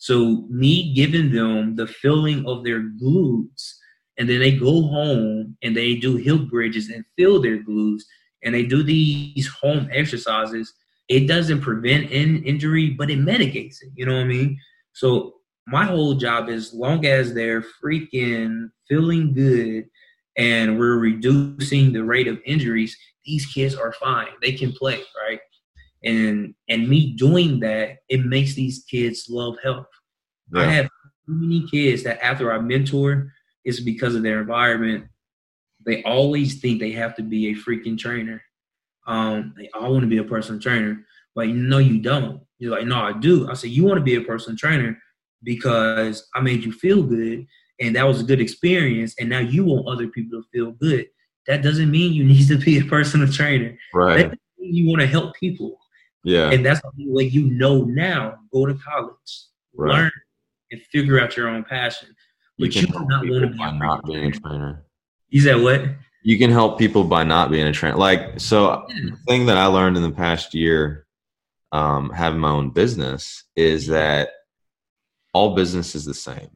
So 0.03 0.49
me 0.51 0.93
giving 0.95 1.31
them 1.31 1.77
the 1.77 1.87
feeling 1.87 2.45
of 2.45 2.65
their 2.65 2.81
glutes, 2.81 3.75
and 4.19 4.29
then 4.29 4.41
they 4.41 4.51
go 4.51 4.83
home 4.83 5.57
and 5.63 5.77
they 5.77 5.95
do 5.95 6.17
hip 6.17 6.51
bridges 6.51 6.89
and 6.89 7.05
feel 7.17 7.41
their 7.41 7.63
glutes, 7.63 8.03
and 8.43 8.53
they 8.53 8.65
do 8.65 8.83
these 8.83 9.47
home 9.47 9.89
exercises. 9.93 10.75
It 11.09 11.29
doesn't 11.29 11.61
prevent 11.61 12.11
in 12.11 12.43
injury, 12.43 12.91
but 12.91 13.13
it 13.13 13.19
mitigates 13.19 13.81
it. 13.81 13.91
You 13.95 14.07
know 14.07 14.17
what 14.17 14.23
I 14.23 14.25
mean? 14.25 14.59
So 14.93 15.35
my 15.69 15.85
whole 15.85 16.15
job 16.15 16.49
is 16.49 16.75
long 16.75 17.07
as 17.07 17.33
they're 17.33 17.63
freaking 17.63 18.71
feeling 18.89 19.33
good 19.33 19.85
and 20.37 20.81
we're 20.81 20.99
reducing 20.99 21.93
the 21.93 22.03
rate 22.03 22.27
of 22.27 22.41
injuries, 22.45 22.97
these 23.25 23.47
kids 23.47 23.77
are 23.77 23.93
fine. 23.93 24.35
They 24.43 24.55
can 24.55 24.73
play, 24.73 25.01
right? 25.25 25.39
And 26.05 26.55
and 26.69 26.89
me 26.89 27.13
doing 27.15 27.61
that 27.61 27.99
it 28.09 28.25
makes 28.25 28.55
these 28.55 28.85
kids 28.91 29.27
love 29.29 29.57
health. 29.63 29.87
Yeah. 30.53 30.61
i 30.63 30.65
have 30.65 30.89
many 31.27 31.67
kids 31.69 32.03
that 32.03 32.23
after 32.25 32.53
i 32.53 32.59
mentor 32.59 33.33
it's 33.65 33.81
because 33.81 34.15
of 34.15 34.23
their 34.23 34.41
environment. 34.41 35.05
They 35.85 36.03
always 36.03 36.61
think 36.61 36.81
they 36.81 36.93
have 36.93 37.15
to 37.17 37.23
be 37.23 37.49
a 37.49 37.55
freaking 37.55 37.99
trainer. 37.99 38.43
Um 39.07 39.55
they 39.57 39.69
all 39.75 39.93
want 39.93 40.03
to 40.03 40.09
be 40.09 40.19
a 40.19 40.25
personal 40.25 40.61
trainer. 40.61 41.05
But 41.35 41.49
no 41.49 41.79
you 41.79 42.01
don't. 42.01 42.43
You're 42.59 42.77
like 42.77 42.87
no 42.87 43.01
i 43.01 43.13
do. 43.13 43.49
I 43.49 43.55
said 43.55 43.71
you 43.71 43.85
want 43.85 43.99
to 43.99 44.05
be 44.05 44.17
a 44.17 44.21
personal 44.21 44.57
trainer 44.57 44.99
because 45.45 46.29
i 46.35 46.41
made 46.41 46.65
you 46.65 46.73
feel 46.73 47.03
good 47.03 47.47
and 47.81 47.97
that 47.97 48.07
was 48.07 48.21
a 48.21 48.25
good 48.25 48.41
experience 48.41 49.15
and 49.19 49.29
now 49.29 49.41
you 49.41 49.65
want 49.65 49.89
other 49.89 50.09
people 50.09 50.41
to 50.41 50.49
feel 50.53 50.73
good. 50.73 51.07
That 51.49 51.63
doesn't 51.63 51.91
mean 51.91 52.13
you 52.13 52.25
need 52.33 52.47
to 52.49 52.59
be 52.59 52.79
a 52.79 52.85
personal 52.85 53.29
trainer. 53.29 53.77
Right. 53.93 54.33
you 54.59 54.89
want 54.89 55.01
to 55.01 55.07
help 55.07 55.35
people 55.35 55.79
yeah. 56.25 56.51
And 56.51 56.65
that's 56.65 56.81
the 56.81 57.09
way 57.09 57.25
you 57.25 57.51
know 57.51 57.85
now. 57.85 58.39
Go 58.53 58.67
to 58.67 58.75
college, 58.75 59.47
right. 59.75 59.95
learn, 59.95 60.11
and 60.71 60.81
figure 60.93 61.21
out 61.21 61.37
your 61.37 61.49
own 61.49 61.65
passion. 61.65 62.09
But 62.59 62.75
you, 62.75 62.83
you 62.83 62.87
do 62.87 63.05
not 63.07 63.27
want 63.27 63.43
to 63.43 63.49
be 63.49 63.59
by 63.59 63.73
not 63.73 64.05
being 64.05 64.25
a 64.27 64.31
trainer. 64.31 64.85
You 65.29 65.41
said 65.41 65.63
what? 65.63 65.83
You 66.23 66.39
can 66.39 66.51
help 66.51 66.79
people 66.79 67.05
by 67.05 67.25
not 67.25 67.51
being 67.51 67.67
a 67.67 67.73
trainer. 67.73 67.97
Like 67.97 68.39
so, 68.39 68.87
yeah. 68.89 69.11
the 69.11 69.17
thing 69.27 69.47
that 69.47 69.57
I 69.57 69.67
learned 69.67 69.97
in 69.97 70.03
the 70.03 70.13
past 70.13 70.55
year, 70.55 71.07
um, 71.73 72.11
having 72.11 72.39
my 72.39 72.51
own 72.51 72.71
business, 72.71 73.45
is 73.57 73.89
that 73.89 74.31
all 75.33 75.55
business 75.57 75.95
is 75.95 76.05
the 76.05 76.15
same. 76.15 76.51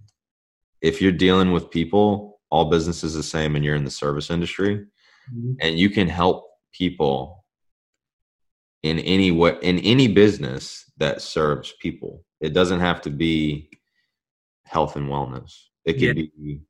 If 0.83 1.01
you're 1.03 1.13
dealing 1.13 1.53
with 1.53 1.71
people, 1.71 2.41
all 2.51 2.67
business 2.67 3.03
is 3.03 3.15
the 3.15 3.23
same, 3.23 3.57
and 3.57 3.65
you're 3.65 3.75
in 3.75 3.85
the 3.85 3.91
service 3.91 4.31
industry, 4.31 4.87
mm-hmm. 5.35 5.55
and 5.61 5.79
you 5.79 5.91
can 5.91 6.09
help 6.09 6.47
people 6.73 7.45
in 8.87 8.99
any 9.01 9.31
way 9.31 9.57
in 9.63 9.79
any 9.81 10.09
business 10.09 10.91
that 10.99 11.21
serves 11.21 11.73
people. 11.81 12.25
It 12.41 12.53
doesn't 12.53 12.81
have 12.81 13.01
to 13.03 13.11
be 13.11 13.71
health 14.65 14.97
and 14.97 15.09
wellness. 15.09 15.53
It 15.85 15.95
can 15.95 16.17
yeah. 16.17 16.25
be 16.39 16.61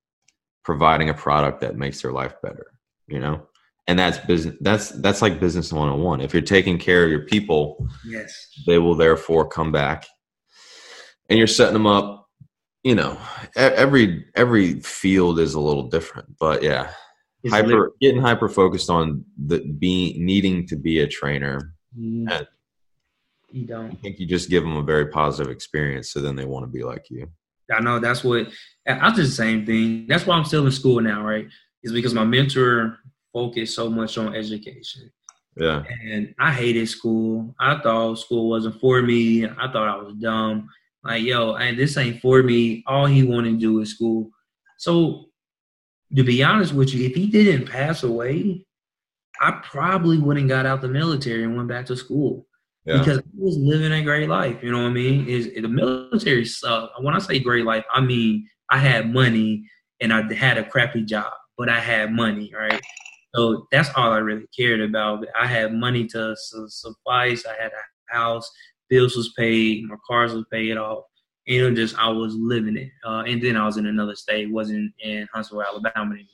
providing 0.64 1.08
a 1.08 1.14
product 1.14 1.60
that 1.60 1.76
makes 1.76 2.02
their 2.02 2.12
life 2.12 2.34
better, 2.42 2.72
you 3.06 3.18
know? 3.18 3.46
And 3.88 3.98
that's 3.98 4.18
business 4.18 4.56
that's 4.60 4.90
that's 4.90 5.22
like 5.22 5.38
business 5.38 5.72
101. 5.72 6.20
If 6.20 6.32
you're 6.32 6.42
taking 6.42 6.76
care 6.76 7.04
of 7.04 7.10
your 7.10 7.24
people, 7.24 7.88
yes, 8.04 8.34
they 8.66 8.78
will 8.78 8.96
therefore 8.96 9.48
come 9.48 9.70
back. 9.70 10.06
And 11.28 11.38
you're 11.38 11.46
setting 11.46 11.72
them 11.72 11.86
up, 11.86 12.28
you 12.82 12.96
know, 12.96 13.16
every 13.54 14.26
every 14.34 14.80
field 14.80 15.38
is 15.38 15.54
a 15.54 15.60
little 15.60 15.88
different, 15.88 16.36
but 16.40 16.62
yeah. 16.62 16.90
It's 17.44 17.54
hyper 17.54 17.92
getting 18.00 18.20
hyper 18.20 18.48
focused 18.48 18.90
on 18.90 19.24
the 19.38 19.60
being 19.60 20.24
needing 20.24 20.66
to 20.66 20.74
be 20.74 20.98
a 20.98 21.06
trainer 21.06 21.75
Mm. 21.98 22.46
you, 23.52 23.60
you 23.60 23.66
don't. 23.66 23.92
I 23.92 23.94
think 23.96 24.18
you 24.18 24.26
just 24.26 24.50
give 24.50 24.62
them 24.62 24.76
a 24.76 24.82
very 24.82 25.08
positive 25.08 25.52
experience, 25.52 26.10
so 26.10 26.20
then 26.20 26.36
they 26.36 26.44
want 26.44 26.64
to 26.64 26.70
be 26.70 26.82
like 26.82 27.10
you. 27.10 27.28
I 27.72 27.80
know 27.80 27.98
that's 27.98 28.22
what 28.22 28.48
I 28.86 29.10
did 29.10 29.26
the 29.26 29.30
same 29.30 29.66
thing. 29.66 30.06
That's 30.06 30.26
why 30.26 30.36
I'm 30.36 30.44
still 30.44 30.66
in 30.66 30.72
school 30.72 31.00
now, 31.00 31.22
right? 31.22 31.48
Is 31.82 31.92
because 31.92 32.14
my 32.14 32.24
mentor 32.24 32.98
focused 33.32 33.74
so 33.74 33.90
much 33.90 34.18
on 34.18 34.34
education. 34.34 35.10
Yeah. 35.56 35.82
And 36.04 36.34
I 36.38 36.52
hated 36.52 36.88
school. 36.88 37.54
I 37.58 37.78
thought 37.78 38.18
school 38.18 38.50
wasn't 38.50 38.80
for 38.80 39.00
me. 39.02 39.46
I 39.46 39.72
thought 39.72 39.88
I 39.88 39.96
was 39.96 40.14
dumb. 40.14 40.68
Like, 41.02 41.22
yo, 41.22 41.54
and 41.54 41.78
this 41.78 41.96
ain't 41.96 42.20
for 42.20 42.42
me. 42.42 42.84
All 42.86 43.06
he 43.06 43.22
wanted 43.22 43.52
to 43.52 43.58
do 43.58 43.80
is 43.80 43.92
school. 43.92 44.30
So 44.76 45.26
to 46.14 46.22
be 46.22 46.42
honest 46.42 46.72
with 46.72 46.92
you, 46.94 47.06
if 47.06 47.14
he 47.14 47.26
didn't 47.26 47.68
pass 47.68 48.02
away, 48.02 48.65
I 49.40 49.60
probably 49.62 50.18
wouldn't 50.18 50.48
got 50.48 50.66
out 50.66 50.80
the 50.80 50.88
military 50.88 51.44
and 51.44 51.56
went 51.56 51.68
back 51.68 51.86
to 51.86 51.96
school 51.96 52.46
yeah. 52.84 52.98
because 52.98 53.18
I 53.18 53.22
was 53.36 53.56
living 53.56 53.92
a 53.92 54.02
great 54.02 54.28
life. 54.28 54.62
You 54.62 54.72
know 54.72 54.82
what 54.82 54.90
I 54.90 54.92
mean? 54.92 55.28
Is 55.28 55.50
the 55.54 55.68
military 55.68 56.44
sucked. 56.44 57.00
When 57.00 57.14
I 57.14 57.18
say 57.18 57.38
great 57.38 57.64
life, 57.64 57.84
I 57.92 58.00
mean 58.00 58.48
I 58.70 58.78
had 58.78 59.12
money 59.12 59.68
and 60.00 60.12
I 60.12 60.32
had 60.32 60.58
a 60.58 60.64
crappy 60.64 61.02
job, 61.02 61.32
but 61.56 61.68
I 61.68 61.80
had 61.80 62.12
money, 62.12 62.52
right? 62.54 62.80
So 63.34 63.66
that's 63.70 63.90
all 63.96 64.12
I 64.12 64.18
really 64.18 64.46
cared 64.56 64.80
about. 64.80 65.26
I 65.38 65.46
had 65.46 65.74
money 65.74 66.06
to 66.08 66.34
suffice. 66.36 67.44
I 67.44 67.62
had 67.62 67.72
a 67.72 68.14
house, 68.14 68.50
bills 68.88 69.16
was 69.16 69.32
paid, 69.36 69.84
my 69.84 69.96
cars 70.06 70.32
was 70.32 70.44
paid 70.50 70.76
off, 70.76 71.04
and 71.46 71.56
it 71.56 71.74
just 71.74 71.98
I 71.98 72.08
was 72.08 72.34
living 72.34 72.76
it. 72.76 72.90
Uh, 73.06 73.24
and 73.26 73.42
then 73.42 73.56
I 73.56 73.66
was 73.66 73.76
in 73.76 73.86
another 73.86 74.14
state, 74.14 74.50
wasn't 74.50 74.92
in 75.00 75.28
Huntsville, 75.32 75.62
Alabama 75.62 76.14
anymore. 76.14 76.26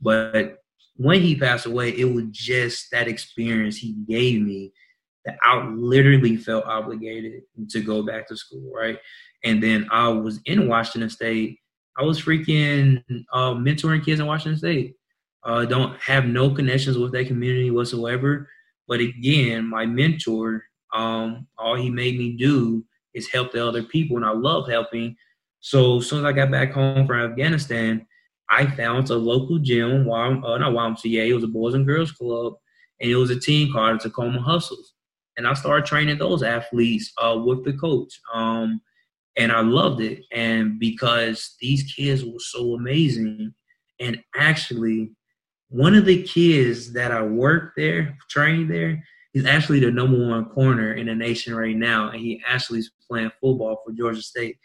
But 0.00 0.63
when 0.96 1.20
he 1.20 1.36
passed 1.36 1.66
away, 1.66 1.90
it 1.90 2.04
was 2.04 2.24
just 2.30 2.90
that 2.92 3.08
experience 3.08 3.76
he 3.76 3.94
gave 4.08 4.42
me 4.42 4.72
that 5.24 5.36
I 5.42 5.66
literally 5.68 6.36
felt 6.36 6.66
obligated 6.66 7.42
to 7.70 7.80
go 7.80 8.02
back 8.02 8.28
to 8.28 8.36
school, 8.36 8.70
right? 8.74 8.98
And 9.42 9.62
then 9.62 9.88
I 9.90 10.08
was 10.08 10.40
in 10.44 10.68
Washington 10.68 11.10
State. 11.10 11.58
I 11.98 12.02
was 12.02 12.20
freaking 12.20 13.02
uh, 13.32 13.54
mentoring 13.54 14.04
kids 14.04 14.20
in 14.20 14.26
Washington 14.26 14.58
State. 14.58 14.94
Uh, 15.44 15.64
don't 15.64 15.98
have 16.00 16.26
no 16.26 16.50
connections 16.50 16.98
with 16.98 17.12
that 17.12 17.26
community 17.26 17.70
whatsoever. 17.70 18.48
But 18.88 19.00
again, 19.00 19.66
my 19.66 19.86
mentor, 19.86 20.64
um, 20.92 21.46
all 21.58 21.74
he 21.74 21.90
made 21.90 22.18
me 22.18 22.36
do 22.36 22.84
is 23.14 23.30
help 23.30 23.52
the 23.52 23.66
other 23.66 23.82
people, 23.82 24.16
and 24.16 24.26
I 24.26 24.30
love 24.30 24.68
helping. 24.68 25.16
So 25.60 25.98
as 25.98 26.08
soon 26.08 26.20
as 26.20 26.24
I 26.24 26.32
got 26.32 26.50
back 26.50 26.72
home 26.72 27.06
from 27.06 27.20
Afghanistan, 27.20 28.06
I 28.48 28.66
found 28.66 29.10
a 29.10 29.16
local 29.16 29.58
gym, 29.58 30.10
uh, 30.10 30.58
not 30.58 30.72
YMCA, 30.72 31.28
it 31.28 31.34
was 31.34 31.44
a 31.44 31.48
Boys 31.48 31.74
and 31.74 31.86
Girls 31.86 32.12
Club, 32.12 32.54
and 33.00 33.10
it 33.10 33.16
was 33.16 33.30
a 33.30 33.40
team 33.40 33.72
called 33.72 34.00
Tacoma 34.00 34.40
Hustles. 34.40 34.94
And 35.36 35.46
I 35.46 35.54
started 35.54 35.86
training 35.86 36.18
those 36.18 36.42
athletes 36.42 37.12
uh, 37.18 37.40
with 37.44 37.64
the 37.64 37.72
coach. 37.72 38.20
Um, 38.32 38.80
and 39.36 39.50
I 39.50 39.60
loved 39.62 40.00
it. 40.00 40.24
And 40.32 40.78
because 40.78 41.56
these 41.60 41.92
kids 41.92 42.24
were 42.24 42.38
so 42.38 42.74
amazing, 42.74 43.52
and 44.00 44.22
actually, 44.36 45.12
one 45.68 45.94
of 45.94 46.04
the 46.04 46.22
kids 46.22 46.92
that 46.92 47.10
I 47.10 47.22
worked 47.22 47.76
there, 47.76 48.16
trained 48.30 48.70
there, 48.70 49.02
he's 49.32 49.46
actually 49.46 49.80
the 49.80 49.90
number 49.90 50.28
one 50.28 50.46
corner 50.46 50.94
in 50.94 51.06
the 51.06 51.14
nation 51.14 51.54
right 51.54 51.76
now, 51.76 52.10
and 52.10 52.20
he 52.20 52.42
actually 52.46 52.80
is 52.80 52.92
playing 53.10 53.30
football 53.40 53.82
for 53.84 53.92
Georgia 53.92 54.22
State. 54.22 54.56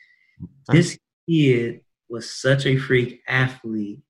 This 0.67 0.97
kid 1.27 1.81
was 2.09 2.31
such 2.31 2.65
a 2.65 2.77
freak 2.77 3.21
athlete 3.27 4.01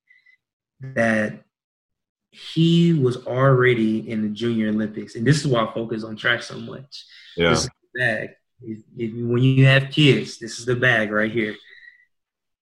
that 0.82 1.43
he 2.32 2.93
was 2.93 3.26
already 3.26 4.10
in 4.10 4.22
the 4.22 4.30
Junior 4.30 4.70
Olympics, 4.70 5.16
and 5.16 5.26
this 5.26 5.39
is 5.39 5.47
why 5.47 5.66
I 5.66 5.74
focus 5.74 6.04
on 6.04 6.16
track 6.16 6.43
so 6.43 6.60
much. 6.60 7.06
Yeah. 7.36 7.50
This 7.50 7.64
is 7.64 7.70
the 7.93 8.00
bag. 8.00 8.30
If, 8.62 8.80
if, 8.97 9.14
when 9.14 9.43
you 9.43 9.66
have 9.66 9.91
kids, 9.91 10.38
this 10.38 10.60
is 10.60 10.66
the 10.66 10.76
bag 10.76 11.12
right 11.12 11.32
here. 11.32 11.56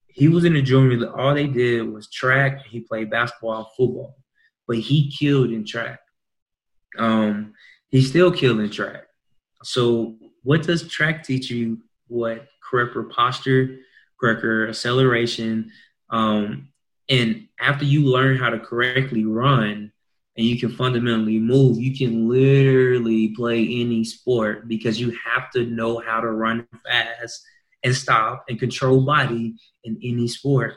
He 0.07 0.27
was 0.27 0.45
in 0.45 0.53
the 0.53 0.61
junior. 0.61 1.09
All 1.15 1.35
they 1.35 1.47
did 1.47 1.87
was 1.91 2.09
track. 2.09 2.65
He 2.65 2.79
played 2.79 3.11
basketball 3.11 3.71
football, 3.77 4.17
but 4.67 4.77
he 4.77 5.11
killed 5.11 5.51
in 5.51 5.65
track. 5.65 5.99
Um, 6.97 7.53
he 7.89 8.01
still 8.01 8.31
killed 8.31 8.59
in 8.59 8.69
track. 8.71 9.03
So, 9.63 10.15
what 10.43 10.63
does 10.63 10.87
track 10.87 11.23
teach 11.23 11.49
you? 11.51 11.79
What 12.07 12.47
correct 12.63 12.95
posture, 13.11 13.79
correct 14.19 14.43
acceleration, 14.69 15.71
um, 16.09 16.69
and 17.09 17.47
after 17.59 17.85
you 17.85 18.05
learn 18.05 18.37
how 18.37 18.49
to 18.49 18.59
correctly 18.59 19.25
run 19.25 19.91
and 20.35 20.45
you 20.45 20.59
can 20.59 20.69
fundamentally 20.69 21.39
move, 21.39 21.79
you 21.79 21.95
can 21.95 22.29
literally 22.29 23.29
play 23.29 23.61
any 23.61 24.03
sport 24.03 24.67
because 24.67 24.99
you 24.99 25.17
have 25.25 25.49
to 25.51 25.65
know 25.65 25.99
how 25.99 26.19
to 26.19 26.29
run 26.29 26.67
fast 26.85 27.43
and 27.83 27.95
stop 27.95 28.45
and 28.49 28.59
control 28.59 29.05
body 29.05 29.55
in 29.83 29.99
any 30.03 30.27
sport. 30.27 30.75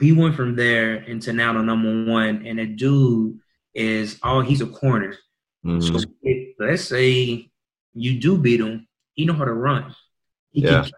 We 0.00 0.12
went 0.12 0.34
from 0.34 0.56
there 0.56 0.96
into 0.96 1.32
now 1.32 1.52
the 1.52 1.62
number 1.62 2.10
one, 2.10 2.46
and 2.46 2.60
a 2.60 2.66
dude 2.66 3.38
is 3.74 4.18
oh 4.22 4.40
he's 4.40 4.60
a 4.60 4.66
corner. 4.66 5.16
Mm-hmm. 5.64 5.96
So 5.96 6.10
if, 6.22 6.54
let's 6.58 6.84
say 6.84 7.50
you 7.94 8.20
do 8.20 8.38
beat 8.38 8.60
him, 8.60 8.86
he 9.14 9.24
know 9.24 9.32
how 9.32 9.44
to 9.44 9.52
run. 9.52 9.94
He 10.50 10.62
yeah. 10.62 10.82
can, 10.82 10.90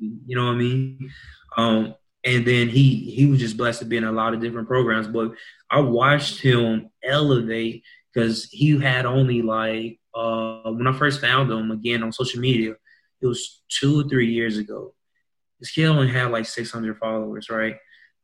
you 0.00 0.36
know 0.36 0.46
what 0.46 0.54
I 0.54 0.56
mean? 0.56 1.10
Um, 1.56 1.94
and 2.24 2.46
then 2.46 2.68
he 2.68 3.10
he 3.10 3.26
was 3.26 3.40
just 3.40 3.56
blessed 3.56 3.80
to 3.80 3.84
be 3.84 3.96
in 3.96 4.04
a 4.04 4.12
lot 4.12 4.34
of 4.34 4.40
different 4.40 4.68
programs. 4.68 5.06
But 5.08 5.32
I 5.70 5.80
watched 5.80 6.40
him 6.40 6.90
elevate 7.02 7.84
because 8.12 8.44
he 8.50 8.78
had 8.78 9.06
only 9.06 9.42
like 9.42 9.98
uh, 10.14 10.70
when 10.70 10.86
I 10.86 10.92
first 10.92 11.20
found 11.20 11.50
him 11.50 11.70
again 11.70 12.02
on 12.02 12.12
social 12.12 12.40
media, 12.40 12.76
it 13.20 13.26
was 13.26 13.62
two 13.68 14.00
or 14.00 14.08
three 14.08 14.30
years 14.32 14.58
ago. 14.58 14.94
This 15.60 15.70
kid 15.70 15.86
only 15.86 16.08
had 16.08 16.30
like 16.30 16.46
600 16.46 16.98
followers, 16.98 17.48
right? 17.50 17.76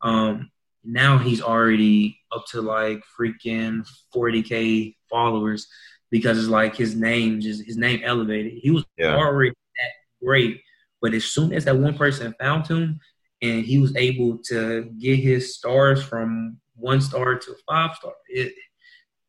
Um, 0.03 0.51
now 0.85 1.19
he's 1.19 1.43
already 1.43 2.19
up 2.33 2.47
to 2.49 2.63
like 2.63 3.03
freaking 3.19 3.87
40k 4.15 4.97
followers 5.11 5.67
because 6.11 6.39
it's 6.39 6.49
like 6.49 6.77
his 6.77 6.95
name 6.95 7.41
just 7.41 7.65
his 7.65 7.77
name 7.77 8.01
elevated. 8.05 8.55
He 8.55 8.71
was 8.71 8.85
yeah. 8.97 9.17
already 9.17 9.51
that 9.51 10.25
great, 10.25 10.61
but 11.01 11.15
as 11.15 11.25
soon 11.25 11.53
as 11.53 11.65
that 11.65 11.79
one 11.79 11.97
person 11.97 12.35
found 12.39 12.67
him, 12.67 13.01
and 13.43 13.65
he 13.65 13.79
was 13.79 13.95
able 13.97 14.39
to 14.39 14.85
get 14.99 15.17
his 15.17 15.57
stars 15.57 16.03
from 16.03 16.59
one 16.75 17.01
star 17.01 17.39
to 17.39 17.55
five 17.69 17.95
star. 17.97 18.13
It 18.29 18.53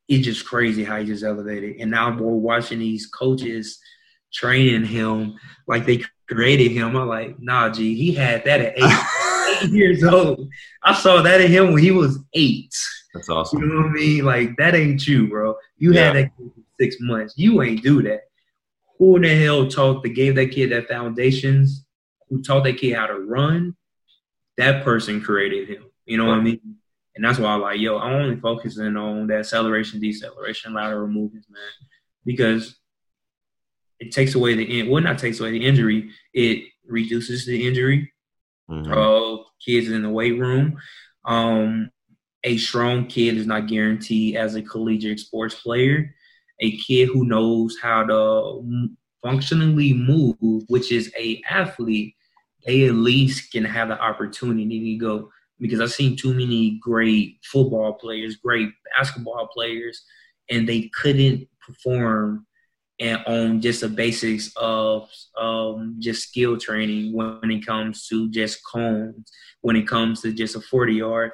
it's 0.07 0.25
just 0.25 0.45
crazy 0.45 0.83
how 0.83 0.99
he 0.99 1.05
just 1.05 1.23
elevated. 1.23 1.77
And 1.79 1.91
now 1.91 2.09
we're 2.17 2.33
watching 2.33 2.79
these 2.79 3.07
coaches 3.07 3.79
training 4.33 4.83
him 4.85 5.35
like 5.67 5.85
they 5.85 6.03
created 6.27 6.71
him. 6.71 6.97
I'm 6.97 7.07
like, 7.07 7.39
nah, 7.39 7.69
G, 7.69 7.95
he 7.95 8.13
had 8.13 8.43
that 8.43 8.59
at 8.59 8.73
eight, 8.77 9.63
eight 9.63 9.69
years 9.69 10.03
old. 10.03 10.49
I 10.83 10.93
saw 10.93 11.21
that 11.21 11.39
in 11.39 11.49
him 11.49 11.71
when 11.71 11.81
he 11.81 11.91
was 11.91 12.19
eight. 12.33 12.75
That's 13.13 13.29
awesome. 13.29 13.61
You 13.61 13.67
know 13.67 13.75
what 13.77 13.85
I 13.85 13.93
mean? 13.93 14.25
Like 14.25 14.57
that 14.57 14.75
ain't 14.75 15.05
you, 15.07 15.29
bro. 15.29 15.55
You 15.77 15.93
yeah. 15.93 16.07
had 16.07 16.15
that 16.15 16.31
six 16.79 16.97
months. 16.99 17.33
You 17.37 17.61
ain't 17.61 17.83
do 17.83 18.01
that. 18.03 18.21
Who 19.01 19.17
in 19.17 19.23
the 19.23 19.35
hell 19.35 19.67
taught 19.67 20.01
the 20.03 20.09
gave 20.09 20.35
that 20.35 20.51
kid 20.51 20.71
that 20.71 20.87
foundations? 20.87 21.85
Who 22.29 22.41
taught 22.41 22.63
that 22.63 22.77
kid 22.77 22.95
how 22.95 23.07
to 23.07 23.19
run? 23.19 23.75
that 24.61 24.83
person 24.83 25.21
created 25.21 25.69
him. 25.69 25.85
You 26.05 26.17
know 26.17 26.25
what 26.25 26.37
I 26.37 26.41
mean? 26.41 26.77
And 27.15 27.25
that's 27.25 27.39
why 27.39 27.49
I'm 27.49 27.61
like, 27.61 27.79
yo, 27.79 27.97
I'm 27.97 28.13
only 28.13 28.39
focusing 28.39 28.95
on 28.95 29.27
that 29.27 29.39
acceleration, 29.39 29.99
deceleration, 29.99 30.73
lateral 30.73 31.07
movements, 31.07 31.49
man, 31.49 31.61
because 32.25 32.75
it 33.99 34.11
takes 34.11 34.35
away 34.35 34.55
the 34.55 34.79
in- 34.79 34.89
well, 34.89 35.03
not 35.03 35.19
takes 35.19 35.39
away 35.39 35.51
the 35.51 35.65
injury, 35.65 36.11
it 36.33 36.65
reduces 36.87 37.45
the 37.45 37.67
injury. 37.67 38.11
Mm-hmm. 38.69 38.91
Uh, 38.91 39.43
kids 39.63 39.89
in 39.89 40.01
the 40.01 40.09
weight 40.09 40.39
room. 40.39 40.77
Um, 41.25 41.91
a 42.43 42.57
strong 42.57 43.07
kid 43.07 43.37
is 43.37 43.45
not 43.45 43.67
guaranteed 43.67 44.35
as 44.35 44.55
a 44.55 44.61
collegiate 44.61 45.19
sports 45.19 45.55
player. 45.55 46.15
A 46.61 46.77
kid 46.77 47.09
who 47.09 47.25
knows 47.25 47.77
how 47.81 48.03
to 48.05 48.89
functionally 49.23 49.93
move, 49.93 50.63
which 50.67 50.91
is 50.91 51.11
a 51.17 51.41
athlete, 51.49 52.15
they 52.65 52.85
at 52.85 52.93
least 52.93 53.51
can 53.51 53.63
have 53.63 53.89
the 53.89 53.99
opportunity 53.99 54.93
to 54.93 54.97
go 54.97 55.29
because 55.59 55.79
I've 55.79 55.91
seen 55.91 56.15
too 56.15 56.33
many 56.33 56.79
great 56.81 57.37
football 57.43 57.93
players, 57.93 58.37
great 58.37 58.69
basketball 58.97 59.47
players, 59.53 60.03
and 60.49 60.67
they 60.67 60.89
couldn't 60.93 61.47
perform 61.65 62.45
and 63.01 63.23
on 63.25 63.61
just 63.61 63.81
the 63.81 63.89
basics 63.89 64.51
of 64.57 65.09
um, 65.39 65.95
just 65.99 66.29
skill 66.29 66.55
training 66.55 67.13
when 67.13 67.49
it 67.49 67.65
comes 67.65 68.07
to 68.07 68.29
just 68.29 68.59
cones, 68.63 69.31
when 69.61 69.75
it 69.75 69.87
comes 69.87 70.21
to 70.21 70.31
just 70.31 70.55
a 70.55 70.61
40 70.61 70.93
yard, 70.93 71.31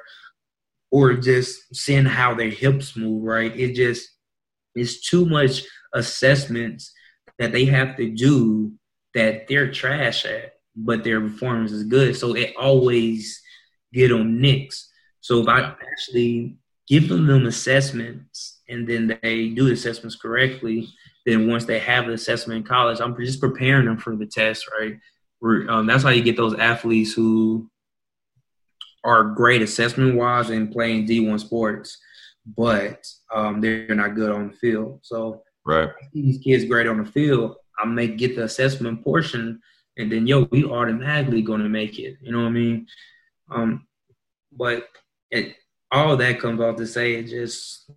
or 0.90 1.12
just 1.14 1.74
seeing 1.76 2.06
how 2.06 2.34
their 2.34 2.48
hips 2.48 2.96
move, 2.96 3.22
right? 3.22 3.54
It 3.54 3.74
just 3.74 4.08
it's 4.78 5.08
too 5.08 5.24
much 5.24 5.62
assessments 5.94 6.92
that 7.38 7.52
they 7.52 7.64
have 7.64 7.96
to 7.96 8.10
do 8.10 8.72
that 9.14 9.48
they're 9.48 9.70
trash 9.72 10.24
at 10.24 10.58
but 10.78 11.02
their 11.02 11.20
performance 11.20 11.72
is 11.72 11.84
good. 11.84 12.16
So 12.16 12.34
it 12.34 12.54
always 12.58 13.42
get 13.92 14.12
on 14.12 14.40
nicks. 14.40 14.90
So 15.20 15.40
if 15.40 15.48
I 15.48 15.60
actually 15.60 16.56
give 16.86 17.08
them 17.08 17.26
them 17.26 17.46
assessments 17.46 18.60
and 18.68 18.88
then 18.88 19.18
they 19.22 19.48
do 19.48 19.66
the 19.66 19.72
assessments 19.72 20.16
correctly, 20.16 20.88
then 21.26 21.48
once 21.48 21.64
they 21.64 21.80
have 21.80 22.06
the 22.06 22.12
assessment 22.12 22.58
in 22.58 22.62
college, 22.62 23.00
I'm 23.00 23.16
just 23.16 23.40
preparing 23.40 23.86
them 23.86 23.98
for 23.98 24.16
the 24.16 24.26
test, 24.26 24.66
right? 24.78 24.96
Um, 25.68 25.86
that's 25.86 26.02
how 26.02 26.10
you 26.10 26.22
get 26.22 26.36
those 26.36 26.54
athletes 26.54 27.12
who 27.12 27.68
are 29.04 29.24
great 29.24 29.62
assessment 29.62 30.16
wise 30.16 30.50
and 30.50 30.72
playing 30.72 31.06
D1 31.06 31.40
sports, 31.40 31.98
but 32.56 33.06
um, 33.34 33.60
they're 33.60 33.94
not 33.94 34.14
good 34.14 34.30
on 34.30 34.48
the 34.48 34.56
field. 34.56 35.00
So 35.02 35.42
right. 35.64 35.90
these 36.12 36.38
kids 36.38 36.64
great 36.64 36.86
on 36.86 36.98
the 36.98 37.10
field, 37.10 37.56
I 37.78 37.86
may 37.86 38.08
get 38.08 38.36
the 38.36 38.44
assessment 38.44 39.04
portion 39.04 39.60
and 39.98 40.10
then 40.12 40.26
yo, 40.26 40.48
we 40.50 40.64
automatically 40.64 41.42
gonna 41.42 41.68
make 41.68 41.98
it. 41.98 42.16
You 42.22 42.32
know 42.32 42.42
what 42.42 42.48
I 42.48 42.50
mean? 42.50 42.86
Um, 43.50 43.86
but 44.52 44.88
it, 45.30 45.56
all 45.90 46.16
that 46.16 46.40
comes 46.40 46.60
off 46.60 46.76
to 46.76 46.86
say 46.86 47.14
it 47.14 47.24
just 47.24 47.90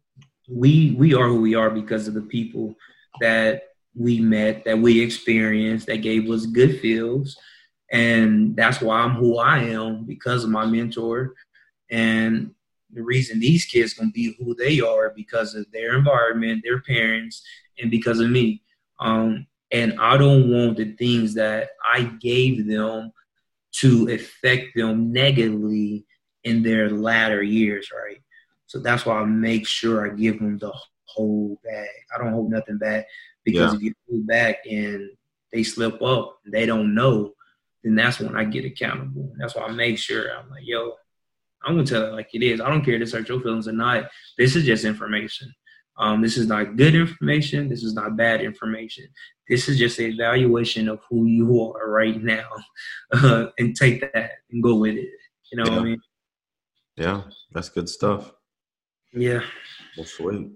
we 0.50 0.96
we 0.98 1.14
are 1.14 1.28
who 1.28 1.42
we 1.42 1.56
are 1.56 1.70
because 1.70 2.08
of 2.08 2.14
the 2.14 2.22
people 2.22 2.76
that 3.20 3.64
we 3.96 4.20
met, 4.20 4.66
that 4.66 4.80
we 4.80 5.02
experienced, 5.02 5.88
that 5.88 5.98
gave 5.98 6.30
us 6.30 6.46
good 6.46 6.80
feels, 6.80 7.38
And 7.92 8.56
that's 8.56 8.82
why 8.82 9.00
I'm 9.00 9.12
who 9.12 9.38
I 9.38 9.60
am 9.60 10.06
because 10.06 10.44
of 10.44 10.50
my 10.50 10.66
mentor. 10.66 11.34
And 11.90 12.56
the 12.94 13.04
reason 13.04 13.40
these 13.40 13.66
kids 13.66 13.94
can 13.94 14.12
be 14.12 14.36
who 14.40 14.56
they 14.56 14.80
are 14.82 15.14
because 15.16 15.56
of 15.56 15.66
their 15.72 15.98
environment, 15.98 16.62
their 16.64 16.82
parents, 16.82 17.44
and 17.80 17.90
because 17.90 18.20
of 18.20 18.30
me. 18.30 18.62
Um, 19.00 19.48
and 19.72 20.00
I 20.00 20.18
don't 20.18 20.52
want 20.52 20.78
the 20.78 20.94
things 20.94 21.34
that 21.36 21.70
I 21.94 22.04
gave 22.22 22.68
them 22.68 23.12
to 23.74 24.10
affect 24.10 24.76
them 24.76 25.14
negatively 25.14 26.06
in 26.44 26.62
their 26.62 26.90
latter 26.90 27.42
years, 27.42 27.90
right? 27.92 28.22
So 28.68 28.80
that's 28.80 29.06
why 29.06 29.16
I 29.16 29.26
make 29.26 29.68
sure 29.68 30.06
I 30.06 30.16
give 30.16 30.40
them 30.40 30.58
the 30.58 30.74
whole 31.06 31.60
bag. 31.64 31.90
I 32.14 32.18
don't 32.18 32.34
hold 32.34 32.52
nothing 32.52 32.78
back 32.78 33.06
because 33.44 33.74
yeah. 33.74 33.78
if 33.78 33.84
you 33.84 33.94
hold 34.10 34.28
back 34.28 34.58
and 34.70 35.10
they 35.52 35.64
slip 35.64 36.02
up, 36.02 36.40
they 36.46 36.66
don't 36.66 36.94
know, 36.94 37.34
then 37.84 37.96
that's 37.96 38.20
when 38.20 38.36
I 38.36 38.44
get 38.44 38.66
accountable. 38.66 39.34
That's 39.38 39.56
why 39.56 39.64
I 39.64 39.72
make 39.72 39.98
sure 39.98 40.32
I'm 40.32 40.50
like, 40.50 40.66
yo, 40.66 40.94
I'm 41.64 41.76
gonna 41.76 41.86
tell 41.86 42.06
it 42.06 42.14
like 42.14 42.30
it 42.34 42.44
is. 42.44 42.62
I 42.62 42.70
don't 42.70 42.84
care 42.84 42.98
to 42.98 43.06
hurt 43.06 43.30
your 43.30 43.42
feelings 43.42 43.68
or 43.68 43.74
not. 43.74 44.10
This 44.38 44.56
is 44.56 44.66
just 44.66 44.86
information. 44.86 45.54
Um, 45.98 46.22
this 46.22 46.38
is 46.38 46.48
not 46.48 46.78
good 46.78 46.96
information. 46.96 47.70
This 47.70 47.84
is 47.84 47.94
not 47.94 48.18
bad 48.18 48.42
information. 48.42 49.08
This 49.48 49.70
is 49.70 49.78
just 49.78 50.00
an 50.00 50.06
evaluation 50.06 50.88
of 50.88 51.00
who 51.10 51.26
you 51.26 51.62
are 51.62 51.90
right 51.90 52.22
now, 52.22 52.50
uh, 53.14 53.48
and 53.60 53.76
take 53.76 54.02
that 54.14 54.32
and 54.52 54.64
go 54.64 54.76
with 54.76 54.96
it. 54.96 55.10
You 55.52 55.58
know 55.58 55.66
yeah. 55.66 55.72
what 55.72 55.80
I 55.80 55.84
mean? 55.84 56.02
Yeah, 56.98 57.22
that's 57.52 57.70
good 57.70 57.90
stuff. 57.90 58.32
Yeah. 59.14 59.42
Well, 59.98 60.06
sweet. 60.06 60.50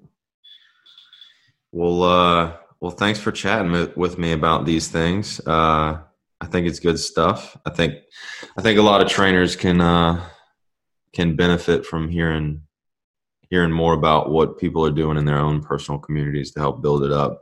Well, 1.71 2.03
uh, 2.03 2.57
well, 2.79 2.91
thanks 2.91 3.19
for 3.19 3.31
chatting 3.31 3.91
with 3.95 4.17
me 4.17 4.31
about 4.31 4.65
these 4.65 4.87
things. 4.87 5.41
Uh, 5.45 5.99
I 6.39 6.45
think 6.47 6.67
it's 6.67 6.79
good 6.79 6.99
stuff. 6.99 7.57
I 7.65 7.69
think, 7.69 7.95
I 8.57 8.61
think 8.61 8.79
a 8.79 8.81
lot 8.81 9.01
of 9.01 9.09
trainers 9.09 9.55
can 9.55 9.81
uh, 9.81 10.25
can 11.15 11.35
benefit 11.35 11.85
from 11.85 12.09
hearing 12.09 12.61
hearing 13.49 13.71
more 13.71 13.93
about 13.93 14.29
what 14.29 14.57
people 14.57 14.85
are 14.85 14.91
doing 14.91 15.17
in 15.17 15.25
their 15.25 15.37
own 15.37 15.61
personal 15.61 15.99
communities 15.99 16.51
to 16.51 16.59
help 16.59 16.81
build 16.81 17.03
it 17.03 17.11
up. 17.11 17.41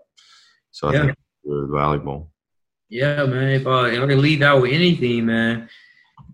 So 0.72 0.90
I 0.90 0.94
yeah. 0.94 1.00
think 1.00 1.12
it's 1.12 1.20
really 1.46 1.70
valuable. 1.72 2.32
Yeah, 2.90 3.26
man. 3.26 3.50
If, 3.50 3.66
uh, 3.66 3.86
if 3.86 4.02
I 4.02 4.08
can 4.08 4.22
leave 4.22 4.42
out 4.42 4.62
with 4.62 4.72
anything, 4.72 5.26
man, 5.26 5.70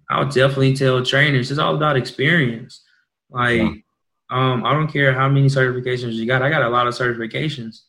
I'll 0.09 0.27
definitely 0.27 0.75
tell 0.75 1.05
trainers 1.05 1.51
it's 1.51 1.59
all 1.59 1.75
about 1.75 1.97
experience. 1.97 2.83
Like, 3.29 3.61
yeah. 3.61 3.71
um, 4.31 4.65
I 4.65 4.73
don't 4.73 4.91
care 4.91 5.13
how 5.13 5.29
many 5.29 5.47
certifications 5.47 6.13
you 6.13 6.25
got. 6.25 6.41
I 6.41 6.49
got 6.49 6.63
a 6.63 6.69
lot 6.69 6.87
of 6.87 6.95
certifications, 6.95 7.81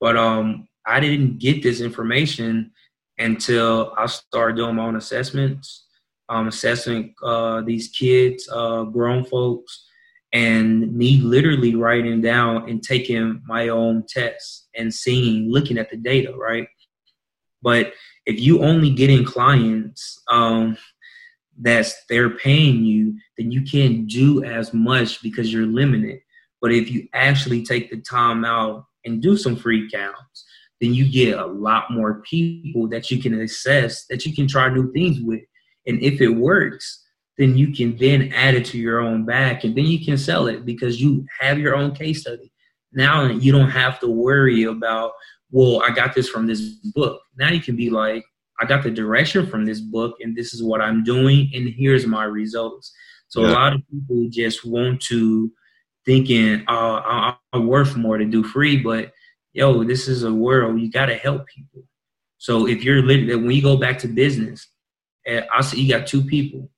but 0.00 0.16
um, 0.16 0.68
I 0.84 0.98
didn't 0.98 1.38
get 1.38 1.62
this 1.62 1.80
information 1.80 2.72
until 3.16 3.94
I 3.96 4.06
started 4.06 4.56
doing 4.56 4.76
my 4.76 4.84
own 4.84 4.96
assessments, 4.96 5.86
um, 6.28 6.48
assessing 6.48 7.14
uh, 7.22 7.62
these 7.62 7.88
kids, 7.88 8.48
uh, 8.52 8.84
grown 8.84 9.24
folks, 9.24 9.86
and 10.32 10.94
me 10.94 11.18
literally 11.20 11.74
writing 11.74 12.20
down 12.20 12.68
and 12.68 12.82
taking 12.82 13.42
my 13.46 13.68
own 13.68 14.04
tests 14.06 14.68
and 14.76 14.92
seeing, 14.92 15.50
looking 15.50 15.78
at 15.78 15.90
the 15.90 15.96
data, 15.96 16.32
right? 16.36 16.68
But 17.62 17.94
if 18.26 18.40
you 18.40 18.62
only 18.62 18.90
getting 18.90 19.24
clients 19.24 20.22
um, 20.28 20.76
that's 21.60 22.04
they're 22.08 22.30
paying 22.30 22.84
you, 22.84 23.16
then 23.36 23.50
you 23.50 23.62
can't 23.62 24.06
do 24.06 24.44
as 24.44 24.72
much 24.74 25.22
because 25.22 25.52
you're 25.52 25.66
limited. 25.66 26.20
But 26.60 26.72
if 26.72 26.90
you 26.90 27.08
actually 27.14 27.64
take 27.64 27.90
the 27.90 28.00
time 28.00 28.44
out 28.44 28.84
and 29.04 29.22
do 29.22 29.36
some 29.36 29.56
free 29.56 29.90
counts, 29.90 30.44
then 30.80 30.94
you 30.94 31.10
get 31.10 31.38
a 31.38 31.46
lot 31.46 31.90
more 31.90 32.22
people 32.22 32.88
that 32.88 33.10
you 33.10 33.20
can 33.20 33.40
assess, 33.40 34.06
that 34.06 34.24
you 34.24 34.34
can 34.34 34.46
try 34.46 34.68
new 34.68 34.92
things 34.92 35.20
with. 35.20 35.40
And 35.88 36.00
if 36.02 36.20
it 36.20 36.28
works, 36.28 37.04
then 37.38 37.56
you 37.56 37.72
can 37.72 37.96
then 37.96 38.32
add 38.34 38.54
it 38.54 38.66
to 38.66 38.78
your 38.78 39.00
own 39.00 39.24
back 39.24 39.64
and 39.64 39.74
then 39.74 39.86
you 39.86 40.04
can 40.04 40.18
sell 40.18 40.48
it 40.48 40.64
because 40.64 41.00
you 41.00 41.24
have 41.40 41.58
your 41.58 41.74
own 41.74 41.94
case 41.94 42.20
study. 42.20 42.52
Now 42.92 43.26
you 43.26 43.52
don't 43.52 43.70
have 43.70 43.98
to 44.00 44.08
worry 44.08 44.64
about, 44.64 45.12
well, 45.50 45.82
I 45.82 45.90
got 45.90 46.14
this 46.14 46.28
from 46.28 46.46
this 46.46 46.60
book. 46.94 47.22
Now 47.36 47.50
you 47.50 47.60
can 47.60 47.76
be 47.76 47.90
like, 47.90 48.24
I 48.60 48.66
got 48.66 48.82
the 48.82 48.90
direction 48.90 49.46
from 49.46 49.64
this 49.64 49.80
book 49.80 50.16
and 50.20 50.36
this 50.36 50.52
is 50.52 50.62
what 50.62 50.80
I'm 50.80 51.04
doing 51.04 51.50
and 51.54 51.68
here's 51.68 52.06
my 52.06 52.24
results. 52.24 52.92
So 53.28 53.42
yeah. 53.42 53.50
a 53.50 53.52
lot 53.52 53.72
of 53.72 53.82
people 53.88 54.26
just 54.30 54.64
want 54.64 55.00
to 55.02 55.50
thinking, 56.04 56.64
uh, 56.66 57.34
I'm 57.52 57.66
worth 57.66 57.96
more 57.96 58.18
to 58.18 58.24
do 58.24 58.42
free, 58.42 58.78
but 58.78 59.12
yo, 59.52 59.84
this 59.84 60.08
is 60.08 60.24
a 60.24 60.34
world 60.34 60.80
you 60.80 60.90
got 60.90 61.06
to 61.06 61.14
help 61.14 61.46
people. 61.46 61.84
So 62.38 62.66
if 62.66 62.82
you're 62.82 63.02
literally, 63.02 63.36
when 63.36 63.50
you 63.52 63.62
go 63.62 63.76
back 63.76 63.98
to 64.00 64.08
business, 64.08 64.66
eh, 65.26 65.42
I 65.54 65.60
see 65.62 65.82
you 65.82 65.92
got 65.92 66.06
two 66.06 66.22
people 66.22 66.70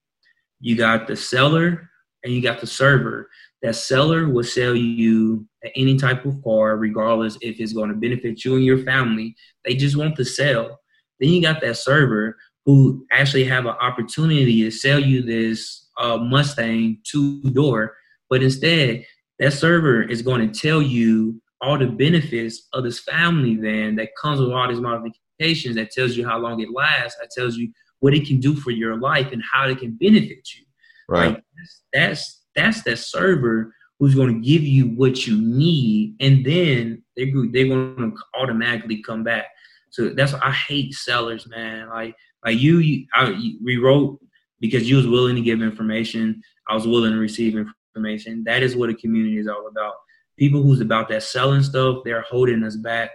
you 0.60 0.76
got 0.76 1.06
the 1.06 1.16
seller 1.16 1.90
and 2.22 2.32
you 2.32 2.42
got 2.42 2.60
the 2.60 2.66
server. 2.66 3.28
That 3.62 3.74
seller 3.74 4.28
will 4.28 4.44
sell 4.44 4.74
you 4.74 5.46
any 5.74 5.96
type 5.96 6.24
of 6.24 6.42
car, 6.44 6.76
regardless 6.76 7.36
if 7.40 7.60
it's 7.60 7.72
going 7.72 7.90
to 7.90 7.96
benefit 7.96 8.44
you 8.44 8.56
and 8.56 8.64
your 8.64 8.78
family. 8.78 9.34
They 9.64 9.74
just 9.74 9.96
want 9.96 10.16
to 10.16 10.24
sell. 10.24 10.80
Then 11.18 11.30
you 11.30 11.42
got 11.42 11.60
that 11.62 11.76
server 11.76 12.36
who 12.64 13.06
actually 13.10 13.44
have 13.44 13.66
an 13.66 13.74
opportunity 13.80 14.62
to 14.62 14.70
sell 14.70 14.98
you 14.98 15.22
this 15.22 15.88
uh, 15.98 16.18
Mustang 16.18 16.98
two 17.04 17.42
door, 17.50 17.94
but 18.28 18.42
instead 18.42 19.04
that 19.38 19.52
server 19.52 20.02
is 20.02 20.22
going 20.22 20.50
to 20.50 20.60
tell 20.60 20.80
you 20.80 21.40
all 21.62 21.78
the 21.78 21.86
benefits 21.86 22.68
of 22.72 22.84
this 22.84 23.00
family 23.00 23.56
van 23.56 23.96
that 23.96 24.10
comes 24.20 24.40
with 24.40 24.52
all 24.52 24.68
these 24.68 24.80
modifications. 24.80 25.76
That 25.76 25.90
tells 25.90 26.16
you 26.16 26.26
how 26.26 26.38
long 26.38 26.60
it 26.60 26.72
lasts. 26.72 27.18
That 27.20 27.30
tells 27.30 27.56
you 27.56 27.70
what 28.00 28.14
it 28.14 28.26
can 28.26 28.40
do 28.40 28.54
for 28.54 28.70
your 28.70 28.96
life 28.96 29.32
and 29.32 29.42
how 29.50 29.68
it 29.68 29.78
can 29.78 29.92
benefit 29.92 30.48
you. 30.54 30.64
Right. 31.08 31.34
Like 31.34 31.44
that's 31.92 32.42
that's 32.54 32.82
that 32.82 32.98
server 32.98 33.74
who's 33.98 34.14
going 34.14 34.34
to 34.34 34.46
give 34.46 34.62
you 34.62 34.86
what 34.88 35.26
you 35.26 35.40
need, 35.40 36.16
and 36.20 36.44
then 36.44 37.02
they're 37.16 37.26
they're 37.52 37.68
going 37.68 37.96
to 37.96 38.16
automatically 38.34 39.02
come 39.02 39.22
back. 39.22 39.46
So 39.90 40.10
that's 40.10 40.34
I 40.34 40.50
hate 40.50 40.94
sellers, 40.94 41.46
man. 41.48 41.88
Like 41.88 42.16
like 42.44 42.58
you, 42.58 42.78
you 42.78 43.06
I, 43.14 43.30
you, 43.30 43.84
wrote 43.84 44.20
because 44.60 44.88
you 44.88 44.96
was 44.96 45.06
willing 45.06 45.36
to 45.36 45.42
give 45.42 45.62
information. 45.62 46.42
I 46.68 46.74
was 46.74 46.86
willing 46.86 47.12
to 47.12 47.18
receive 47.18 47.56
information. 47.94 48.44
That 48.44 48.62
is 48.62 48.76
what 48.76 48.90
a 48.90 48.94
community 48.94 49.38
is 49.38 49.48
all 49.48 49.66
about. 49.66 49.94
People 50.38 50.62
who's 50.62 50.80
about 50.80 51.08
that 51.08 51.22
selling 51.22 51.62
stuff, 51.62 51.98
they're 52.04 52.22
holding 52.22 52.62
us 52.64 52.76
back. 52.76 53.10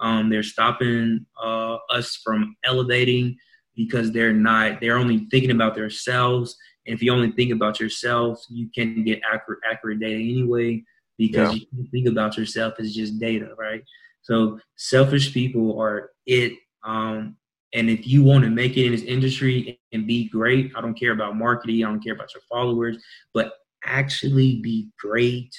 Um, 0.00 0.30
they're 0.30 0.42
stopping 0.42 1.26
uh, 1.42 1.76
us 1.90 2.16
from 2.24 2.56
elevating 2.64 3.36
because 3.76 4.12
they're 4.12 4.32
not 4.32 4.80
they're 4.80 4.98
only 4.98 5.26
thinking 5.30 5.50
about 5.50 5.74
themselves. 5.74 6.56
And 6.86 6.94
if 6.94 7.02
you 7.02 7.12
only 7.12 7.32
think 7.32 7.52
about 7.52 7.80
yourself 7.80 8.44
you 8.48 8.68
can 8.74 9.04
get 9.04 9.20
accurate 9.32 9.60
accurate 9.70 10.00
data 10.00 10.14
anyway 10.16 10.82
because 11.18 11.54
yeah. 11.54 11.64
you 11.76 11.86
think 11.90 12.08
about 12.08 12.36
yourself 12.36 12.74
as 12.78 12.94
just 12.94 13.18
data 13.18 13.54
right? 13.58 13.84
So 14.22 14.60
selfish 14.76 15.32
people 15.32 15.80
are 15.80 16.10
it 16.26 16.52
um, 16.84 17.36
and 17.74 17.88
if 17.88 18.06
you 18.06 18.22
want 18.22 18.44
to 18.44 18.50
make 18.50 18.76
it 18.76 18.86
in 18.86 18.92
this 18.92 19.02
industry 19.02 19.80
and 19.92 20.06
be 20.06 20.28
great 20.28 20.72
i 20.76 20.80
don't 20.80 20.98
care 20.98 21.12
about 21.12 21.36
marketing 21.36 21.84
i 21.84 21.88
don't 21.88 22.02
care 22.02 22.14
about 22.14 22.32
your 22.34 22.42
followers 22.50 23.02
but 23.34 23.54
actually 23.84 24.60
be 24.60 24.88
great 24.98 25.54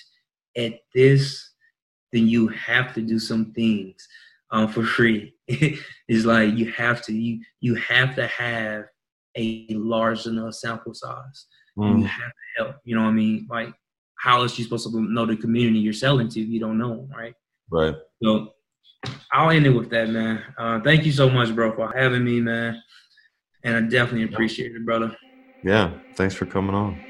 at 0.56 0.80
this 0.94 1.52
then 2.12 2.28
you 2.28 2.48
have 2.48 2.94
to 2.94 3.02
do 3.02 3.20
some 3.20 3.52
things 3.54 4.08
um, 4.54 4.70
for 4.70 4.86
free. 4.86 5.34
it's 5.48 6.26
like 6.26 6.54
you 6.54 6.72
have 6.72 7.02
to 7.02 7.14
you 7.14 7.42
you 7.60 7.76
have 7.76 8.16
to 8.16 8.28
have 8.28 8.86
a 9.36 9.68
large 9.72 10.26
enough 10.26 10.54
sample 10.54 10.94
size. 10.94 11.48
Mm. 11.78 12.00
You 12.00 12.06
have 12.06 12.32
to 12.32 12.64
help. 12.64 12.76
You 12.86 12.96
know 12.96 13.02
what 13.02 13.10
I 13.10 13.14
mean? 13.14 13.48
Like 13.50 13.74
how 14.20 14.44
is 14.44 14.58
you 14.58 14.64
supposed 14.64 14.90
to 14.90 15.02
know 15.02 15.26
the 15.26 15.36
community 15.36 15.80
you're 15.80 15.92
selling 15.92 16.30
to 16.30 16.42
if 16.42 16.48
you 16.48 16.60
don't 16.60 16.78
know 16.78 16.96
them, 16.96 17.10
right? 17.10 17.34
Right. 17.70 17.96
So 18.24 18.54
I'll 19.34 19.50
end 19.50 19.66
it 19.66 19.72
with 19.72 19.90
that, 19.90 20.10
man. 20.10 20.42
Uh, 20.58 20.80
thank 20.80 21.06
you 21.06 21.12
so 21.12 21.30
much, 21.30 21.54
bro, 21.54 21.76
for 21.76 21.92
having 21.94 22.24
me, 22.24 22.40
man. 22.40 22.82
And 23.64 23.76
I 23.76 23.82
definitely 23.82 24.24
appreciate 24.24 24.74
it, 24.74 24.86
brother. 24.86 25.16
Yeah. 25.64 25.92
Thanks 26.16 26.36
for 26.36 26.46
coming 26.46 26.76
on. 26.76 27.04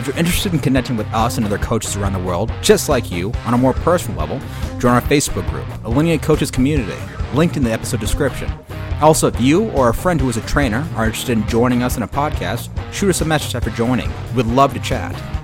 If 0.00 0.06
you're 0.06 0.16
interested 0.16 0.54
in 0.54 0.60
connecting 0.60 0.96
with 0.96 1.06
us 1.08 1.36
and 1.36 1.44
other 1.44 1.58
coaches 1.58 1.94
around 1.94 2.14
the 2.14 2.20
world, 2.20 2.50
just 2.62 2.88
like 2.88 3.10
you, 3.10 3.34
on 3.44 3.52
a 3.52 3.58
more 3.58 3.74
personal 3.74 4.18
level, 4.18 4.38
join 4.78 4.94
our 4.94 5.02
Facebook 5.02 5.46
group, 5.50 5.66
Alinea 5.84 6.22
Coaches 6.22 6.50
Community, 6.50 6.98
linked 7.34 7.58
in 7.58 7.62
the 7.62 7.70
episode 7.70 8.00
description. 8.00 8.50
Also, 9.02 9.26
if 9.26 9.38
you 9.38 9.68
or 9.72 9.90
a 9.90 9.94
friend 9.94 10.18
who 10.18 10.30
is 10.30 10.38
a 10.38 10.46
trainer 10.46 10.88
are 10.96 11.04
interested 11.04 11.36
in 11.36 11.46
joining 11.48 11.82
us 11.82 11.98
in 11.98 12.02
a 12.02 12.08
podcast, 12.08 12.70
shoot 12.94 13.10
us 13.10 13.20
a 13.20 13.26
message 13.26 13.54
after 13.54 13.68
joining. 13.68 14.10
We'd 14.34 14.46
love 14.46 14.72
to 14.72 14.80
chat. 14.80 15.39